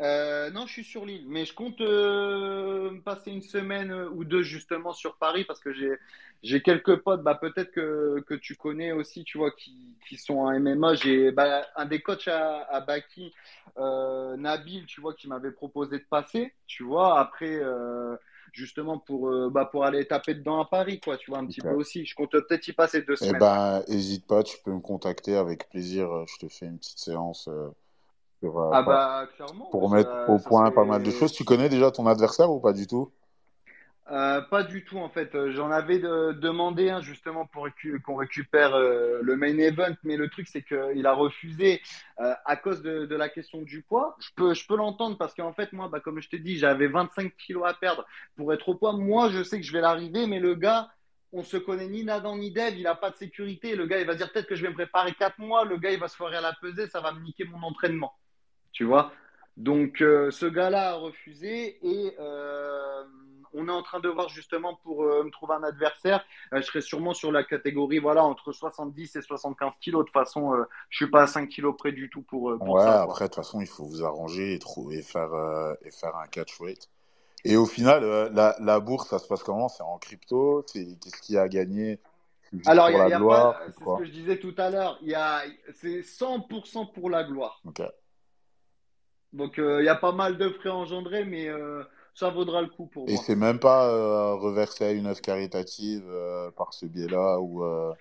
[0.00, 4.42] Euh, non, je suis sur l'île, mais je compte euh, passer une semaine ou deux
[4.42, 5.94] justement sur Paris parce que j'ai
[6.42, 10.34] j'ai quelques potes, bah peut-être que, que tu connais aussi, tu vois, qui, qui sont
[10.34, 10.94] en MMA.
[10.94, 13.32] J'ai bah, un des coachs à, à Baki,
[13.78, 17.18] Nabil, tu vois, qui m'avait proposé de passer, tu vois.
[17.18, 17.58] Après,
[18.56, 21.60] justement pour, euh, bah, pour aller taper dedans à Paris, quoi, tu vois, un petit
[21.60, 22.04] peu aussi.
[22.04, 23.36] Je compte peut-être y passer deux eh semaines.
[23.36, 26.10] Eh ben, hésite pas, tu peux me contacter avec plaisir.
[26.10, 27.68] Euh, je te fais une petite séance euh,
[28.72, 29.28] ah bah,
[29.70, 31.32] pour mettre au point pas mal de choses.
[31.32, 33.10] Tu connais déjà ton adversaire ou pas du tout?
[34.08, 35.34] Euh, pas du tout en fait.
[35.34, 37.66] Euh, j'en avais demandé un justement pour
[38.04, 41.82] qu'on récupère euh, le main event, mais le truc c'est qu'il a refusé
[42.18, 44.16] à cause de, la question du poids.
[44.20, 47.64] Je peux, l'entendre parce qu'en fait moi, bah, comme je t'ai dit, j'avais 25 kilos
[47.66, 48.06] à perdre
[48.36, 48.92] pour être au poids.
[48.92, 50.88] Moi, je sais que je vais l'arriver, mais le gars,
[51.32, 53.74] on se connaît ni Nadan ni Dev, il a pas de sécurité.
[53.74, 55.64] Le gars, il va dire peut-être que je vais me préparer 4 mois.
[55.64, 58.14] Le gars, il va se foirer à la pesée, ça va me niquer mon entraînement.
[58.72, 59.12] Tu vois?
[59.56, 62.14] Donc ce gars-là a refusé et
[63.56, 66.24] on est en train de voir justement pour euh, me trouver un adversaire.
[66.52, 70.02] Euh, je serai sûrement sur la catégorie voilà entre 70 et 75 kilos.
[70.02, 72.56] De toute façon, je euh, je suis pas à 5 kilos près du tout pour,
[72.58, 75.30] pour ouais, après, de toute façon, il faut vous arranger et, trouver, faire,
[75.82, 76.88] et faire un catch weight.
[77.44, 79.68] Et au final, la, bourse, ça se passe comment?
[79.68, 80.64] C'est en crypto?
[80.72, 82.00] Qu'est-ce qui a gagné
[82.64, 85.14] alors, il y a, pas, c'est ce que je disais tout à l'heure, il y
[85.14, 85.42] a,
[85.74, 87.60] c'est 100% pour la gloire.
[89.32, 91.50] Donc, il y a pas mal de frais engendrés, mais
[92.16, 93.22] ça vaudra le coup pour Et moi.
[93.22, 97.64] Et c'est même pas euh, reversé à une œuvre caritative euh, par ce biais-là ou,
[97.64, 97.92] euh,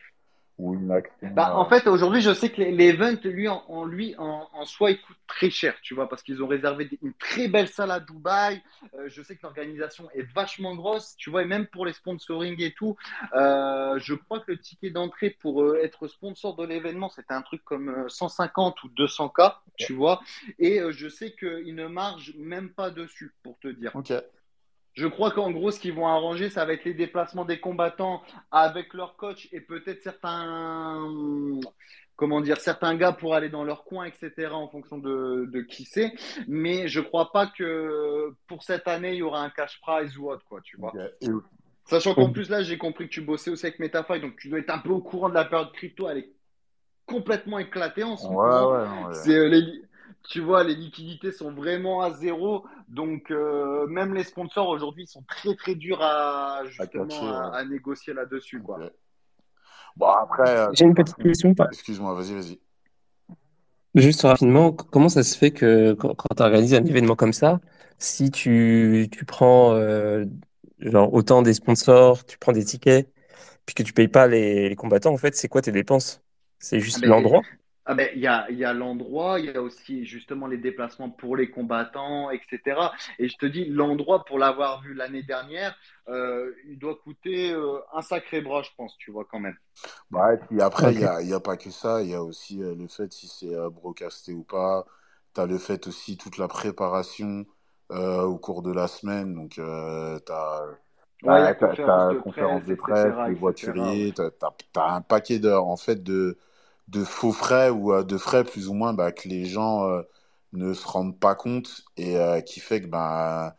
[0.58, 1.30] ou une action.
[1.34, 5.02] Bah, en fait, aujourd'hui, je sais que l'event, lui, en, lui, en, en, soi, il
[5.02, 8.62] coûte très cher, tu vois, parce qu'ils ont réservé une très belle salle à Dubaï.
[9.08, 12.72] je sais que l'organisation est vachement grosse, tu vois, et même pour les sponsoring et
[12.72, 12.96] tout,
[13.34, 18.06] je crois que le ticket d'entrée pour être sponsor de l'événement, c'était un truc comme
[18.08, 19.42] 150 ou 200 k,
[19.78, 20.22] tu vois,
[20.60, 23.92] et je sais qu'ils ne margent même pas dessus, pour te dire.
[23.96, 24.14] Ok.
[24.96, 28.22] Je crois qu'en gros, ce qu'ils vont arranger, ça va être les déplacements des combattants
[28.50, 31.06] avec leur coach et peut-être certains,
[32.16, 36.14] comment dire, certains gars pour aller dans leur coin, etc., en fonction de, qui c'est.
[36.48, 40.30] Mais je crois pas que pour cette année, il y aura un cash prize ou
[40.30, 40.94] autre, quoi, tu vois.
[41.84, 44.60] Sachant qu'en plus, là, j'ai compris que tu bossais aussi avec MetaFi, donc tu dois
[44.60, 46.10] être un peu au courant de la période crypto.
[46.10, 46.32] Elle est
[47.06, 49.12] complètement éclatée en ce moment.
[49.12, 49.85] C'est euh, les,
[50.30, 52.66] tu vois, les liquidités sont vraiment à zéro.
[52.88, 58.62] Donc, euh, même les sponsors aujourd'hui sont très, très durs à, justement, à, négocier là-dessus.
[58.62, 58.80] Quoi.
[59.96, 60.50] Bon, après.
[60.50, 61.54] Euh, J'ai une petite question.
[61.72, 62.60] Excuse-moi, vas-y, vas-y.
[63.96, 67.62] Juste rapidement, comment ça se fait que quand, tu organises un événement comme ça,
[67.98, 70.26] si tu, tu prends euh,
[70.80, 73.10] genre autant des sponsors, tu prends des tickets,
[73.66, 76.22] puis que tu payes pas les, combattants, en fait, c'est quoi tes dépenses?
[76.60, 77.42] C'est juste ah, l'endroit?
[77.88, 81.12] Ah ben, il y a, y a l'endroit, il y a aussi justement les déplacements
[81.12, 82.60] pour les combattants, etc.
[83.20, 85.76] Et je te dis, l'endroit, pour l'avoir vu l'année dernière,
[86.08, 89.58] euh, il doit coûter euh, un sacré bras, je pense, tu vois, quand même.
[90.12, 92.24] Ouais, et puis après, il n'y a, y a pas que ça, il y a
[92.24, 94.86] aussi euh, le fait si c'est broadcasté ou pas.
[95.36, 97.46] Tu as le fait aussi toute la préparation
[97.92, 99.36] au cours de la semaine.
[99.36, 100.64] Donc, tu as.
[101.22, 106.38] Ouais, conférence de presse, les voituriers, tu as, un paquet d'heures en fait de,
[106.88, 110.02] de faux frais ou euh, de frais plus ou moins bah, que les gens euh,
[110.54, 113.56] ne se rendent pas compte et euh, qui fait que bah,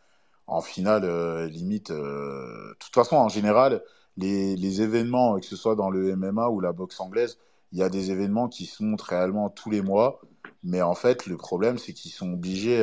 [0.47, 3.83] en finale limite de toute façon en général
[4.17, 7.39] les, événements que ce soit dans le MMA ou la boxe anglaise
[7.73, 10.21] il y a des événements qui se montrent réellement tous les mois
[10.63, 12.81] mais en fait le problème c'est qu'ils sont obligés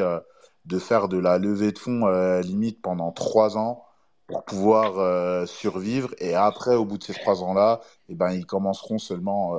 [0.65, 2.05] de faire de la levée de fonds
[2.41, 3.85] limite pendant trois ans
[4.27, 7.79] pour pouvoir survivre et après au bout de ces trois ans là
[8.09, 9.55] et eh ben ils commenceront seulement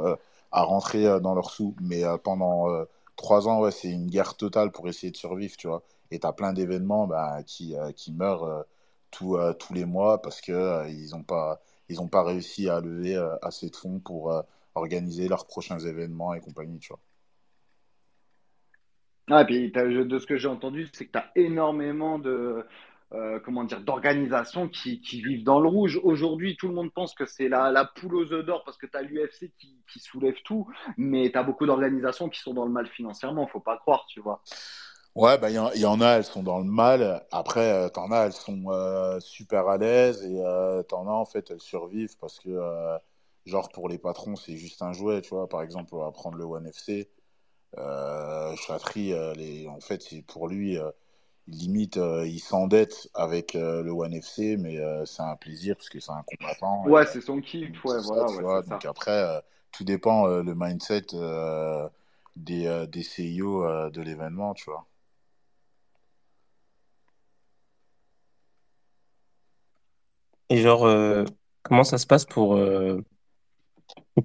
[0.55, 1.77] à rentrer euh, dans leurs sous.
[1.83, 2.85] Mais euh, pendant euh,
[3.17, 5.83] trois ans, ouais, c'est une guerre totale pour essayer de survivre, tu vois.
[6.11, 8.65] Et tu as plein d'événements bah, qui, qui meurent
[9.11, 9.37] tous
[9.73, 10.55] les mois parce qu'ils
[10.89, 11.61] ils n'ont pas,
[12.11, 14.33] pas réussi à lever assez de fonds pour
[14.75, 17.01] organiser leurs prochains événements et compagnie, tu vois.
[19.31, 22.65] Ah, et puis de ce que j'ai entendu, c'est que tu as énormément de,
[23.13, 26.01] euh, comment dire, d'organisations qui, vivent dans le rouge.
[26.03, 28.87] Aujourd'hui, tout le monde pense que c'est la, la, poule aux œufs d'or parce que
[28.87, 30.67] tu as l'UFC qui, soulève tout,
[30.97, 34.21] mais tu as beaucoup d'organisations qui sont dans le mal financièrement, faut pas croire, tu
[34.21, 34.43] vois.
[35.15, 37.25] Ouais, bah, il y, en a, elles sont dans le mal.
[37.31, 41.25] Après, euh, t'en as, elles sont euh, super à l'aise et euh, t'en as, en
[41.25, 42.59] fait, elles survivent parce que,
[43.47, 45.49] genre, pour les patrons, c'est juste un jouet, tu vois.
[45.49, 47.09] Par exemple, on va prendre le One FC.
[47.79, 48.55] Euh,
[49.37, 50.79] les, en fait, c'est pour lui,
[51.49, 56.25] limite, il s'endette avec le One FC, mais c'est un plaisir parce que c'est un
[56.39, 56.85] combattant.
[56.87, 58.29] Ouais, c'est son kiff, ouais, voilà.
[58.29, 58.91] Ça, ouais, donc ça.
[58.91, 59.43] après,
[59.73, 61.07] tout dépend le mindset
[62.37, 64.87] des, des CIO de l'événement, tu vois.
[70.51, 71.25] Et genre, euh,
[71.63, 73.03] comment ça se passe pour, euh,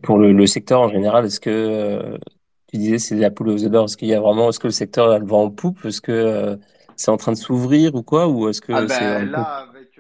[0.04, 1.26] pour le, le, secteur en général?
[1.26, 2.18] Est-ce que euh,
[2.68, 4.68] tu disais c'est la poule aux œufs d'or Est-ce qu'il y a vraiment, est-ce que
[4.68, 5.84] le secteur a le vent en poupe?
[5.86, 6.60] Est-ce que
[7.00, 10.00] c'est en train de s'ouvrir ou quoi Ou est-ce que ah ben, là, avec,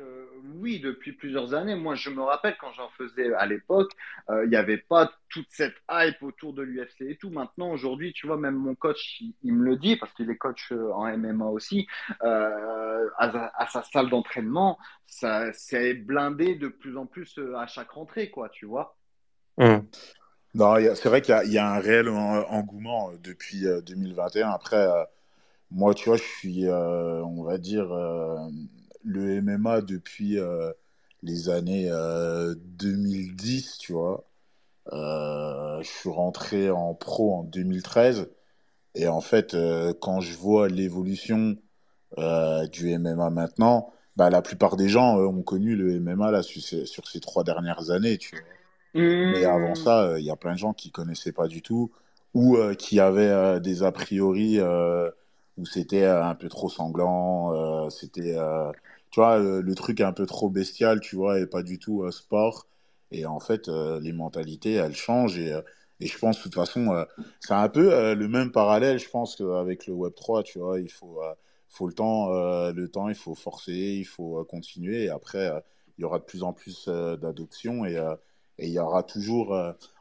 [0.60, 1.76] oui, depuis plusieurs années.
[1.76, 3.92] Moi, je me rappelle quand j'en faisais à l'époque,
[4.30, 7.30] il n'y avait pas toute cette hype autour de l'UFC et tout.
[7.30, 10.38] Maintenant, aujourd'hui, tu vois, même mon coach, il, il me le dit parce qu'il est
[10.38, 11.88] coach en MMA aussi.
[12.24, 14.78] Euh, à, à, sa salle d'entraînement,
[15.08, 18.98] ça c'est blindé de plus en plus à chaque rentrée, quoi, tu vois.
[19.58, 19.80] Mmh.
[20.56, 24.50] Non, c'est vrai qu'il y, y, a un réel engouement depuis 2021.
[24.50, 25.04] Après, euh,
[25.72, 27.88] moi, tu vois, je suis, euh, on va dire,
[29.04, 30.38] le MMA depuis
[31.24, 31.90] les années
[32.78, 34.30] 2010, tu vois.
[34.94, 38.30] Euh, je suis rentré en pro en 2013
[38.96, 41.58] et en fait, euh, quand je vois l'évolution
[42.18, 46.62] euh, du MMA maintenant, bah, la plupart des gens ont connu le MMA là, sur,
[46.62, 48.18] ces, sur ces trois dernières années.
[48.18, 49.02] Tu vois.
[49.02, 49.32] Mmh.
[49.34, 51.92] Mais avant ça, il y a plein de gens qui connaissaient pas du tout
[52.34, 54.60] ou qui avaient des a priori
[55.60, 58.36] où c'était un peu trop sanglant, c'était
[59.12, 62.68] tu vois le, truc un peu trop bestial, tu vois, et pas du tout sport.
[63.12, 65.40] Et en fait, euh, les mentalités, elles changent.
[65.40, 65.62] Et, euh,
[66.00, 67.06] je pense, de toute façon, euh,
[67.40, 70.80] c'est un peu le même parallèle, je pense, qu'avec le Web 3, tu vois.
[70.80, 71.20] Il faut,
[71.68, 72.30] faut le temps,
[72.72, 75.06] le temps, il faut forcer, il faut continuer.
[75.06, 75.52] Et après,
[75.98, 77.86] il y aura de plus en plus d'adoption.
[77.86, 77.96] Et,
[78.60, 79.54] et il y aura toujours.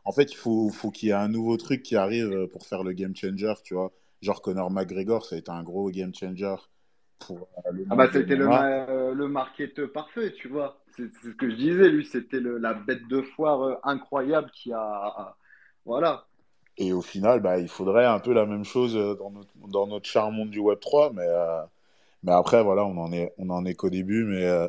[0.05, 2.85] En fait, il faut, faut qu'il y ait un nouveau truc qui arrive pour faire
[2.85, 3.93] le game changer, tu vois.
[4.21, 6.55] Genre Conor McGregor, ça a été un gros game changer
[7.19, 10.83] pour le ah bah c'était le, le market parfait, tu vois.
[10.97, 15.37] C'est ce que je disais, lui, c'était la bête de foire incroyable qui a.
[15.85, 16.27] Voilà.
[16.77, 20.07] Et au final, bah, il faudrait un peu la même chose dans notre, dans notre
[20.09, 21.63] cher monde du Web3, mais, euh,
[22.25, 24.69] mais après, voilà, on en est, on en est qu'au début, mais euh,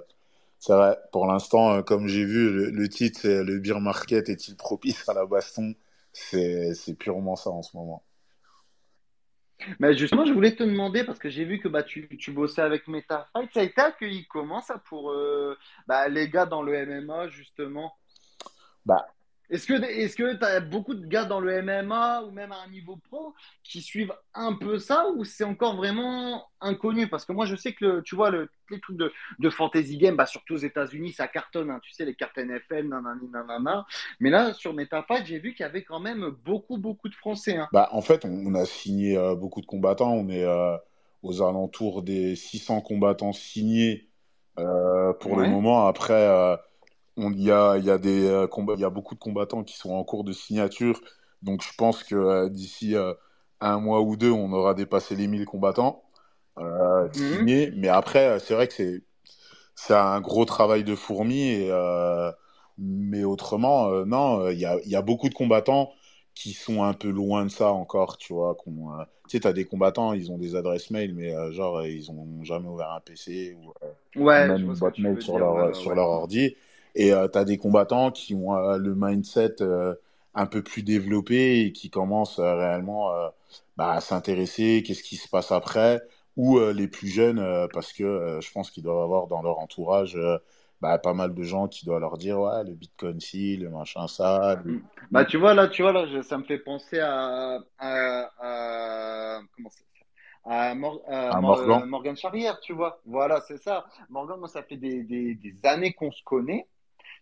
[0.59, 4.57] c'est vrai, pour l'instant, euh, comme j'ai vu, le, le titre, le beer market est-il
[4.57, 5.75] propice à la baston?
[6.13, 8.03] C'est purement ça en ce moment.
[9.79, 12.61] Mais justement, je voulais te demander, parce que j'ai vu que bah, tu, tu bossais
[12.61, 15.57] avec MetaFight, ça a été accueilli comment ça pour euh,
[15.87, 17.93] bah, les gars dans le MMA, justement?
[18.85, 19.07] Bah,
[19.49, 22.57] Est-ce que est-ce que tu as beaucoup de gars dans le MMA ou même à
[22.65, 27.07] un niveau pro qui suivent un peu ça ou c'est encore vraiment inconnu?
[27.07, 29.97] Parce que moi, je sais que le, tu vois, le, les trucs de, de fantasy
[29.97, 31.71] game, bah, surtout aux États-Unis, ça cartonne.
[31.71, 33.85] Hein, tu sais, les cartes NFL, nanani, nanana.
[34.19, 37.57] Mais là, sur MetaFight, j'ai vu qu'il y avait quand même beaucoup, beaucoup de Français.
[37.57, 37.67] Hein.
[37.73, 40.13] Bah, en fait, on, on a signé euh, beaucoup de combattants.
[40.13, 40.77] On est euh,
[41.23, 44.09] aux alentours des 600 combattants signés
[44.59, 45.45] euh, pour ouais.
[45.45, 45.87] le moment.
[45.87, 46.59] Après
[47.19, 50.03] il y a, y, a des, combats, y a beaucoup de combattants qui sont en
[50.03, 51.01] cours de signature.
[51.41, 53.13] Donc je pense que euh, d'ici euh,
[53.61, 56.03] un mois ou deux, on aura dépassé les 1000 combattants
[56.57, 57.13] euh, mmh.
[57.13, 57.71] signés.
[57.75, 59.03] Mais après, c'est vrai que c'est,
[59.75, 61.41] c'est un gros travail de fourmi.
[61.41, 61.71] Et,
[62.77, 65.91] mais autrement, non, il y a, y a beaucoup de combattants
[66.33, 68.55] qui sont un peu loin de ça encore, tu vois.
[68.65, 68.71] tu
[69.27, 72.93] sais, t'as des combattants, ils ont des adresses mail, mais genre, ils ont jamais ouvert
[72.93, 73.57] un PC
[74.15, 75.95] ou ouais, même une boîte mail sur, leur, ouais, sur ouais.
[75.95, 76.55] leur ordi.
[76.95, 79.95] Et euh, tu as des combattants qui ont euh, le mindset euh,
[80.33, 83.11] un peu plus développé et qui commencent réellement
[83.77, 86.01] bah, à s'intéresser, qu'est-ce qui se passe après,
[86.37, 90.17] ou les plus jeunes, parce que je pense qu'ils doivent avoir dans leur entourage
[90.81, 94.07] bah, pas mal de gens qui doivent leur dire ouais le bitcoin si le machin
[94.07, 94.81] ça le...
[95.11, 99.69] bah tu vois là tu vois là ça me fait penser à, à, à comment
[99.69, 99.83] ça
[100.45, 101.85] à, Mor à Morgan.
[101.85, 103.01] Morgan Charrière tu vois.
[103.05, 103.85] Voilà c'est ça.
[104.09, 106.67] Morgan moi ça fait des, des, des années qu'on se connaît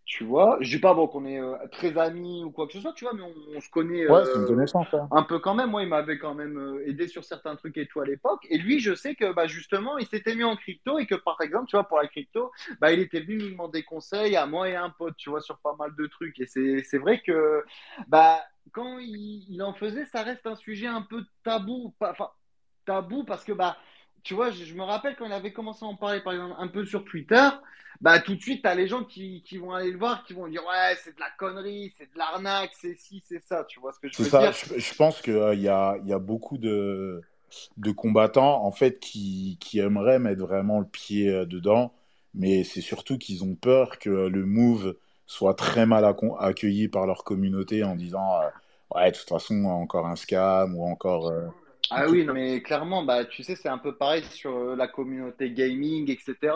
[0.08, 0.58] tu vois.
[0.62, 3.04] Je dis pas bon, qu'on est euh, très amis ou quoi que ce soit, tu
[3.04, 5.08] vois, mais on, on se connaît ouais, euh, hein.
[5.12, 5.72] un peu quand même.
[5.72, 8.48] Moi, il m'avait quand même euh, aidé sur certains trucs et tout à l'époque.
[8.50, 11.42] Et lui, je sais que bah, justement, il s'était mis en crypto et que par
[11.42, 14.70] exemple, tu vois, pour la crypto, bah, il était venu me demander conseil à moi
[14.70, 16.40] et à un pote, tu vois, sur pas mal de trucs.
[16.40, 17.66] Et c'est vrai que
[18.08, 18.40] bah,
[18.72, 21.94] quand il, il, en faisait, ça reste un sujet un peu tabou.
[22.00, 22.30] Enfin,
[22.86, 23.76] tabou parce que bah,
[24.28, 26.68] tu vois, je, me rappelle quand il avait commencé à en parler, par exemple, un
[26.68, 27.48] peu sur Twitter,
[28.02, 30.34] bah tout de suite, tu as les gens qui, qui, vont aller le voir, qui
[30.34, 33.64] vont dire Ouais, c'est de la connerie, c'est de l'arnaque, c'est ci, c'est ça.
[33.64, 34.52] Tu vois ce que je veux dire?
[34.52, 37.22] je, je, pense qu'il euh, y, a, y a beaucoup de,
[37.78, 41.94] de combattants, en fait, qui, qui aimeraient mettre vraiment le pied euh, dedans,
[42.34, 46.04] mais c'est surtout qu'ils ont peur que le move soit très mal
[46.40, 48.50] accueilli par leur communauté en disant euh,
[48.94, 51.32] Ouais, de toute façon, encore un scam ou encore.
[51.92, 55.52] Ah oui, mais clairement, bah, tu sais, c'est un peu pareil sur euh, la communauté
[55.52, 56.54] gaming, etc.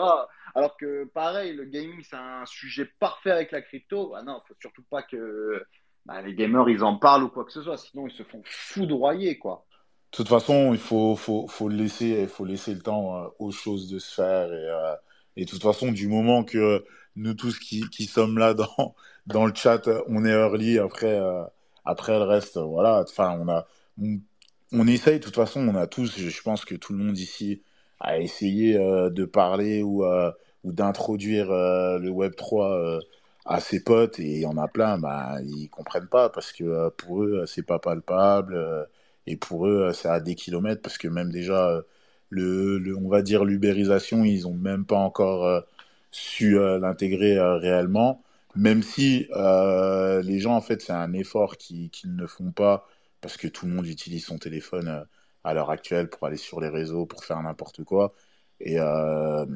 [0.54, 4.10] Alors que, pareil, le gaming, c'est un sujet parfait avec la crypto.
[4.10, 5.64] Bah non, faut surtout pas que
[6.04, 7.78] bah, les gamers, ils en parlent ou quoi que ce soit.
[7.78, 9.64] Sinon, ils se font foudroyer, quoi.
[10.12, 13.90] De toute façon, il faut, faut, faut laisser, faut laisser le temps euh, aux choses
[13.90, 14.52] de se faire.
[14.52, 14.94] Et, euh,
[15.36, 16.84] et, de toute façon, du moment que
[17.16, 18.94] nous tous qui, qui sommes là dans,
[19.26, 21.18] dans le chat, on est early, après,
[21.86, 23.04] après le reste, voilà.
[23.08, 23.66] Enfin, on a
[24.88, 27.62] essaye, de toute façon, on a tous, je pense que tout le monde ici
[28.00, 30.32] a essayé euh, de parler ou, euh,
[30.64, 33.00] d'introduire euh, le Web 3
[33.44, 36.90] à ses potes et il y en a plein, bah, ils comprennent pas parce que
[36.90, 38.88] pour eux, c'est pas palpable
[39.26, 41.82] et pour eux, c'est à des kilomètres parce que même déjà,
[42.30, 45.64] le, on va dire l'ubérisation, ils ont même pas encore
[46.12, 48.22] su l'intégrer réellement,
[48.54, 49.28] même si
[50.24, 52.86] les gens, en fait, c'est un effort qu'ils ne font pas
[53.22, 55.04] parce que tout le monde utilise son téléphone euh,
[55.44, 58.12] à l'heure actuelle pour aller sur les réseaux, pour faire n'importe quoi.
[58.60, 59.46] Et, euh,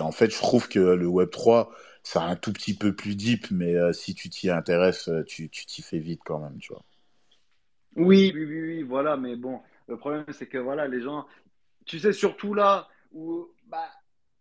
[0.00, 1.70] en fait, je trouve que le Web 3,
[2.02, 5.82] c'est un tout petit peu plus deep, mais euh, si tu t'y intéresses, tu t'y
[5.82, 6.82] fais vite quand même, tu vois.
[7.94, 11.26] Oui, oui, oui, voilà, mais bon, le problème, c'est que voilà, les gens,
[11.84, 13.90] tu sais, surtout là où bah,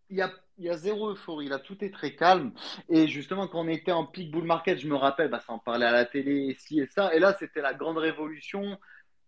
[0.09, 2.51] il y a, y a, zéro euphorie, là, tout est très calme.
[2.89, 5.59] Et justement, quand on était en peak bull market, je me rappelle, bah, ça en
[5.59, 7.13] parlait à la télé, ci et ça.
[7.15, 8.77] Et là, c'était la grande révolution.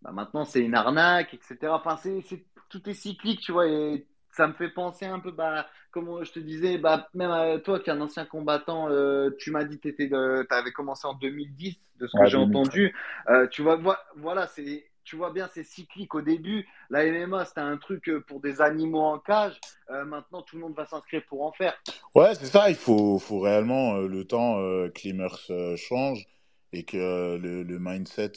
[0.02, 1.72] Bah, maintenant, c'est une arnaque, etc.
[1.72, 2.22] Enfin, c'est,
[2.68, 3.66] tout est cyclique, tu vois.
[3.66, 7.78] Et ça me fait penser un peu, bah, comme je te disais, bah, même toi
[7.80, 11.78] qui es un ancien combattant, euh, tu m'as dit que tu avais commencé en 2010,
[12.00, 12.94] de ce que j'ai entendu.
[13.28, 13.80] Euh, tu vois,
[14.16, 16.14] voilà, c'est tu vois bien, c'est cyclique.
[16.14, 19.60] Au début, la MMA, c'était un truc euh, pour des animaux en cage.
[19.90, 21.74] Euh, maintenant, tout le monde va s'inscrire pour en faire.
[22.14, 22.70] Ouais, c'est ça.
[22.70, 26.26] Il faut, faut réellement euh, le temps que les mœurs changent
[26.72, 28.32] et que le, mindset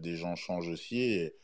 [0.00, 1.34] des gens change aussi et,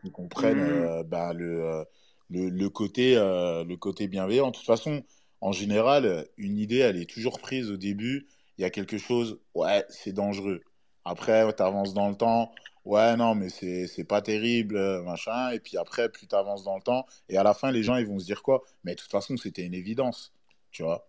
[0.00, 1.02] qu'ils comprennent mmh.
[1.04, 1.84] bah, le,
[2.30, 4.50] le, côté, le côté bienveillant.
[4.50, 5.02] De toute façon,
[5.40, 8.26] en général, une idée, elle est toujours prise au début.
[8.58, 10.62] Il y a quelque chose, ouais, c'est dangereux.
[11.06, 12.52] Après, tu avances dans le temps
[12.86, 15.50] ouais, non, mais c'est pas terrible, euh, machin.
[15.50, 17.96] Et puis après, plus tu avances dans le temps, et à la fin, les gens,
[17.96, 18.62] ils vont se dire quoi?
[18.84, 20.32] Mais de toute façon, c'était une évidence,
[20.70, 21.06] tu vois.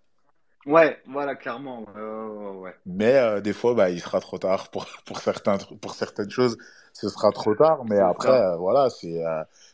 [0.65, 1.85] Ouais, voilà, clairement.
[2.59, 2.75] ouais.
[2.85, 6.57] Mais euh, des fois, bah, il sera trop tard pour, pour, certains, pour certaines choses.
[6.91, 9.21] Ce sera trop tard, mais après, euh, voilà, c'est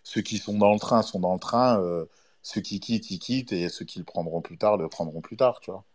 [0.03, 1.81] ceux qui sont dans le train sont dans le train.
[2.41, 5.37] ceux qui quittent, ils quittent, et ceux qui le prendront plus tard, le prendront plus
[5.37, 5.85] tard, tu vois.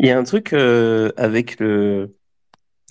[0.00, 2.16] Il y a un truc avec le,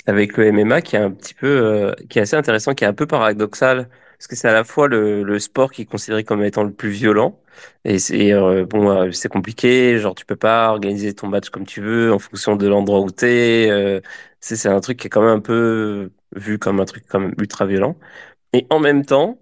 [0.05, 2.87] avec le MMA qui est un petit peu, euh, qui est assez intéressant, qui est
[2.87, 6.43] un peu paradoxal, parce que c'est à la fois le, sport qui est considéré comme
[6.43, 7.39] étant le plus violent,
[7.85, 11.65] et c'est euh, bon, euh, c'est compliqué, genre tu peux pas organiser ton match comme
[11.65, 13.07] tu veux en fonction de l'endroit où.
[13.23, 14.01] Euh,
[14.41, 17.33] c'est c'est un truc qui est quand même un peu vu comme un truc comme
[17.39, 17.97] ultra violent,
[18.53, 19.39] et en même temps,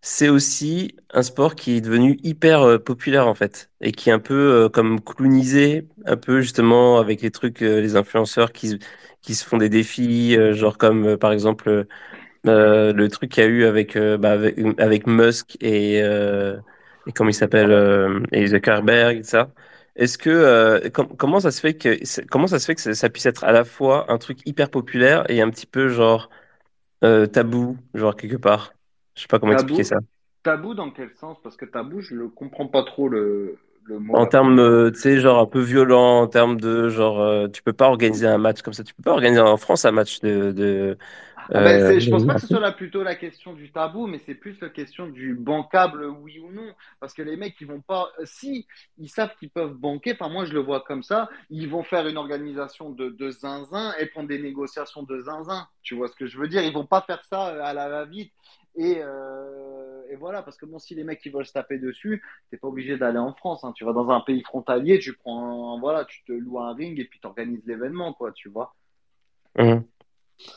[0.00, 4.18] c'est aussi un sport qui est devenu hyper populaire en fait, et qui est un
[4.18, 8.78] peu comme clownisé, un peu justement avec les trucs, les influenceurs qui
[9.22, 11.86] qui se font des défis, euh, genre comme euh, par exemple
[12.46, 14.32] euh, le truc qu'il y a eu avec, bah,
[14.78, 17.72] avec, Musk et, et comment il s'appelle
[18.32, 19.50] et Zuckerberg et ça.
[19.96, 21.98] Est-ce que comment ça se fait que
[22.28, 25.24] comment ça se fait que ça, puisse être à la fois un truc hyper populaire
[25.30, 26.30] et un petit peu genre
[27.00, 28.77] tabou, genre quelque part?
[29.18, 29.98] Je sais pas comment expliquer ça.
[30.44, 31.36] Tabou dans quel sens?
[31.42, 33.58] Parce que tabou, je ne comprends pas trop le.
[34.12, 37.62] En termes, euh, tu sais, genre un peu violent, en termes de genre, euh, tu
[37.62, 38.84] peux pas organiser un match comme ça.
[38.84, 40.52] Tu peux pas organiser en France un match de.
[40.52, 40.98] de
[41.50, 44.06] ah ben, euh, je pense pas que ce soit là plutôt la question du tabou,
[44.06, 46.74] mais c'est plus la question du bancable, oui ou non.
[47.00, 48.10] Parce que les mecs, ils vont pas.
[48.24, 48.66] Si
[48.98, 52.06] ils savent qu'ils peuvent banquer, enfin, moi, je le vois comme ça, ils vont faire
[52.06, 55.66] une organisation de, de zinzin et prendre des négociations de zinzin.
[55.82, 56.62] Tu vois ce que je veux dire?
[56.62, 58.32] Ils vont pas faire ça à la va-vite.
[58.74, 62.22] Et, euh, et, voilà, parce que bon, si les mecs ils veulent se taper dessus,
[62.50, 63.64] t'es pas obligé d'aller en France.
[63.64, 63.72] Hein.
[63.74, 67.04] Tu vas dans un pays frontalier, tu prends, voilà, tu te loues un ring et
[67.04, 68.74] puis tu organises l'événement, quoi, tu vois.
[69.56, 69.80] Mmh.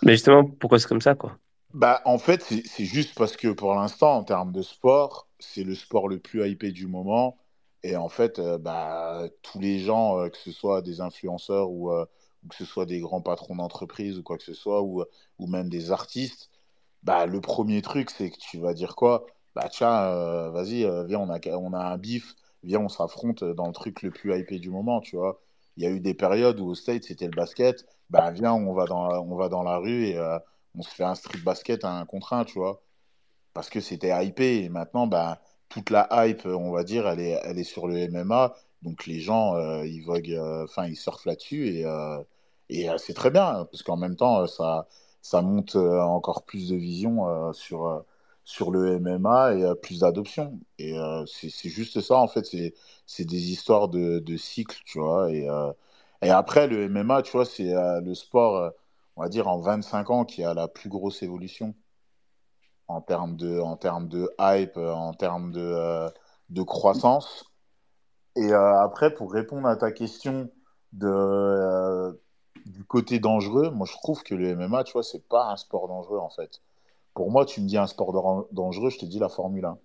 [0.04, 1.38] Mais justement, pourquoi c'est comme ça, quoi?
[1.74, 5.74] Bah, en fait, c'est juste parce que pour l'instant, en termes de sport, c'est le
[5.74, 7.38] sport le plus hypé du moment.
[7.84, 11.92] Et en fait, euh, bah, tous les gens, euh, que ce soit des influenceurs ou,
[11.92, 15.04] ou, que ce soit des grands patrons d'entreprise ou quoi que ce soit, ou,
[15.40, 16.51] ou même des artistes,
[17.04, 19.26] bah, le premier truc, c'est que tu vas dire quoi?
[19.56, 23.44] Bah tiens, euh, vas-y, euh, viens, on a, on a un bif, viens, on s'affronte
[23.44, 25.42] dans le truc le plus hypé du moment, tu vois.
[25.78, 28.74] Il y a eu des périodes où au State, c'était le basket, bah viens, on
[28.74, 30.38] va dans, on va dans la rue et euh,
[30.76, 32.82] on se fait un street basket à un contre un, tu vois.
[33.54, 37.40] Parce que c'était hypé et maintenant, bah, toute la hype, on va dire, elle est,
[37.44, 38.56] elle est sur le MMA.
[38.84, 41.86] Donc les gens, ils voguent, enfin, ils surfent là-dessus et,
[42.70, 44.88] et c'est très bien parce qu'en même temps, ça,
[45.22, 48.02] ça monte euh, encore plus de vision euh, sur, euh,
[48.44, 50.60] sur le MMA et plus d'adoption.
[50.80, 50.96] Et
[51.28, 52.46] c'est juste ça, en fait,
[53.06, 55.32] c'est des histoires de, de cycles, tu vois.
[55.32, 55.48] Et,
[56.24, 57.72] et après, le MMA, tu vois, c'est
[58.02, 58.72] le sport,
[59.16, 61.76] on va dire, en 25 ans qui a la plus grosse évolution
[62.88, 66.08] en termes de, en termes de hype, en termes de,
[66.50, 67.46] de croissance.
[68.36, 70.50] Et après, pour répondre à ta question
[70.94, 72.20] de,
[72.66, 75.88] du côté dangereux, moi je trouve que le MMA, tu vois, c'est pas un sport
[75.88, 76.62] dangereux en fait.
[77.16, 79.80] Pour moi, tu me dis un sport dan- dangereux, je te dis la Formule 1.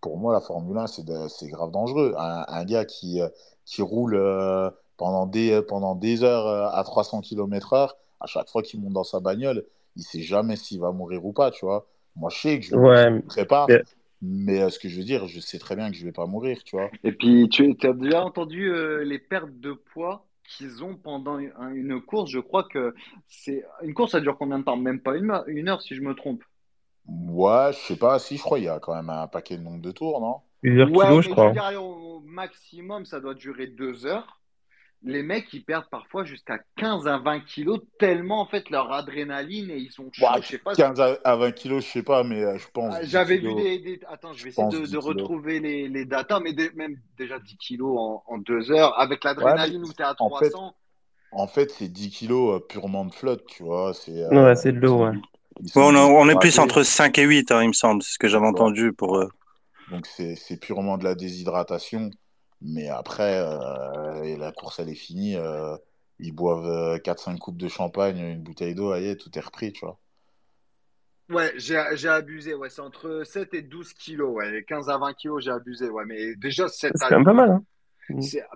[0.00, 2.14] Pour moi, la Formule 1, c'est grave dangereux.
[2.18, 3.28] Un, un gars qui, euh,
[3.64, 8.48] qui roule euh, pendant des, pendant des heures euh, à 300 km heure, à chaque
[8.50, 9.64] fois qu'il monte dans sa bagnole,
[9.96, 11.86] il sait jamais s'il va mourir ou pas, tu vois.
[12.16, 13.82] Moi, je sais que je, Ouais, me prépare, mais-
[14.20, 16.26] mais euh, ce que je veux dire, je sais très bien que je vais pas
[16.26, 16.90] mourir, tu vois.
[17.02, 21.52] Et puis, tu as déjà entendu euh, les pertes de poids qu'ils ont pendant une,
[21.74, 22.30] une course?
[22.30, 22.94] Je crois que
[23.28, 24.76] c'est une course, ça dure combien de temps?
[24.76, 26.44] Même pas une heure, une heure si je me trompe.
[27.06, 29.62] Ouais, je sais pas, si je crois, il y a quand même un paquet de
[29.62, 30.42] nombre de tours, non?
[30.60, 31.56] plusieurs Ouais, kilos, je mais je crois.
[31.70, 34.40] dire, au maximum, ça doit durer deux heures.
[35.04, 39.70] Les mecs, ils perdent parfois jusqu'à 15 à 20 kilos, tellement en fait leur adrénaline
[39.70, 40.24] et ils sont chauds.
[40.24, 40.74] Ouais, Je sais pas.
[40.74, 43.36] 15 à à 20 kilos, je sais pas, mais euh, je pense Ah, 10 J'avais
[43.36, 45.04] vu des, des- Attends, je Je vais essayer de, 10 de kilos.
[45.06, 48.98] retrouver les, les datas, mais des- même déjà 10 kilos en, en deux heures.
[48.98, 50.74] Avec Ouais, l'adrénaline où tu es à en fait, 300,
[51.32, 53.92] en fait, c'est 10 kilos euh, purement de flotte, tu vois.
[53.94, 55.12] C'est, Ouais, euh, c'est de l'eau, ouais.
[55.12, 58.12] Ouais, on, a- on est plus entre 5 et 8, hein, il me semble, c'est
[58.12, 58.50] ce que j'avais Ouais.
[58.50, 59.28] entendu pour eux.
[59.88, 62.10] Donc, c'est, c'est purement de la déshydratation.
[62.64, 65.36] Mais après, euh, et la course, elle est finie.
[65.36, 65.76] euh,
[66.18, 69.84] ils boivent euh, 4-5 coupes de champagne, une bouteille d'eau, allez, tout est repris, tu
[69.84, 70.00] vois.
[71.30, 72.54] ouais, j'ai j'ai abusé.
[72.54, 74.34] Ouais, c'est entre 7 et 12 kilos.
[74.34, 75.88] Ouais, 15 à 20 kilos, j'ai abusé.
[75.88, 77.34] Ouais, mais déjà 7 C'est quand même pas 12.
[77.34, 77.64] mal, hein.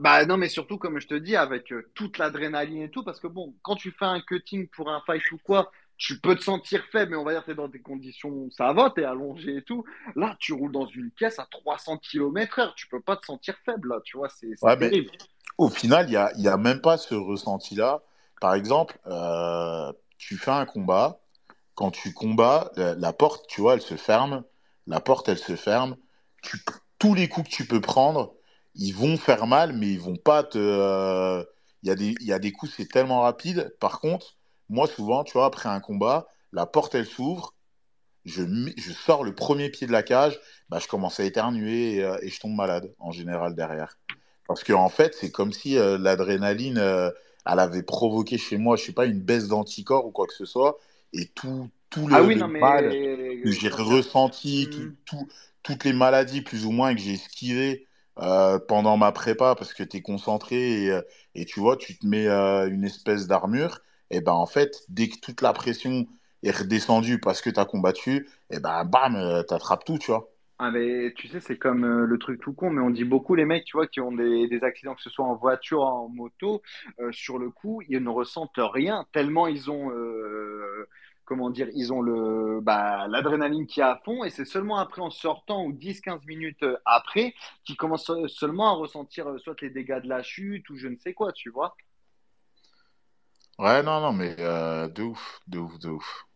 [0.00, 3.20] Bah non, mais surtout, comme je te dis, avec euh, toute l'adrénaline et tout, parce
[3.20, 6.42] que bon, quand tu fais un cutting pour un fight ou quoi, tu peux te
[6.44, 9.56] sentir faible, mais on va dire que t'es dans des conditions, ça va, t'es allongé
[9.58, 9.84] et tout.
[10.16, 13.56] Là, tu roules dans une caisse à 300 km heure, tu peux pas te sentir
[13.64, 15.10] faible, là, tu vois, c'est Ouais, terrible.
[15.58, 18.02] au final, il n'y a, y a même pas ce ressenti-là.
[18.40, 21.20] Par exemple, euh, tu fais un combat.
[21.76, 24.44] Quand tu combats, la, la porte, tu vois, elle se ferme.
[24.88, 25.96] La porte, elle se ferme.
[26.42, 26.58] Tu,
[27.00, 28.36] tous les coups que tu peux prendre,
[28.76, 30.58] ils vont faire mal, mais ils vont pas te.
[30.58, 31.44] euh,
[31.84, 33.76] Il y a des, il y a des coups, c'est tellement rapide.
[33.80, 34.37] Par contre,
[34.68, 37.54] moi, souvent, tu vois, après un combat, la porte, elle s'ouvre.
[38.24, 38.42] Je,
[38.76, 40.38] je sors le premier pied de la cage,
[40.68, 43.98] bah, je commence à éternuer et, euh, et je tombe malade, en général, derrière.
[44.46, 47.10] Parce que, en fait, c'est comme si euh, l'adrénaline, euh,
[47.46, 50.44] elle avait provoqué chez moi, je sais pas, une baisse d'anticorps ou quoi que ce
[50.44, 50.78] soit.
[51.14, 52.98] Et tout, tout Ah le, oui, le non, mais mal
[53.42, 54.94] que j'ai ressenti, tout, Hmm.
[55.06, 55.28] tout-
[55.62, 57.86] toutes les maladies plus ou moins que j'ai esquivées
[58.18, 61.00] euh, pendant ma prépa parce que tu es concentré et,
[61.34, 63.80] et tu vois, tu te mets euh, une espèce d'armure.
[64.10, 66.06] Et ben en fait, dès que toute la pression
[66.42, 70.30] est redescendue parce que tu as combattu, et ben bam, euh, t'attrapes tout, tu vois.
[70.60, 73.36] Ah mais tu sais, c'est comme euh, le truc tout con, mais on dit beaucoup
[73.36, 76.62] les mecs, tu vois, qui ont des, accidents, que ce soit en voiture, en moto,
[77.00, 79.92] euh, sur le coup, ils ne ressentent rien, tellement ils ont,
[81.24, 85.00] comment dire, ils ont le, bah, l'adrénaline qui est à fond, et c'est seulement après
[85.02, 90.08] en sortant, ou 10-15 minutes après, qu'ils commencent seulement à ressentir soit les dégâts de
[90.08, 91.76] la chute, ou je ne sais quoi, tu vois.
[93.58, 96.26] Ouais, non, non, mais euh, de ouf, de ouf, de ouf.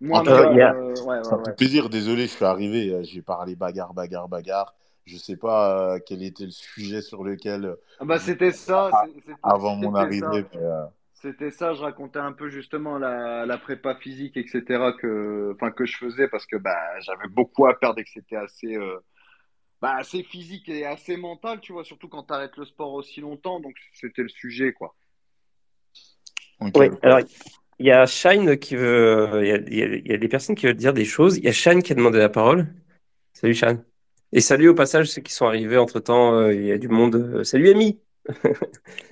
[0.00, 1.56] Moi, Euh, euh, ouais, ça fait ouais.
[1.56, 1.88] plaisir.
[1.90, 4.74] Désolé, je suis arrivé, euh, j'ai parlé bagarre, bagarre, bagarre.
[5.06, 9.00] Je sais pas euh, quel était le sujet sur lequel Ah bah c'était ça, a-
[9.00, 10.44] c'est- c'était avant mon arrivée.
[10.56, 14.92] euh, C'était ça, je racontais un peu justement la, la prépa physique, etc.
[14.94, 18.36] que, enfin, que je faisais parce que bah, j'avais beaucoup à perdre et que c'était
[18.36, 19.00] assez, euh,
[19.82, 23.20] bah, assez physique et assez mental, tu vois, surtout quand tu arrêtes le sport aussi
[23.22, 23.60] longtemps.
[23.60, 24.96] Donc c'était le sujet, quoi.
[26.60, 27.20] Oui, alors
[27.78, 29.40] il y a Shine qui veut.
[29.42, 31.36] Il y a, y y des personnes qui veulent dire des choses.
[31.36, 32.66] Il y a Shine qui a demandé la parole.
[33.32, 33.84] Salut Shine.
[34.32, 36.34] Et salut au passage ceux qui sont arrivés entre-temps.
[36.34, 37.16] euh, il y a du monde.
[37.16, 38.00] euh, Salut Ami.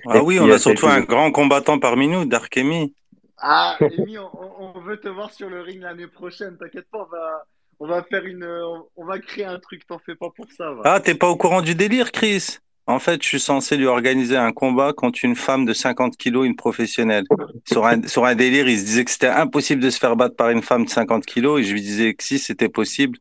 [0.07, 2.93] Ah oui, on euh, a surtout un grand combattant parmi nous, Darkemi.
[3.37, 6.57] Ah, Amy, on, veut te voir sur le ring l'année prochaine.
[6.57, 7.45] T'inquiète pas, on va,
[7.79, 9.87] on va faire une, on, on va créer un truc.
[9.87, 10.81] T'en fais pas pour ça, va.
[10.83, 12.59] Ah, t'es pas au courant du délire, Chris?
[12.87, 16.45] En fait, je suis censé lui organiser un combat contre une femme de 50 kilos,
[16.45, 17.25] une professionnelle.
[17.67, 20.35] Sur un, sur un délire, il se disait que c'était impossible de se faire battre
[20.35, 23.17] par une femme de 50 kilos et je lui disais que si c'était possible.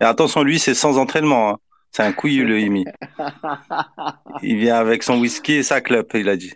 [0.00, 1.50] Et attention, lui, c'est sans entraînement.
[1.50, 1.58] Hein.
[1.90, 2.86] C'est un couillu, le Imi.
[4.42, 6.54] Il vient avec son whisky et sa clope, il a dit.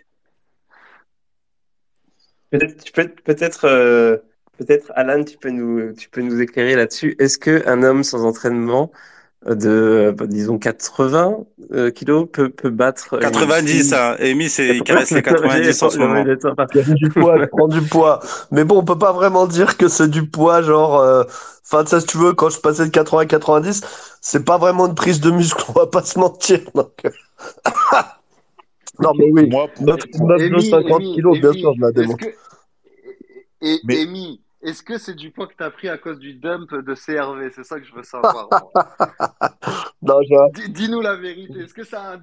[2.49, 4.17] Peut-être, peut-être, euh,
[4.57, 7.15] peut-être, Alan, tu peux nous, tu peux nous éclairer là-dessus.
[7.19, 8.91] Est-ce que un homme sans entraînement
[9.55, 11.37] de, euh, disons, 80
[11.71, 13.17] euh, kilos peut, peut battre.
[13.17, 14.15] 90, hein.
[14.19, 16.23] Amy, c'est, il caresse les 90 en ce moment.
[16.23, 18.19] du poids, prend du poids.
[18.51, 21.23] Mais bon, on peut pas vraiment dire que c'est du poids, genre, euh...
[21.65, 23.81] enfin, ça, si tu veux, quand je passais de 80 à 90,
[24.21, 26.59] c'est pas vraiment une prise de muscle, on va pas se mentir.
[26.75, 26.91] Donc...
[28.99, 29.47] non, mais oui.
[29.49, 29.85] Moi, pour...
[29.85, 32.25] 9, 950 kilos, bien sûr, je la démontre.
[33.61, 34.01] Et, mais...
[34.01, 36.95] Amy, est-ce que c'est du poids que tu as pris à cause du dump de
[36.95, 38.49] CRV C'est ça que je veux savoir.
[40.69, 41.59] Dis-nous la vérité.
[41.59, 42.19] Est-ce que c'est un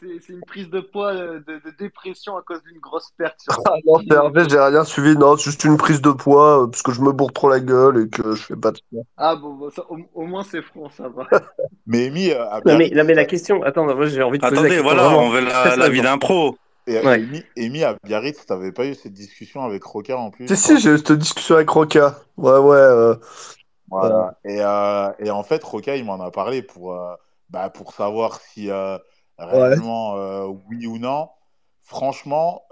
[0.00, 3.74] c'est une prise de poids euh, de, dépression à cause d'une grosse perte sur ah,
[3.84, 5.16] Non, CRV, j'ai rien suivi.
[5.16, 7.58] Non, c'est juste une prise de poids euh, parce que je me bourre trop la
[7.58, 8.78] gueule et que je fais pas de
[9.16, 9.68] Ah bon,
[10.14, 11.26] au, moins c'est franc, ça va.
[11.86, 14.56] mais Amy, euh, non, mais, non, mais la question, attends, moi j'ai envie de poser
[14.56, 16.56] Attendez, voilà, on veut la, vie d'un pro.
[16.86, 17.44] Et ouais.
[17.56, 20.90] Amy, à Biarritz, t'avais pas eu cette discussion avec Roca en plus Si, si, j'ai
[20.90, 22.18] eu cette discussion avec Roca.
[22.36, 22.76] Ouais, ouais.
[22.76, 23.14] Euh...
[23.92, 24.38] Voilà.
[24.44, 27.14] Et, euh, et, en fait, Roca, il m'en a parlé pour, euh,
[27.50, 28.96] bah, pour savoir si euh,
[29.38, 31.28] réellement euh, oui ou non.
[31.82, 32.62] Franchement,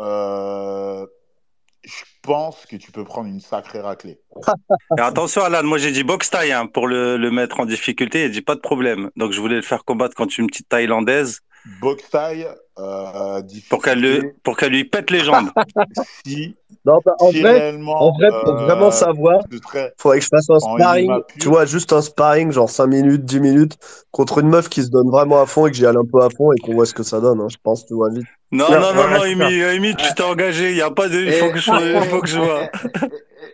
[1.83, 4.19] je pense que tu peux prendre une sacrée raclée.
[4.99, 8.25] Et attention, Alan, moi j'ai dit box taille hein, pour le, le, mettre en difficulté.
[8.25, 9.11] Il dit pas de problème.
[9.17, 11.41] Donc je voulais le faire combattre contre une petite thaïlandaise.
[11.81, 12.47] Box taille,
[12.79, 15.51] euh, pour qu'elle lui, pour qu'elle lui pète les jambes.
[16.27, 19.61] si, non, bah, en, vrai, en vrai, pour euh, vraiment savoir, il
[19.99, 23.41] faudrait que je fasse un sparring, tu vois, juste un sparring, genre 5 minutes, 10
[23.41, 23.79] minutes,
[24.11, 26.23] contre une meuf qui se donne vraiment à fond et que j'y aille un peu
[26.23, 28.27] à fond et qu'on voit ce que ça donne, hein, je pense, tu vois, vite.
[28.53, 31.33] Non, non, non, non, Amy, Amy, tu t'es engagé, il n'y a pas de, il
[31.33, 32.71] faut que je, il faut que je vois.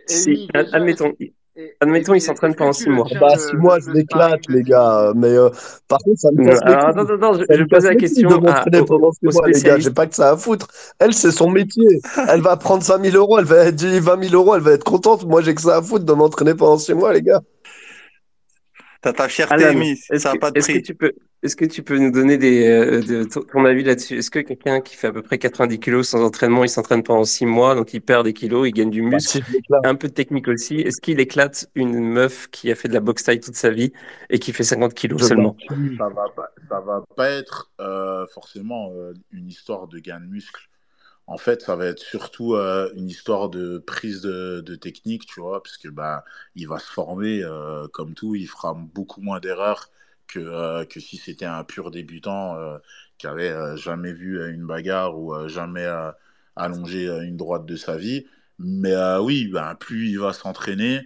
[0.09, 1.11] Si, admettons,
[1.79, 3.07] Admettons, il s'entraîne pendant 6 mois.
[3.19, 5.11] Bah, 6 mois, je l'éclate, les gars.
[5.15, 5.49] Mais euh,
[5.87, 9.11] par contre, ça me casse les non, non, je, je pose la question à, pendant
[9.11, 9.79] 6 mois, les gars.
[9.79, 10.67] J'ai pas que ça à foutre.
[10.99, 11.99] Elle, c'est son métier.
[12.29, 14.83] Elle va prendre 5 000 euros, elle va être 20 000 euros, elle va être
[14.83, 15.25] contente.
[15.25, 17.41] Moi, j'ai que ça à foutre de m'entraîner pendant 6 mois, les gars.
[19.01, 20.05] T'as ta fierté, mise.
[20.17, 20.73] Ça n'a pas de prix.
[20.73, 21.13] Est-ce que tu peux,
[21.43, 24.17] est-ce que tu peux nous donner des, euh, de, ton avis là-dessus?
[24.17, 27.23] Est-ce que quelqu'un qui fait à peu près 90 kilos sans entraînement, il s'entraîne pendant
[27.23, 29.43] 6 mois, donc il perd des kilos, il gagne du bah, muscle,
[29.83, 30.77] un peu de technique aussi.
[30.81, 33.93] Est-ce qu'il éclate une meuf qui a fait de la boxe taille toute sa vie
[34.31, 35.55] et qui fait 50 kilos seulement?
[35.97, 40.25] Ça va pas, ça va pas être euh, forcément euh, une histoire de gain de
[40.25, 40.67] muscle.
[41.27, 45.61] En fait, ça va être surtout euh, une histoire de prise de, technique, tu vois,
[45.61, 46.23] puisque bah,
[46.55, 49.89] il va se former euh, comme tout, il fera beaucoup moins d'erreurs
[50.27, 52.57] que, euh, que si c'était un pur débutant
[53.17, 55.87] qui avait jamais vu une bagarre ou jamais
[56.55, 58.25] allongé une droite de sa vie.
[58.59, 61.01] Mais oui, ben, plus il va s'entraîner,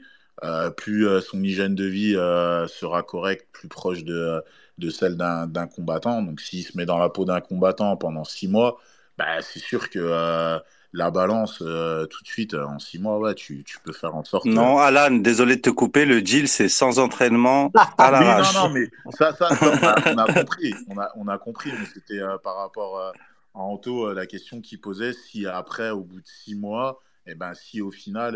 [0.77, 4.43] plus son hygiène de vie sera correcte, plus proche de,
[4.77, 6.22] de celle d'un combattant.
[6.22, 8.80] Donc s'il se met dans la peau d'un combattant pendant six mois,
[9.18, 10.60] bah, c'est sûr que euh,
[10.94, 14.24] la balance, euh, tout de suite, en six mois, ouais, tu, tu, peux faire en
[14.24, 14.46] sorte.
[14.46, 18.70] Non, Alan, désolé de te couper, le deal, c'est sans entraînement à oui, non, non,
[18.74, 20.74] mais ça, ça, on, a, compris.
[20.90, 23.14] On a, on a compris, mais c'était euh, par rapport à
[23.54, 27.54] Anto, la question qu'il posait, si après, au bout de six mois, et eh ben,
[27.54, 28.34] si au final,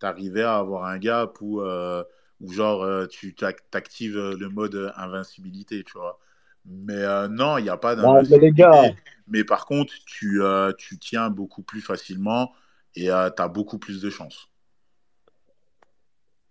[0.00, 5.98] tu arrivais à avoir un gap où, où genre, tu t'actives le mode invincibilité, tu
[5.98, 6.18] vois.
[6.64, 8.64] Mais euh, non, il n'y a pas d'invincibilité.
[8.64, 8.94] mais,
[9.32, 12.52] mais, par contre, tu, euh, tu tiens beaucoup plus facilement
[12.94, 14.48] et euh, tu as beaucoup plus de chances.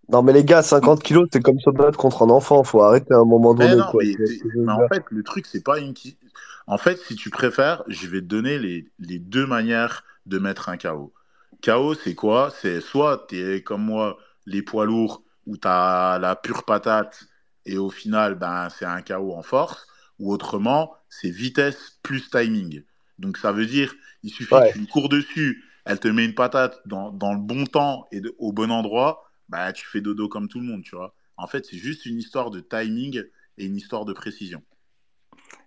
[0.09, 2.63] Non, mais les gars, 50 kilos, c'est comme se battre contre un enfant.
[2.63, 3.75] faut arrêter à un moment donné.
[3.75, 4.15] Non, mais,
[4.55, 5.93] mais en fait, le truc, c'est pas une.
[6.67, 10.69] En fait, si tu préfères, je vais te donner les, les deux manières de mettre
[10.69, 11.13] un KO.
[11.63, 12.51] KO, c'est quoi?
[12.61, 17.27] C'est soit tu es comme moi, les poids lourds, où tu as la pure patate
[17.65, 19.87] et au final, ben, c'est un KO en force
[20.19, 22.81] ou autrement, c'est vitesse plus timing.
[23.19, 23.93] Donc ça veut dire,
[24.23, 27.65] il suffit que tu cours dessus, elle te met une patate dans, dans le bon
[27.65, 31.13] temps et au bon endroit, bah tu fais dodo comme tout le monde, tu vois.
[31.37, 33.21] En fait, c'est juste une histoire de timing
[33.57, 34.63] et une histoire de précision.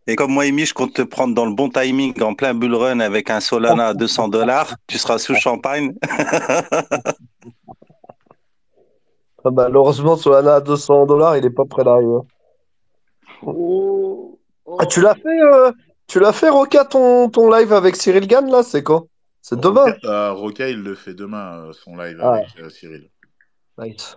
[0.06, 2.74] Et comme moi, Amy, je compte te prendre dans le bon timing en plein bull
[2.74, 5.94] run avec un Solana à 200 dollars, tu seras sous champagne.
[9.44, 12.20] Malheureusement, Solana à 200 dollars, il n'est pas prêt d'arriver.
[13.42, 14.33] Oh.
[14.78, 15.72] Ah, tu l'as fait, euh,
[16.06, 19.08] tu l'as fait, Roca, ton, ton live avec Cyril Gann, là C'est quand?
[19.40, 22.40] C'est demain euh, Roca, il le fait demain, euh, son live ah.
[22.56, 23.10] avec Cyril.
[23.78, 24.16] Nice.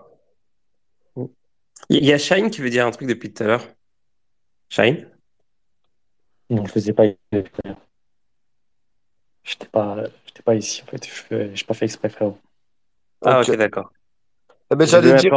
[1.90, 3.68] Il y a Shine qui veut dire un truc depuis tout à l'heure.
[4.69, 5.10] Shine?
[6.49, 7.03] Non, je faisais pas.
[9.72, 11.07] Pas, j'étais pas ici, en fait.
[11.30, 12.38] Je n'ai pas fait exprès, frérot.
[13.24, 13.91] Ah, ok, d'accord.
[14.72, 15.34] Eh ben, j'allais dire,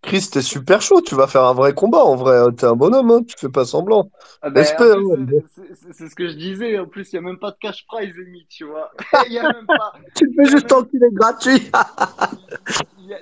[0.00, 2.38] Chris, t'es super chaud, tu vas faire un vrai combat en vrai.
[2.56, 4.10] T'es un bonhomme, hein, tu fais pas semblant.
[4.42, 6.78] Ah ben, c'est ce que je disais.
[6.78, 8.90] En plus, il n'y a même pas de cash prize, Amy, tu vois.
[9.28, 9.92] y a même pas...
[10.14, 11.70] tu fais juste est gratuit.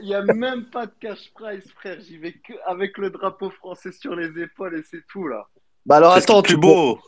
[0.01, 1.99] Il n'y a, même pas de cash prize, frère.
[2.01, 5.47] J'y vais que avec le drapeau français sur les épaules et c'est tout là.
[5.87, 6.99] Bah alors attends, tu beau.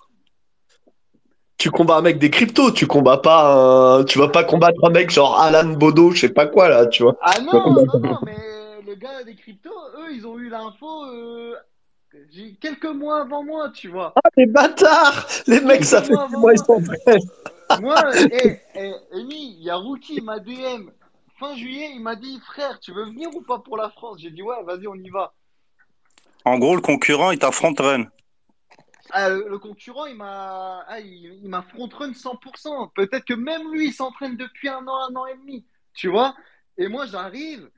[1.56, 5.10] Tu combats un mec des cryptos, tu combats pas tu vas pas combattre un mec
[5.10, 7.16] genre Alan Bodo, je sais pas quoi là, tu vois.
[7.20, 8.36] Ah non, non, non, mais
[8.88, 11.54] le gars des cryptos, eux, ils ont eu l'info euh,
[12.60, 14.14] quelques mois avant moi, tu vois.
[14.16, 17.18] Ah, les bâtards Les mecs, ça fait six mois, ils sont prêts.
[17.82, 20.88] Moi, hé, hé, Amy, il y a Rookie, il m'a DM.
[21.38, 24.20] Fin juillet, il m'a dit, frère, tu veux venir ou pas pour la France?
[24.20, 25.34] J'ai dit, ouais, vas-y, on y va.
[26.46, 28.06] En gros, le concurrent, il t'a front-run.
[29.10, 32.90] Ah, le concurrent, il m'a ah, il, il front-run 100%.
[32.94, 35.66] Peut-être que même lui, il s'entraîne depuis un an, un an et demi.
[35.92, 36.34] Tu vois?
[36.78, 37.68] Et moi, j'arrive,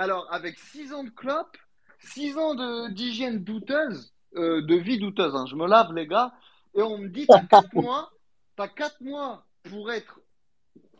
[0.00, 1.58] alors, avec 6 ans de clope,
[1.98, 6.32] 6 ans d'hygiène douteuse, euh, de vie douteuse, hein, je me lave les gars,
[6.74, 8.10] et on me dit, t'as 4 mois,
[8.56, 10.20] t'as 4 mois pour être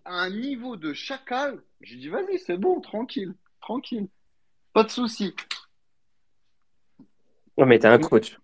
[0.04, 1.62] à un niveau de chacal.
[1.80, 4.06] J'ai dit, vas-y, c'est bon, tranquille, tranquille,
[4.74, 5.34] pas de souci.
[7.56, 8.38] Ouais, mais t'as un coach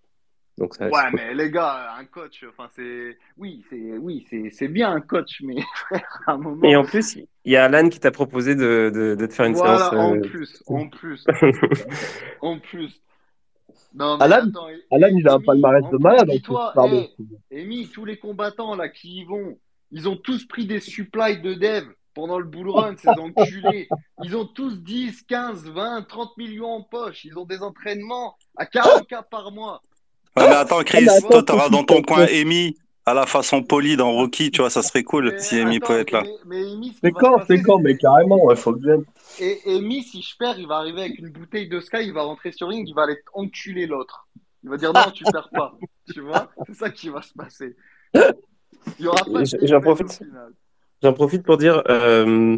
[0.58, 3.18] ouais, mais les gars, un coach, enfin, c'est.
[3.36, 5.56] Oui, c'est oui, c'est bien un coach, mais
[6.26, 6.62] à un moment.
[6.64, 9.46] Et en plus, il y a Alan qui t'a proposé de, de, de, te faire
[9.46, 9.94] une voilà, séance.
[9.94, 11.24] En euh, plus, en plus.
[12.40, 13.02] en plus.
[13.94, 16.30] Non, mais Alan, attends, Alan il a un palmarès de malade.
[16.42, 16.72] Toi,
[17.52, 19.58] Amy, tous les combattants là qui y vont,
[19.90, 23.88] ils ont tous pris des supplies de dev pendant le bull run, ces enculés.
[24.24, 27.26] Ils ont tous 10, 15, 20, 30 millions en poche.
[27.26, 29.82] Ils ont des entraînements à 40K par mois.
[30.36, 32.76] Ouais, mais attends, Chris, toi, t'auras dans ton coin Amy
[33.06, 36.10] à la façon polie dans Rocky, tu vois, ça serait cool si Amy pouvait être
[36.10, 36.24] là.
[36.44, 36.62] Mais,
[37.00, 39.04] c'est quand, c'est quand, mais carrément, il faut que j'aime.
[39.38, 42.22] Et Amy, si je perds, il va arriver avec une bouteille de Sky, il va
[42.22, 44.26] rentrer sur ring, il va aller enculer l'autre.
[44.64, 45.74] Il va dire non, tu perds pas.
[46.12, 47.76] tu vois C'est ça qui va se passer.
[48.98, 50.20] Il y aura pas de J'en profite.
[51.02, 52.56] J'en profite pour dire, euh,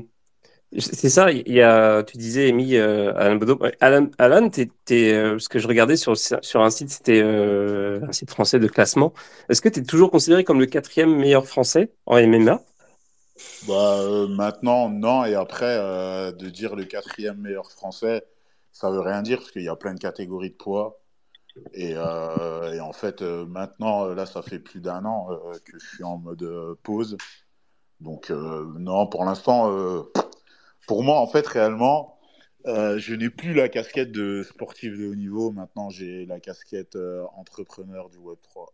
[0.76, 3.58] c'est ça, il y a, tu disais, Amy, euh, Alan Bodo.
[3.80, 8.58] Alan, euh, ce que je regardais sur, sur un site, c'était euh, un site français
[8.58, 9.14] de classement.
[9.48, 12.60] Est-ce que tu es toujours considéré comme le quatrième meilleur français en MMA
[13.66, 15.24] bah, Maintenant, non.
[15.24, 15.78] Et après,
[16.32, 18.26] de dire le quatrième meilleur français,
[18.70, 21.00] ça veut rien dire parce qu'il y a plein de catégories de poids.
[21.72, 25.28] Et, et en fait, maintenant, là, ça fait plus d'un an
[25.64, 26.46] que je suis en mode
[26.82, 27.16] pause.
[28.00, 30.04] Donc, non, pour l'instant
[30.88, 32.18] pour moi, en fait, réellement,
[32.66, 35.52] euh, je n'ai plus la casquette de sportif de haut niveau.
[35.52, 38.66] Maintenant, j'ai la casquette euh, entrepreneur du Web3.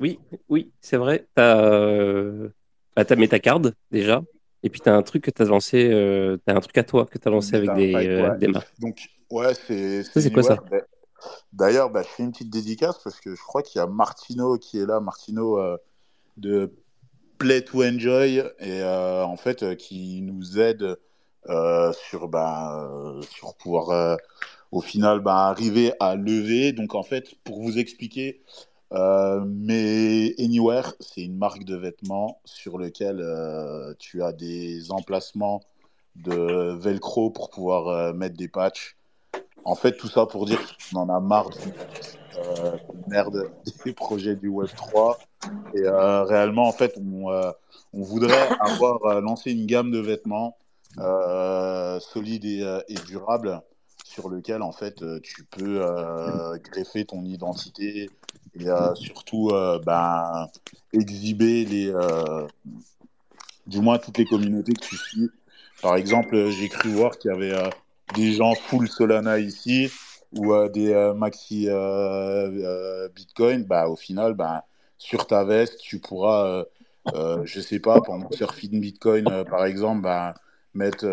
[0.00, 0.18] Oui,
[0.48, 1.26] oui, c'est vrai.
[1.36, 2.48] Tu as, euh,
[2.96, 3.60] bah, as Metacard
[3.90, 4.22] déjà.
[4.62, 5.88] Et puis, tu as un truc que tu as lancé,
[6.44, 7.92] tu as un truc à toi que tu as lancé avec des,
[8.38, 8.74] des, marques.
[8.78, 10.02] Donc, ouais, c'est.
[10.02, 10.58] C'est quoi ça
[11.52, 14.58] D'ailleurs, bah, je fais une petite dédicace parce que je crois qu'il y a Martino
[14.58, 15.58] qui est là, Martino
[16.36, 16.72] de
[17.40, 20.98] Play to Enjoy et euh, en fait euh, qui nous aide
[21.48, 22.86] euh, sur bah,
[23.30, 24.18] sur pouvoir
[24.70, 26.72] au final bah, arriver à lever.
[26.72, 28.42] Donc en fait pour vous expliquer,
[28.92, 33.24] mais Anywhere c'est une marque de vêtements sur lequel
[33.98, 35.62] tu as des emplacements
[36.16, 38.96] de velcro pour pouvoir mettre des patchs.
[39.64, 40.60] En fait, tout ça pour dire
[40.92, 41.56] qu'on en a marre de
[43.08, 43.50] merde
[43.84, 45.18] des projets du Web 3
[45.74, 47.50] et euh, réellement, en fait, on, euh,
[47.92, 50.56] on voudrait avoir euh, lancé une gamme de vêtements
[52.00, 53.62] solides et, et durables
[54.04, 55.80] sur lequel en fait tu peux
[56.64, 58.10] greffer ton identité
[58.58, 59.52] et surtout
[59.86, 60.48] ben,
[60.92, 61.94] exhiber les
[63.68, 65.30] du moins toutes les communautés que tu suis.
[65.80, 67.70] Par exemple, j'ai cru voir qu'il y avait
[68.16, 69.92] des gens full Solana ici
[70.32, 71.68] ou des maxi
[73.14, 73.62] Bitcoin.
[73.62, 74.64] Bah, au final, bah,
[75.00, 76.64] sur ta veste, tu pourras, euh,
[77.14, 80.34] euh, je sais pas, pendant Surfing Bitcoin, euh, par exemple, bah,
[80.74, 81.06] mettre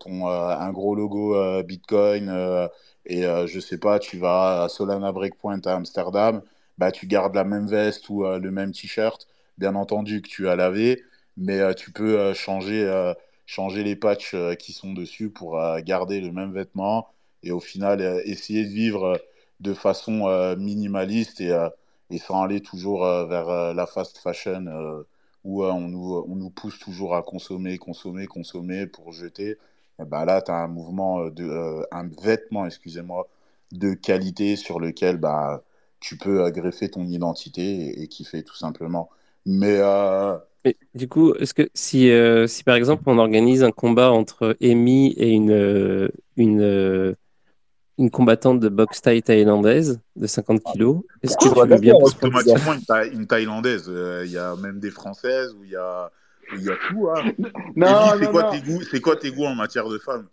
[0.00, 2.68] ton, un gros logo Bitcoin
[3.06, 6.42] et je sais pas, tu vas à Solana Breakpoint à Amsterdam,
[6.76, 9.28] bah, tu gardes la même veste ou le même t-shirt,
[9.58, 11.04] bien entendu que tu as lavé,
[11.36, 13.12] mais tu peux changer,
[13.46, 17.10] changer les patchs qui sont dessus pour garder le même vêtement
[17.44, 19.20] et au final essayer de vivre
[19.60, 21.56] de façon minimaliste et
[22.10, 25.02] et sans aller toujours euh, vers euh, la fast fashion euh,
[25.44, 29.56] où on nous, on, nous, pousse toujours à consommer, consommer, consommer pour jeter.
[29.98, 33.28] Et ben là, tu as un mouvement, de, un vêtement, excusez-moi,
[33.72, 35.62] de qualité sur lequel bah,
[36.00, 39.08] tu peux greffer ton identité et, kiffer tout simplement.
[39.46, 39.80] Mais,
[40.94, 42.10] du coup, est-ce que si,
[42.48, 46.10] si par exemple on organise un combat entre Amy et une,
[48.00, 52.72] une combattante de boxe thaï thaïlandaise de 50 kilos, est-ce que tu veux bien automatiquement
[52.72, 53.90] une, une thaïlandaise
[54.24, 56.10] Il y a même des françaises où il y a,
[56.56, 57.08] il y a tout.
[57.10, 57.32] Hein.
[57.76, 60.26] Non, c'est quoi, tes goûts, quoi tes goûts en matière de femmes?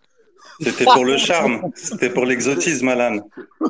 [0.61, 3.19] C'était pour le charme, c'était pour l'exotisme, Alan.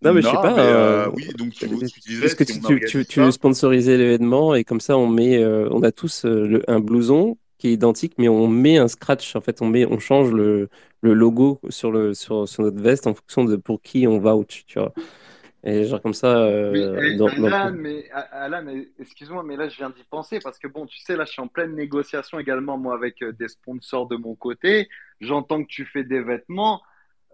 [0.00, 0.56] Non, mais je sais pas.
[0.56, 1.66] Euh, euh, oui, donc tu,
[2.06, 2.26] disais.
[2.26, 5.90] Est-ce que tu, tu, veux sponsoriser l'événement et comme ça, on met, euh, on a
[5.90, 6.24] tous
[6.68, 9.36] un blouson qui est identique, mais on met un scratch.
[9.36, 10.68] En fait, on met, on change le,
[11.02, 14.34] le logo sur le sur, sur, notre veste en fonction de pour qui on va
[14.46, 14.92] tu vois.
[15.64, 16.48] Et genre comme ça.
[16.70, 18.64] oui, Alan, mais, Alan,
[18.98, 21.42] excuse-moi, mais là, je viens d'y penser parce que bon, tu sais, là, je suis
[21.42, 24.88] en pleine négociation également, moi, avec des sponsors de mon côté.
[25.20, 26.80] J'entends que tu fais des vêtements.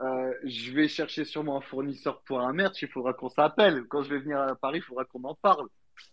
[0.01, 3.85] Euh, je vais chercher sûrement un fournisseur pour un merch, il faudra qu'on s'appelle.
[3.89, 5.69] Quand je vais venir à Paris, il faudra qu'on en parle.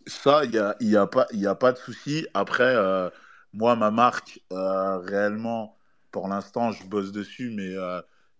[0.05, 2.27] Ça, il n'y a, y a, pas, y a pas de souci.
[2.33, 3.09] Après, euh,
[3.53, 5.77] moi, ma marque, euh, réellement,
[6.11, 7.75] pour l'instant, je bosse dessus, mais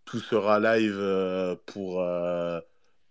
[0.06, 0.98] tout sera live
[1.66, 2.04] pour,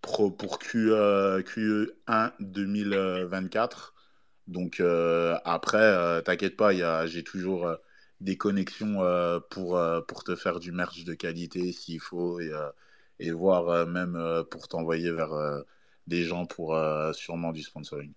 [0.02, 3.94] pour, pour Q, Q1 2024.
[4.48, 4.82] Donc,
[5.44, 7.76] après, t'inquiète pas, j'ai toujours
[8.20, 12.50] des connexions euh, pour, euh, pour te faire du merch de qualité s'il faut et,
[12.52, 12.70] euh,
[13.18, 15.32] et voir même pour t'envoyer vers
[16.06, 16.76] des gens pour
[17.12, 18.12] sûrement du sponsoring.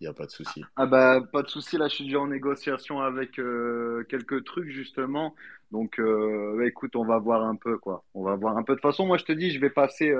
[0.00, 0.64] Il n'y a pas de souci.
[0.76, 5.34] Ah bah pas de souci, là je suis déjà en négociation avec quelques trucs justement.
[5.72, 8.02] Donc bah, écoute, on va voir un peu quoi.
[8.14, 8.72] On va voir un peu.
[8.72, 10.10] De toute façon, moi je te dis, je vais passer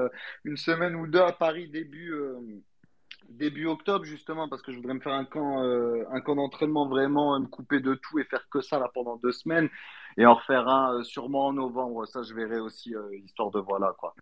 [0.45, 2.13] une semaine ou deux à Paris début
[3.31, 6.89] début octobre justement parce que je voudrais me faire un camp euh, un camp d'entraînement
[6.89, 9.69] vraiment me couper de tout et faire que ça là pendant deux semaines
[10.17, 13.61] et en refaire un euh, sûrement en novembre ça je verrai aussi euh, histoire de
[13.61, 14.15] voilà quoi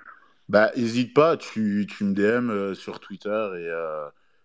[0.49, 3.71] bah hésite pas tu, tu me DM sur Twitter et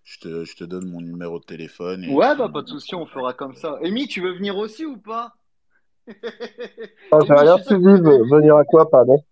[0.04, 3.06] je te, je te, donne mon numéro de téléphone ouais bah pas de souci on
[3.06, 3.80] fera comme ça.
[3.84, 5.34] Amy tu veux venir aussi ou pas?
[7.12, 9.24] Oh, j'ai rien suivi venir à quoi pardon?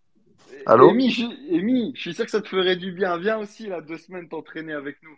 [0.66, 0.90] Allô?
[0.90, 1.24] Amy je,
[1.96, 3.18] je suis sûr que ça te ferait du bien.
[3.18, 5.18] Viens aussi, là, deux semaines t'entraîner avec nous.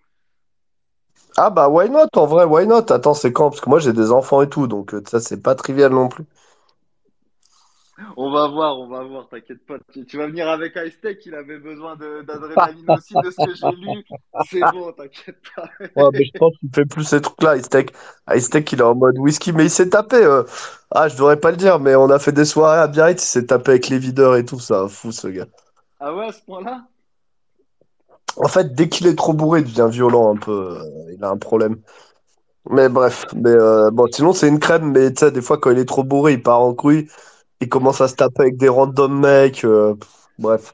[1.37, 2.07] Ah bah why not?
[2.15, 2.91] En vrai why not?
[2.91, 3.49] Attends c'est quand?
[3.49, 6.07] Parce que moi j'ai des enfants et tout donc euh, ça c'est pas trivial non
[6.07, 6.25] plus
[8.17, 9.75] on va voir on va voir t'inquiète pas.
[10.07, 14.03] Tu, vas venir avec Ice il avait besoin d'adrénaline aussi de ce que j'ai lu.
[14.49, 15.69] C'est bon t'inquiète pas.
[15.79, 17.85] Ouais mais je pense qu'il fait plus ces trucs là Ice Tech
[18.71, 20.43] il est en mode whisky mais il s'est tapé euh,
[20.91, 23.27] ah je devrais pas le dire mais on a fait des soirées à Biarritz il
[23.27, 25.47] s'est tapé avec les videurs et tout ça fou ce gars.
[25.99, 26.83] Ah ouais à ce point là
[28.37, 30.77] en fait, dès qu'il est trop bourré, il devient violent un peu.
[30.79, 31.77] Euh, il a un problème.
[32.69, 35.71] Mais bref, mais euh, bon, sinon c'est une crème, mais tu sais, des fois quand
[35.71, 37.07] il est trop bourré, il part en couille,
[37.61, 39.95] il commence à se taper avec des random mecs, euh,
[40.39, 40.73] bref.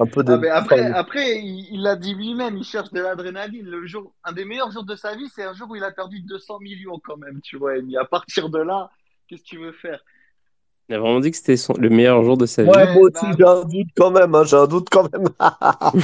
[0.00, 3.66] Un peu ah, après, après, il l'a dit lui-même, il cherche de l'adrénaline.
[3.66, 5.90] Le jour, un des meilleurs jours de sa vie, c'est un jour où il a
[5.90, 7.76] perdu 200 millions quand même, tu vois.
[7.76, 8.90] Et à partir de là,
[9.26, 10.00] qu'est-ce que tu veux faire?
[10.88, 12.70] Il a vraiment dit que c'était le meilleur jour de sa vie.
[12.70, 14.34] Ouais, moi aussi, bah, j'ai un doute quand même.
[14.34, 15.28] Hein, j'ai un doute quand même.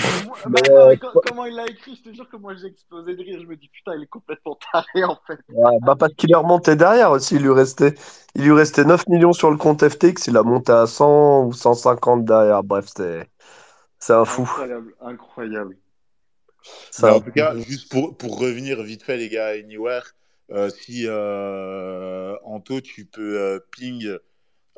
[0.51, 0.97] mais, euh,
[1.27, 3.39] comment il l'a écrit Je te jure que moi, j'ai explosé de rire.
[3.41, 5.39] Je me dis, putain, il est complètement taré, en fait.
[5.49, 7.37] Ouais, bah, parce qu'il est remonté derrière aussi.
[7.37, 7.95] Il lui, restait,
[8.35, 10.27] il lui restait 9 millions sur le compte FTX.
[10.27, 12.63] Il a monté à 100 ou 150 derrière.
[12.63, 14.43] Bref, c'est un fou.
[14.43, 15.77] Incroyable, incroyable.
[16.91, 20.15] Ça, en tout cas, juste pour, pour, revenir vite fait, les gars, Anywhere,
[20.51, 24.19] euh, si euh, Anto, tu peux euh, ping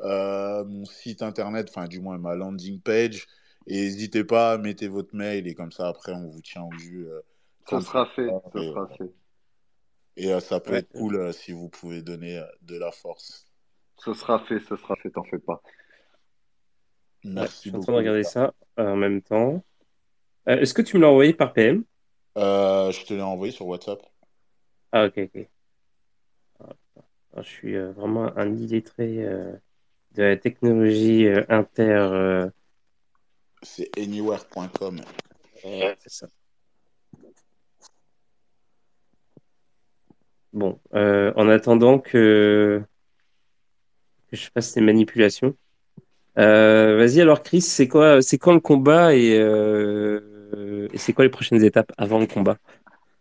[0.01, 3.27] euh, mon site internet, enfin du moins ma landing page.
[3.65, 7.07] Et n'hésitez pas, mettez votre mail et comme ça après on vous tient au jus.
[7.07, 7.21] Euh,
[7.69, 9.11] ça sera fait, ça sera fait.
[10.15, 13.45] Et euh, ça peut être cool si vous pouvez donner de la force.
[13.97, 15.61] Ce sera fait, ce sera fait, t'en fais pas.
[17.23, 17.51] Merci beaucoup.
[17.51, 19.63] Je suis en train de regarder ça en même temps.
[20.45, 21.83] Est-ce que tu me l'as envoyé par PM
[22.37, 24.01] Je te l'ai envoyé sur WhatsApp.
[24.93, 25.49] Ah, ok, ok.
[26.61, 29.27] Ah, je suis vraiment un illettré
[30.17, 32.09] de la technologie euh, inter.
[32.11, 32.49] Euh,
[33.61, 35.01] c'est anywhere.com.
[35.61, 36.27] c'est ça.
[40.53, 42.81] Bon, euh, en attendant que...
[44.31, 45.55] je fasse ces manipulations.
[46.35, 51.63] Vas-y alors Chris, c'est quoi, c'est quand le combat et, et c'est quoi les prochaines
[51.63, 52.57] étapes avant le combat?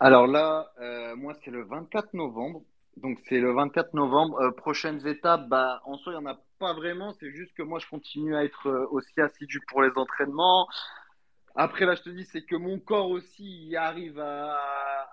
[0.01, 0.71] Alors là,
[1.17, 2.63] moi c'est le 24 novembre.
[2.99, 4.51] Donc c'est le 24 novembre.
[4.57, 7.79] prochaines étapes, bah en soi il y en a pas vraiment, c'est juste que moi
[7.79, 10.69] je continue à être euh, aussi assidu pour les entraînements.
[11.59, 14.55] Après, là, je te dis, c'est que mon corps aussi il arrive à,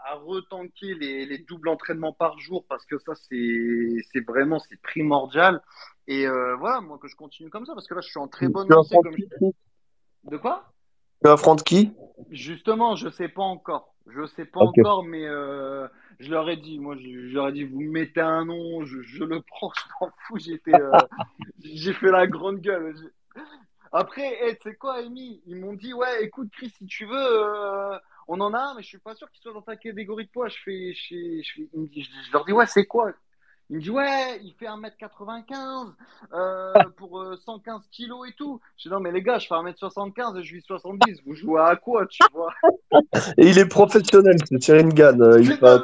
[0.06, 5.61] à retanker les, les, doubles entraînements par jour parce que ça, c'est vraiment c'est primordial.
[6.07, 8.28] Et euh, voilà, moi que je continue comme ça parce que là, je suis en
[8.28, 8.98] très bonne lancée.
[10.26, 10.74] De quoi?
[11.24, 11.94] Tu affrontes qui?
[12.30, 13.94] Justement, je sais pas encore.
[14.07, 15.88] Je sais pas encore, mais euh,
[16.19, 19.41] je leur ai dit, moi, je, leur ai dit, vous mettez un nom, je, le
[19.41, 20.38] prends, je m'en fous.
[20.40, 20.91] J'étais, euh,
[21.64, 22.95] j'ai fait la grande gueule.
[23.91, 25.41] Après, tu sais quoi, Amy?
[25.45, 28.81] Ils m'ont dit, ouais, écoute, Chris, si tu veux, euh, on en a un, mais
[28.81, 30.49] je suis pas sûr qu'il soit dans ta catégorie de poids.
[30.49, 33.11] Je fais, je, je leur dis, ouais, c'est quoi?
[33.69, 35.94] Il me dit ouais, il fait 1m95
[36.34, 38.60] euh, pour 115 euh, kilos et tout.
[38.77, 41.22] Je dis non mais les gars, je fais 1m75 et je vis 70.
[41.26, 42.53] Vous jouez à quoi, tu vois?
[43.38, 45.19] Et il est professionnel, c'est Sheringan.
[45.22, 45.80] Euh, il non,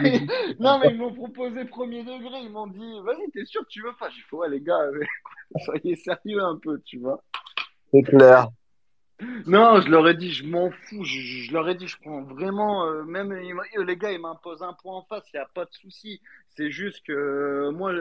[0.00, 0.26] mais,
[0.60, 2.40] non mais ils m'ont proposé premier degré.
[2.42, 4.08] Ils m'ont dit vas-y, t'es sûr que tu veux pas?
[4.10, 4.80] J'ai fait ouais les gars,
[5.64, 7.22] soyez sérieux un peu, tu vois.
[7.92, 8.48] C'est clair.
[9.46, 11.04] Non, je leur ai dit, je m'en fous.
[11.04, 12.86] Je, leur ai dit, je prends vraiment.
[12.86, 15.72] Euh, même les gars, ils m'imposent un point en face, il n'y a pas de
[15.72, 16.20] souci.
[16.56, 17.92] C'est juste que euh, moi,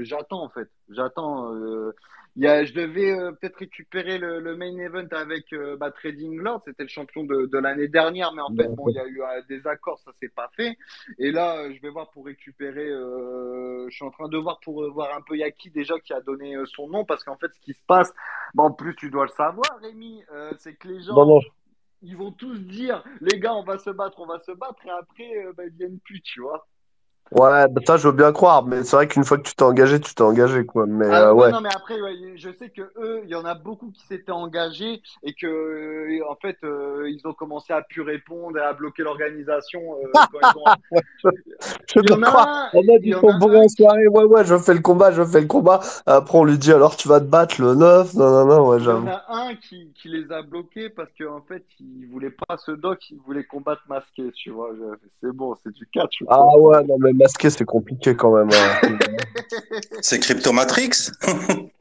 [0.00, 0.68] j'attends en fait.
[0.88, 1.54] J'attends.
[1.54, 1.92] Euh,
[2.38, 6.88] je devais euh, peut-être récupérer le, main event avec euh, bah, Trading Lord, c'était le
[6.88, 9.98] champion de, l'année dernière, mais en fait, bon, il y a eu euh, des accords,
[10.00, 10.76] ça s'est pas fait.
[11.18, 12.88] Et là, je vais voir pour récupérer.
[12.88, 16.56] je suis en train de voir pour voir un peu Yaki déjà qui a donné
[16.66, 18.12] son nom, parce qu'en fait, ce qui se passe,
[18.54, 20.22] bah, en plus, tu dois le savoir, Rémi,
[20.58, 21.14] c'est que les gens.
[22.00, 24.90] Ils vont tous dire, les gars, on va se battre, on va se battre, et
[24.90, 26.68] après, bah, ils viennent plus, tu vois.
[27.32, 29.62] Ouais, bah, ça je veux bien croire, mais c'est vrai qu'une fois que tu t'es
[29.62, 30.86] engagé, tu t'es engagé quoi.
[30.86, 31.96] Mais ah, euh, ouais, Non, mais après,
[32.36, 36.30] je sais que eux, il y en a beaucoup qui s'étaient engagés et que euh,
[36.30, 39.80] en fait, euh, ils ont commencé à plus répondre et à bloquer l'organisation.
[41.86, 42.70] je peux croire.
[42.72, 44.08] On a dit qu'on pourrait en soirée.
[44.08, 45.80] Ouais, ouais, je fais le combat, je fais le combat.
[46.06, 48.14] Après, on lui dit alors tu vas te battre le 9.
[48.14, 51.10] Non, non, non, ouais, Il y en a un qui, qui les a bloqués parce
[51.20, 54.70] qu'en fait, il voulait pas ce doc, il voulait combattre masqué, tu vois.
[55.20, 56.22] C'est bon, c'est du catch.
[56.28, 58.48] Ah ouais, non, mais masqué, c'est compliqué quand même.
[58.52, 58.98] Hein.
[60.00, 61.10] c'est Cryptomatrix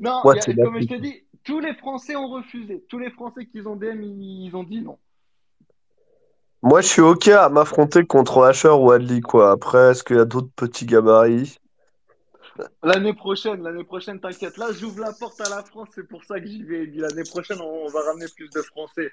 [0.00, 2.84] Non, comme je te dis, tous les Français ont refusé.
[2.88, 4.96] Tous les Français qui ont DM, ils ont dit non.
[6.62, 9.50] Moi, je suis OK à m'affronter contre Asher ou Adli, quoi.
[9.50, 11.58] Après, est-ce qu'il y a d'autres petits gabarits?
[12.82, 14.58] L'année prochaine, l'année prochaine, t'inquiète.
[14.58, 16.86] Là, j'ouvre la porte à la France, c'est pour ça que j'y vais.
[16.94, 19.10] L'année prochaine, on, va ramener plus de Français.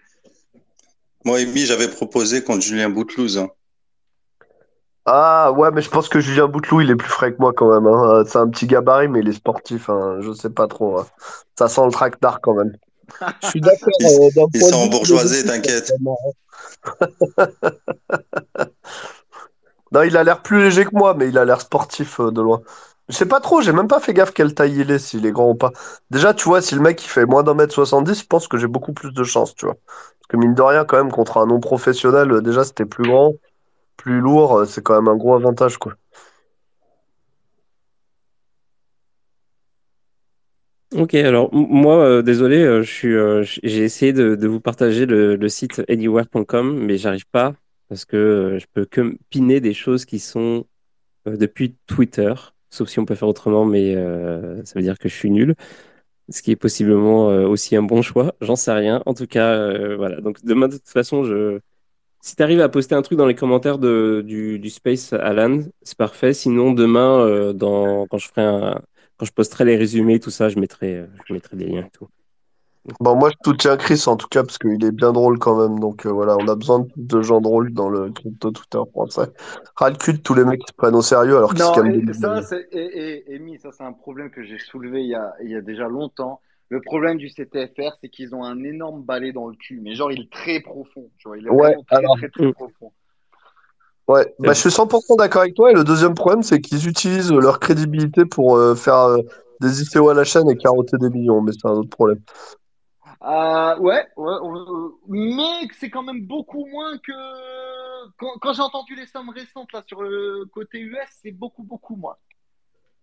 [1.23, 3.37] Moi, Amy, j'avais proposé contre Julien Boutelouze.
[3.37, 3.49] Hein.
[5.09, 7.73] Ah ouais, mais je pense que Julien Bouteloup, il est plus frais que moi quand
[7.73, 7.87] même.
[7.87, 8.23] Hein.
[8.27, 9.89] C'est un petit gabarit, mais il est sportif.
[9.89, 10.17] Hein.
[10.19, 10.99] Je sais pas trop.
[10.99, 11.07] Hein.
[11.57, 12.75] Ça sent le tractard quand même.
[13.41, 13.87] Je suis d'accord.
[14.01, 15.93] Euh, ils sont bourgeoisés, t'inquiète.
[19.93, 22.41] non, il a l'air plus léger que moi, mais il a l'air sportif euh, de
[22.41, 22.61] loin.
[23.07, 25.31] Je sais pas trop, j'ai même pas fait gaffe quelle taille il est, s'il est
[25.31, 25.71] grand ou pas.
[26.09, 28.57] Déjà, tu vois, si le mec il fait moins d'un mètre 70, je pense que
[28.57, 29.75] j'ai beaucoup plus de chance, tu vois.
[29.75, 33.05] Parce que mine de rien, quand même, contre un non professionnel, euh, déjà c'était plus
[33.05, 33.35] grand
[33.97, 35.95] plus lourd, euh, c'est quand même un gros avantage, quoi.
[40.95, 42.81] Ok, alors moi, euh, désolé, euh,
[43.43, 47.53] j'ai essayé de, vous partager le, site anywhere.com, mais j'arrive pas
[47.89, 50.65] parce que je peux que piner des choses qui sont
[51.25, 52.33] depuis Twitter,
[52.69, 53.95] sauf si on peut faire autrement, mais
[54.65, 55.55] ça veut dire que je suis nul,
[56.29, 59.03] ce qui est possiblement aussi un bon choix, j'en sais rien.
[59.05, 60.21] En tout cas, voilà.
[60.21, 61.59] Donc demain, de toute façon, je
[62.21, 65.97] si tu arrives à poster un truc dans les commentaires de, du, Space Alan, c'est
[65.97, 66.33] parfait.
[66.33, 68.81] Sinon, demain, euh, dans, quand, je ferai un,
[69.17, 71.89] quand je posterai les résumés, tout ça, je mettrai, euh, je mettrai des liens et
[71.91, 72.07] tout.
[73.01, 75.79] Bon, moi, je soutiens Chris en tout cas parce qu'il est bien drôle quand même.
[75.79, 79.29] Donc euh, voilà, on a besoin de gens drôles dans le crypto Twitter français.
[79.75, 81.73] Ras le cul de tous les mecs qui se prennent au sérieux alors qu'ils se
[81.73, 82.13] calment.
[82.13, 85.49] Ça, c'est, et, et, ça, c'est un problème que j'ai soulevé il y, a, il
[85.49, 86.39] y a déjà longtemps.
[86.69, 90.11] Le problème du CTFR, c'est qu'ils ont un énorme balai dans le cul, mais genre
[90.11, 91.09] il est très profond.
[91.17, 92.91] Tu vois, il est ouais, très, très, très, profond.
[94.07, 95.71] Ouais, bah, je suis 100% d'accord avec toi.
[95.71, 99.17] Et le deuxième problème, c'est qu'ils utilisent leur crédibilité pour euh, faire euh,
[99.61, 102.21] des ICO à la chaîne et carotter des millions, mais c'est un autre problème.
[103.23, 104.35] Euh, ouais, ouais,
[105.07, 107.11] mais c'est quand même beaucoup moins que
[108.39, 112.15] quand, j'ai entendu les sommes récentes là sur le côté US, c'est beaucoup beaucoup moins.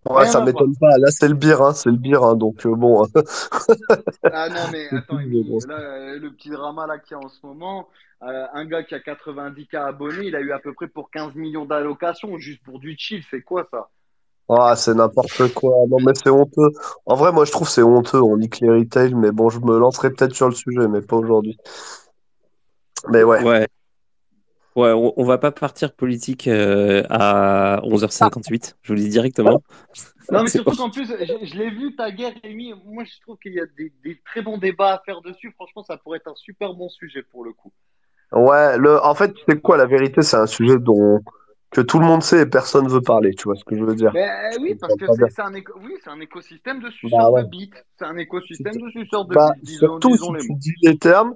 [0.09, 0.99] Ouais, ça m'étonne pas.
[0.99, 3.07] Là, c'est le bir, hein, c'est le bir, hein, donc euh, bon.
[4.25, 7.45] ah non, mais attends, là, euh, le petit drama là qu'il y a en ce
[7.45, 7.89] moment,
[8.23, 11.35] euh, un gars qui a 90K abonnés, il a eu à peu près pour 15
[11.35, 13.23] millions d'allocations juste pour du chill.
[13.31, 13.89] C'est quoi ça?
[14.51, 15.73] Ah, c'est n'importe quoi.
[15.89, 16.69] Non, mais c'est honteux.
[17.07, 18.21] En vrai, moi, je trouve c'est honteux.
[18.21, 21.17] On nique les retail, mais bon, je me lancerai peut-être sur le sujet, mais pas
[21.17, 21.57] aujourd'hui.
[23.09, 23.43] Mais ouais.
[23.43, 23.69] Ouais.
[24.77, 29.63] Ouais, on, va pas partir politique euh, à 11h58, je vous le dis directement.
[30.33, 32.73] Non, mais surtout qu'en plus, je, l'ai vu, ta guerre, Rémi.
[32.87, 33.93] Moi, je trouve qu'il y a des,
[34.25, 35.53] très bons débats à faire dessus.
[35.53, 37.71] Franchement, ça pourrait être un super bon sujet pour le coup.
[38.33, 41.21] Ouais, le, en fait, c'est quoi la vérité C'est un sujet dont
[41.75, 43.97] que tout le monde sait et personne veut parler, tu vois ce que je veux
[43.97, 47.71] dire ben, Oui, parce que c'est un, oui, un, écosystème de bah suceurs de bits.
[47.99, 49.75] C'est un écosystème de suceurs de bah, bits.
[49.75, 51.35] surtout si tu dis les termes,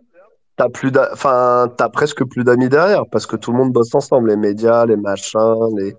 [0.58, 4.28] t'as plus enfin, as presque plus d'amis derrière parce que tout le monde bosse ensemble,
[4.28, 5.94] les médias, les machins, les,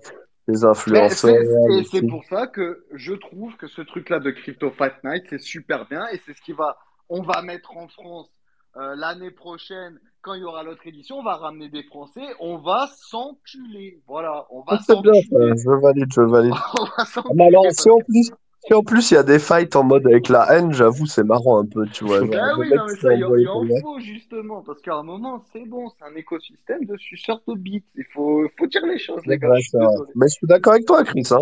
[0.46, 1.34] les influenceurs.
[1.70, 5.40] Et c'est pour ça que je trouve que ce truc-là de Crypto Fight Night, c'est
[5.40, 6.76] super bien et c'est ce qui va,
[7.08, 8.30] on va mettre en France
[8.76, 12.58] euh, l'année prochaine, quand il y aura l'autre édition, on va ramener des Français, on
[12.58, 14.00] va s'enculer.
[14.06, 15.22] Voilà, on va s'enculer.
[15.22, 16.52] Je valide, je valide.
[16.78, 18.30] on va ah, en plus,
[18.66, 21.24] si en plus il y a des fights en mode avec la haine, j'avoue, c'est
[21.24, 22.18] marrant un peu, tu vois.
[22.18, 25.64] Ah oui, non, mais ça, il y, en faut justement, parce qu'à un moment, c'est
[25.66, 27.84] bon, c'est un écosystème de suceurs de bits.
[27.96, 29.48] Il faut, faut dire les choses, les gars.
[30.14, 31.26] mais je suis d'accord avec toi, Chris.
[31.30, 31.40] Hein.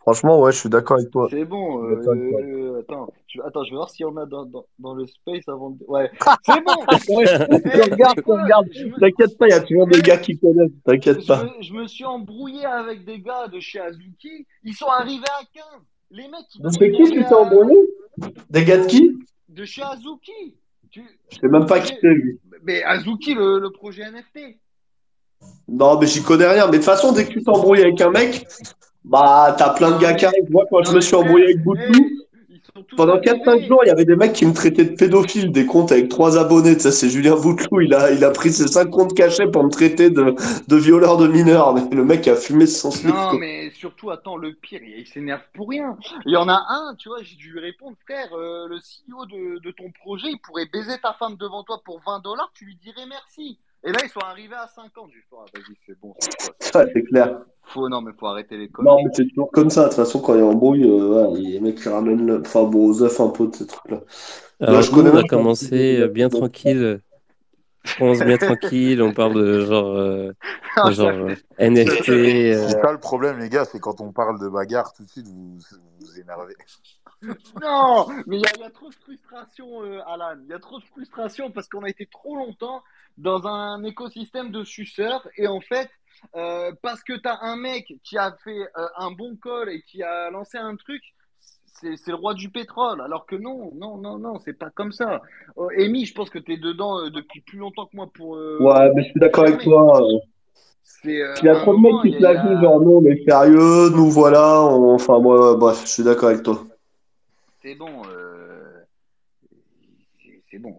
[0.00, 1.28] Franchement, ouais, je suis d'accord avec toi.
[1.30, 1.84] C'est bon.
[1.84, 5.06] Euh, attends, je, attends, je vais voir s'il y en a dans, dans, dans, le
[5.06, 5.84] space avant de.
[5.86, 6.10] Ouais,
[6.46, 6.72] c'est bon.
[7.92, 8.66] regarde, regarde.
[8.98, 10.72] T'inquiète pas, il y a toujours des gars qui connaissent.
[10.84, 11.46] T'inquiète pas.
[11.60, 14.46] Je, me suis embrouillé avec des gars de chez Azuki.
[14.64, 15.64] Ils sont arrivés à 15.
[16.10, 16.62] Les mecs, ils.
[16.62, 17.78] De qui tu t'es embrouillé
[18.50, 19.18] Des gars de qui
[19.48, 20.56] De chez Azuki.
[20.90, 21.02] Tu...
[21.30, 22.40] Je sais même pas qui c'est lui.
[22.64, 24.58] Mais Azuki, le, le projet NFT.
[25.68, 26.66] Non, mais j'y connais rien.
[26.66, 28.46] Mais de toute façon, dès que tu t'embrouilles avec un mec,
[29.04, 30.50] bah, t'as plein de gars qui arrivent.
[30.50, 32.10] Moi, quand je me suis embrouillé avec Boutou,
[32.96, 35.92] pendant 4-5 jours, il y avait des mecs qui me traitaient de pédophile, des comptes
[35.92, 36.78] avec 3 abonnés.
[36.78, 37.80] Ça, c'est Julien Boutlou.
[37.80, 40.34] Il a, il a pris ses 5 comptes cachés pour me traiter de,
[40.68, 41.74] de violeur de mineurs.
[41.74, 43.14] Mais le mec a fumé son slip.
[43.14, 45.96] Non, mais surtout, attends, le pire, il s'énerve pour rien.
[46.26, 49.26] Il y en a un, tu vois, j'ai dû lui répondre, frère, euh, le CEO
[49.26, 52.64] de, de ton projet, il pourrait baiser ta femme devant toi pour 20 dollars, tu
[52.64, 53.58] lui dirais merci.
[53.82, 55.08] Et là, ils sont arrivés à 50.
[55.08, 56.14] du ah, vas-y, c'est bon.
[56.60, 57.40] C'est clair.
[57.72, 58.96] Faut, non, mais faut arrêter les conneries.
[58.96, 59.84] Non, mais c'est toujours comme ça.
[59.84, 62.40] De toute façon, quand il y a embrouille, euh, les mecs qui ramènent le...
[62.40, 64.00] enfin, bon, aux œufs un peu de ces trucs-là.
[64.60, 67.00] Alors, je connais on a commencé bien tranquille.
[67.90, 70.32] Je commence bien tranquille, on parle de genre, euh,
[70.90, 72.04] genre euh, NFT.
[72.68, 75.26] C'est pas le problème, les gars, c'est quand on parle de bagarre, tout de suite,
[75.28, 75.58] vous
[76.00, 76.54] vous, énervez.
[77.60, 80.38] Non, mais il y, y, a trop de frustration, Alan.
[80.42, 82.82] Il y a trop de frustration parce qu'on a été trop longtemps
[83.18, 85.90] dans un écosystème de suceurs et en fait,
[86.34, 89.82] euh, parce que tu as un mec qui a fait euh, un bon call et
[89.82, 91.02] qui a lancé un truc,
[91.80, 93.00] c'est le roi du pétrole.
[93.00, 95.22] Alors que non, non, non, non, c'est pas comme ça.
[95.58, 98.32] Euh, Amy, je pense que tu es dedans depuis plus longtemps que moi pour.
[98.32, 100.00] ouais, mais je suis d'accord avec toi.
[101.04, 103.90] Il y a trop de mecs qui se la jouent, genre nous on est sérieux,
[103.90, 106.64] nous voilà, enfin moi, bref, je suis d'accord avec toi.
[107.62, 108.02] C'est bon,
[110.50, 110.76] c'est bon.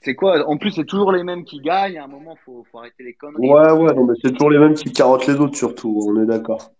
[0.00, 1.98] C'est quoi En plus, c'est toujours les mêmes qui gagnent.
[1.98, 3.48] À un moment, il faut, faut, arrêter les conneries.
[3.48, 6.08] Ouais, ouais, non, mais c'est toujours les mêmes qui carottent les autres, surtout.
[6.08, 6.72] On est d'accord.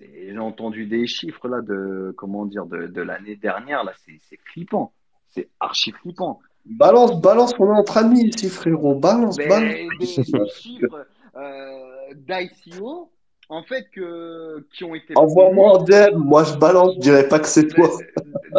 [0.00, 4.92] J'ai entendu des chiffres là de comment dire de, de l'année dernière là, c'est flippant.
[5.28, 6.40] C'est archi flippant.
[6.64, 8.94] Balance, balance, on est entre amis ici, frérot.
[8.94, 9.74] Balance, balance.
[9.74, 11.06] Des, des chiffres
[11.36, 13.10] euh, d'ICO
[13.48, 15.14] en fait, que, qui ont été.
[15.16, 17.88] Envoie-moi un DM, moi je balance, je dirais pas que c'est toi.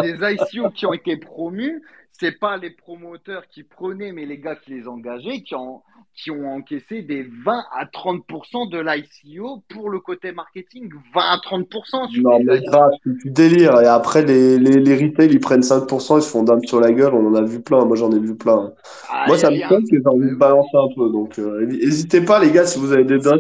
[0.02, 4.56] Des ICO qui ont été promus, c'est pas les promoteurs qui prenaient, mais les gars
[4.56, 5.84] qui les engageaient, qui ont,
[6.16, 10.92] qui ont encaissé des 20 à 30% de l'ICO pour le côté marketing.
[11.14, 12.22] 20 à 30%.
[12.22, 13.80] non, mais grave, c'est du délire.
[13.82, 16.92] Et après, les, les, les retail, ils prennent 5%, ils se font dame sur la
[16.92, 17.14] gueule.
[17.14, 17.86] On en a vu plein.
[17.86, 18.74] Moi, j'en ai vu plein.
[19.10, 21.10] Ah, Moi, ça me fait que j'ai envie de balancer un peu.
[21.10, 23.38] Donc, n'hésitez euh, pas, les gars, si vous avez des dots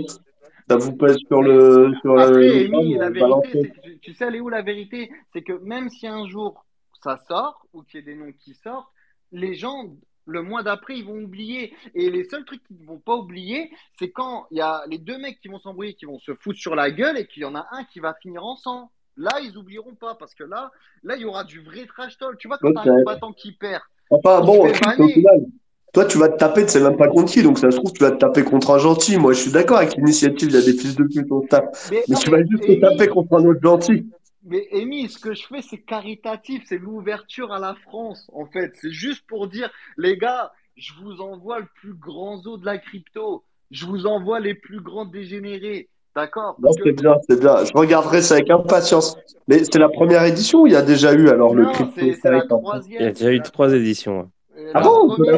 [0.69, 1.91] ça vous pèse sur le.
[2.01, 5.11] Sur Après, la vérité, tu sais, elle est où la vérité?
[5.33, 6.65] C'est que même si un jour
[7.03, 8.89] ça sort ou qu'il y ait des noms qui sortent,
[9.31, 9.85] les gens,
[10.29, 11.73] le mois d'après, ils vont oublier.
[11.95, 14.97] Et les seuls trucs qu'ils ne vont pas oublier, c'est quand il y a les
[14.97, 17.45] deux mecs qui vont s'embrouiller, qui vont se foutre sur la gueule et qu'il y
[17.45, 18.91] en a un qui va finir en sang.
[19.17, 20.71] Là, ils oublieront pas parce que là,
[21.03, 22.37] là, il y aura du vrai trash talk.
[22.37, 23.81] Tu vois, quand tu as un combattant qui perd.
[24.09, 25.45] Enfin, bon, au final,
[25.93, 27.91] toi, tu vas te taper, tu sais même pas contre qui, donc ça se trouve,
[27.91, 29.17] tu vas te taper contre un gentil.
[29.17, 31.75] Moi, je suis d'accord avec l'initiative, il y a des fils de pute, on tape.
[31.91, 34.07] Mais, tu vas juste te taper contre un autre gentil.
[34.49, 38.71] Mais Amy, ce que je fais, c'est caritatif, c'est l'ouverture à la France, en fait.
[38.81, 42.79] C'est juste pour dire, les gars, je vous envoie le plus grand zoo de la
[42.79, 43.43] crypto.
[43.69, 45.89] Je vous envoie les plus grands dégénérés.
[46.15, 46.57] D'accord?
[46.83, 47.63] C'est bien, c'est bien.
[47.63, 49.15] Je regarderai ça avec impatience.
[49.47, 52.31] Mais c'est la première édition ou il y a déjà eu alors le crypto c'est
[52.31, 53.01] la troisième.
[53.01, 54.31] Il y a déjà eu trois éditions.
[54.73, 55.37] Ah bon euh,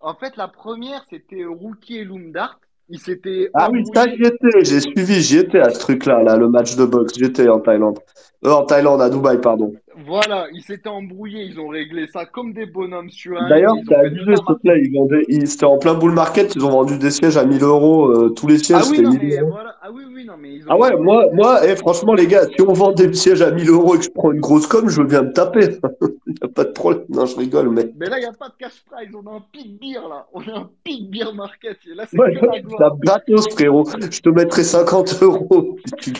[0.00, 2.58] En fait, la première, c'était Rookie et Loomdart.
[2.88, 3.50] Il s'était.
[3.54, 6.76] Ah oui, ça j'y étais, j'ai suivi, j'y étais à ce truc-là, là, le match
[6.76, 7.14] de boxe.
[7.18, 7.98] J'étais en Thaïlande.
[8.44, 9.72] Euh, en Thaïlande, à Dubaï, pardon.
[10.04, 13.48] Voilà, ils s'étaient embrouillés, ils ont réglé ça comme des bonhommes sur un.
[13.48, 16.98] D'ailleurs, t'as abusé ce truc-là, ils vendaient, c'était en plein bull market, ils ont vendu
[16.98, 19.76] des sièges à 1000 euros, euh, tous les sièges, ah oui, non, mais voilà.
[19.80, 22.44] Ah oui, oui, non, mais ils ont Ah ouais, moi, moi, eh, franchement, les gars,
[22.44, 24.88] si on vend des sièges à 1000 euros et que je prends une grosse com,
[24.88, 25.78] je veux bien me taper.
[26.54, 27.04] pas de problème.
[27.08, 27.92] Non, je rigole, mais.
[27.96, 29.14] Mais là, il n'y a pas de cash prize.
[29.14, 30.26] On a un pic beer, là.
[30.32, 31.78] On a un pic beer market.
[31.88, 32.96] Et là, c'est ouais, que la gloire.
[32.98, 33.84] gratos, frérot.
[34.10, 35.76] Je te mettrai 50 euros.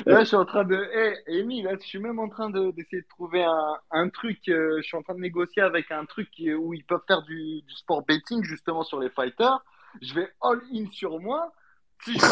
[0.07, 0.77] là, je suis en train de.
[0.77, 4.49] Hé, hey, Amy, là, je suis même en train d'essayer de, trouver un, un truc.
[4.49, 6.29] Euh, je suis en train de négocier avec un truc
[6.59, 9.65] où ils peuvent faire du, du sport betting, justement, sur les fighters.
[10.03, 11.53] Je vais all in sur moi.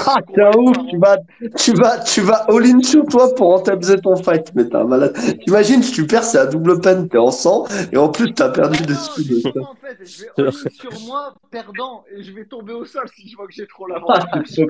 [0.06, 0.20] Ah,
[0.56, 1.18] ouf, tu vas,
[1.56, 5.16] tu vas, tu vas all-in sur toi pour rentabiliser ton fight, mais t'es un malade.
[5.44, 8.50] T'imagines, si tu perds, c'est à double peine, t'es en sang, et en plus, t'as
[8.50, 9.48] perdu des sous.
[9.58, 13.28] En fait, je vais all-in sur moi, perdant, et je vais tomber au sol si
[13.28, 14.60] je vois que j'ai trop l'avantage.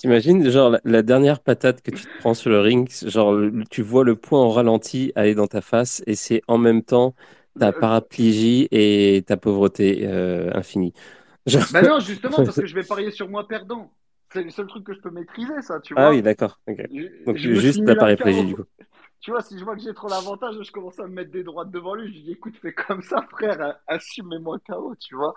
[0.00, 3.38] T'imagines, genre, la, dernière patate que tu te prends sur le ring, genre,
[3.70, 7.14] tu vois le point en ralenti aller dans ta face, et c'est en même temps
[7.58, 10.94] ta euh, paraplégie et ta pauvreté euh, infinie.
[11.72, 13.92] Bah non, justement, parce que je vais parier sur moi perdant.
[14.32, 16.08] C'est le seul truc que je peux maîtriser, ça, tu ah vois.
[16.08, 16.58] Ah oui, d'accord.
[17.26, 18.64] Donc, juste ta paraplégie, du coup.
[19.20, 21.44] Tu vois, si je vois que j'ai trop l'avantage, je commence à me mettre des
[21.44, 22.08] droites devant lui.
[22.08, 25.32] Je lui dis, écoute, fais comme ça, frère, assume-moi KO, tu vois.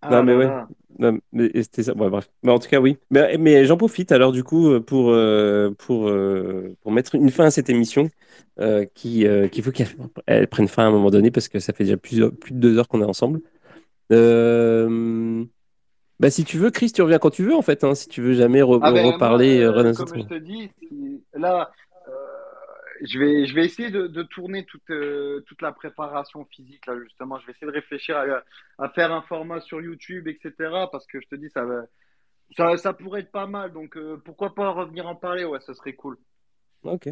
[0.00, 0.50] Ah, non, mais ouais.
[0.98, 1.94] Non, mais c'était ça.
[1.94, 2.28] bref.
[2.42, 2.98] Mais en tout cas, oui.
[3.10, 7.44] Mais, mais j'en profite alors, du coup, pour, euh, pour, euh, pour mettre une fin
[7.44, 8.10] à cette émission
[8.58, 11.84] euh, qui, qu'il faut qu'elle prenne fin à un moment donné parce que ça fait
[11.84, 13.42] déjà plus, plus de deux heures qu'on est ensemble.
[14.12, 15.44] Euh,
[16.20, 17.84] bah, si tu veux, Chris, tu reviens quand tu veux, en fait.
[17.84, 19.60] Hein, si tu veux jamais ah ben, reparler.
[19.60, 20.70] Euh, comme je te dis,
[21.34, 21.72] là,
[22.08, 22.12] euh,
[23.02, 24.82] je, vais, je vais essayer de, tourner toute,
[25.46, 27.38] toute la préparation physique, là, justement.
[27.40, 28.16] Je vais essayer de réfléchir
[28.78, 30.52] à, faire un format sur YouTube, etc.
[30.90, 31.66] Parce que je te dis, ça,
[32.56, 33.72] ça, ça pourrait être pas mal.
[33.72, 36.16] Donc, pourquoi pas revenir en parler Ouais, ça serait cool.
[36.84, 37.08] Ok.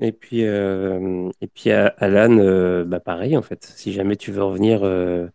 [0.00, 3.64] Et puis, et puis Alan, bah pareil, en fait.
[3.64, 5.28] Si jamais tu veux revenir euh,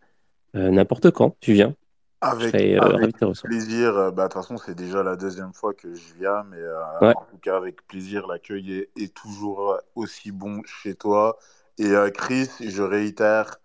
[0.54, 1.74] n'importe quand, tu viens.
[2.20, 3.10] Avec, euh,
[3.44, 3.96] plaisir.
[3.96, 6.60] Euh, bah, de toute façon, c'est déjà la deuxième fois que je viens, mais
[7.00, 11.38] en tout cas, avec plaisir, l'accueil est, toujours aussi bon chez toi.
[11.78, 13.58] Et Chris, je réitère,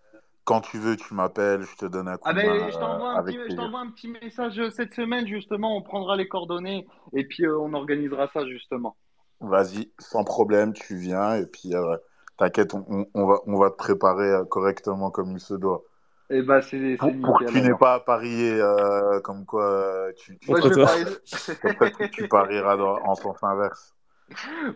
[0.44, 2.78] quand tu veux, tu m'appelles, je te donne un coup ah ben, Je
[3.56, 8.28] t'envoie un, petit message cette semaine, justement, on prendra les coordonnées et puis on organisera
[8.32, 8.94] ça, justement.
[9.40, 11.72] Vas-y, sans problème, tu viens et puis
[12.36, 15.82] t'inquiète, on, va, on va te préparer correctement comme il se doit.
[16.34, 19.70] Et eh bah, c'est pour, pour que tu n'aies pas à parier euh, comme quoi
[19.70, 20.50] euh, tu, tu,
[22.10, 23.94] tu parieras en sens inverse.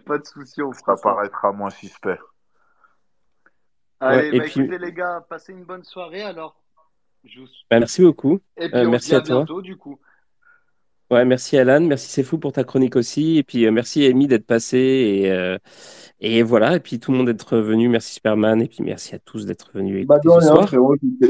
[0.07, 1.03] Pas de souci, on fera ça.
[1.03, 2.21] paraîtra moins suspect.
[3.99, 6.63] Allez, bah, écoutez les gars, passez une bonne soirée alors.
[7.25, 8.41] Bah, merci beaucoup.
[8.57, 9.63] Et puis, euh, merci à, bientôt, toi.
[9.63, 9.99] du coup.
[11.11, 13.39] Ouais, merci Alan, merci C'est Fou pour ta chronique aussi.
[13.39, 14.77] Et puis euh, merci Amy d'être passé.
[14.77, 15.57] Et, euh,
[16.21, 17.89] et voilà, et puis tout le monde d'être venu.
[17.89, 18.61] Merci Superman.
[18.61, 20.07] Et puis merci à tous d'être venus.
[20.07, 20.71] Bah, ce soir.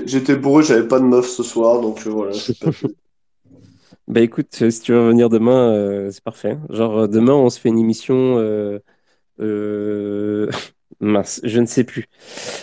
[0.04, 1.80] J'étais bourré, j'avais pas de meuf ce soir.
[1.80, 2.32] Donc euh, voilà.
[4.08, 6.58] bah écoute, si tu veux venir demain, c'est parfait.
[6.70, 8.36] Genre demain, on se fait une émission.
[11.00, 12.06] Mince, je ne sais plus.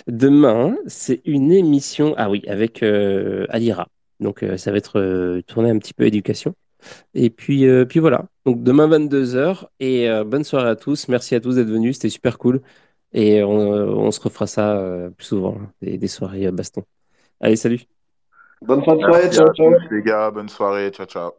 [0.07, 2.13] Demain, c'est une émission.
[2.17, 3.87] Ah oui, avec Alira.
[4.19, 6.55] Donc ça va être tourné un petit peu éducation.
[7.13, 8.25] Et puis, euh, puis voilà.
[8.45, 11.07] Donc demain 22h et euh, bonne soirée à tous.
[11.07, 12.61] Merci à tous d'être venus, c'était super cool.
[13.13, 16.83] Et on, on se refera ça euh, plus souvent, hein, des, des soirées baston.
[17.39, 17.81] Allez, salut.
[18.61, 19.73] Bonne soirée, ciao, ciao.
[19.91, 21.31] les gars, bonne soirée, ciao, ciao.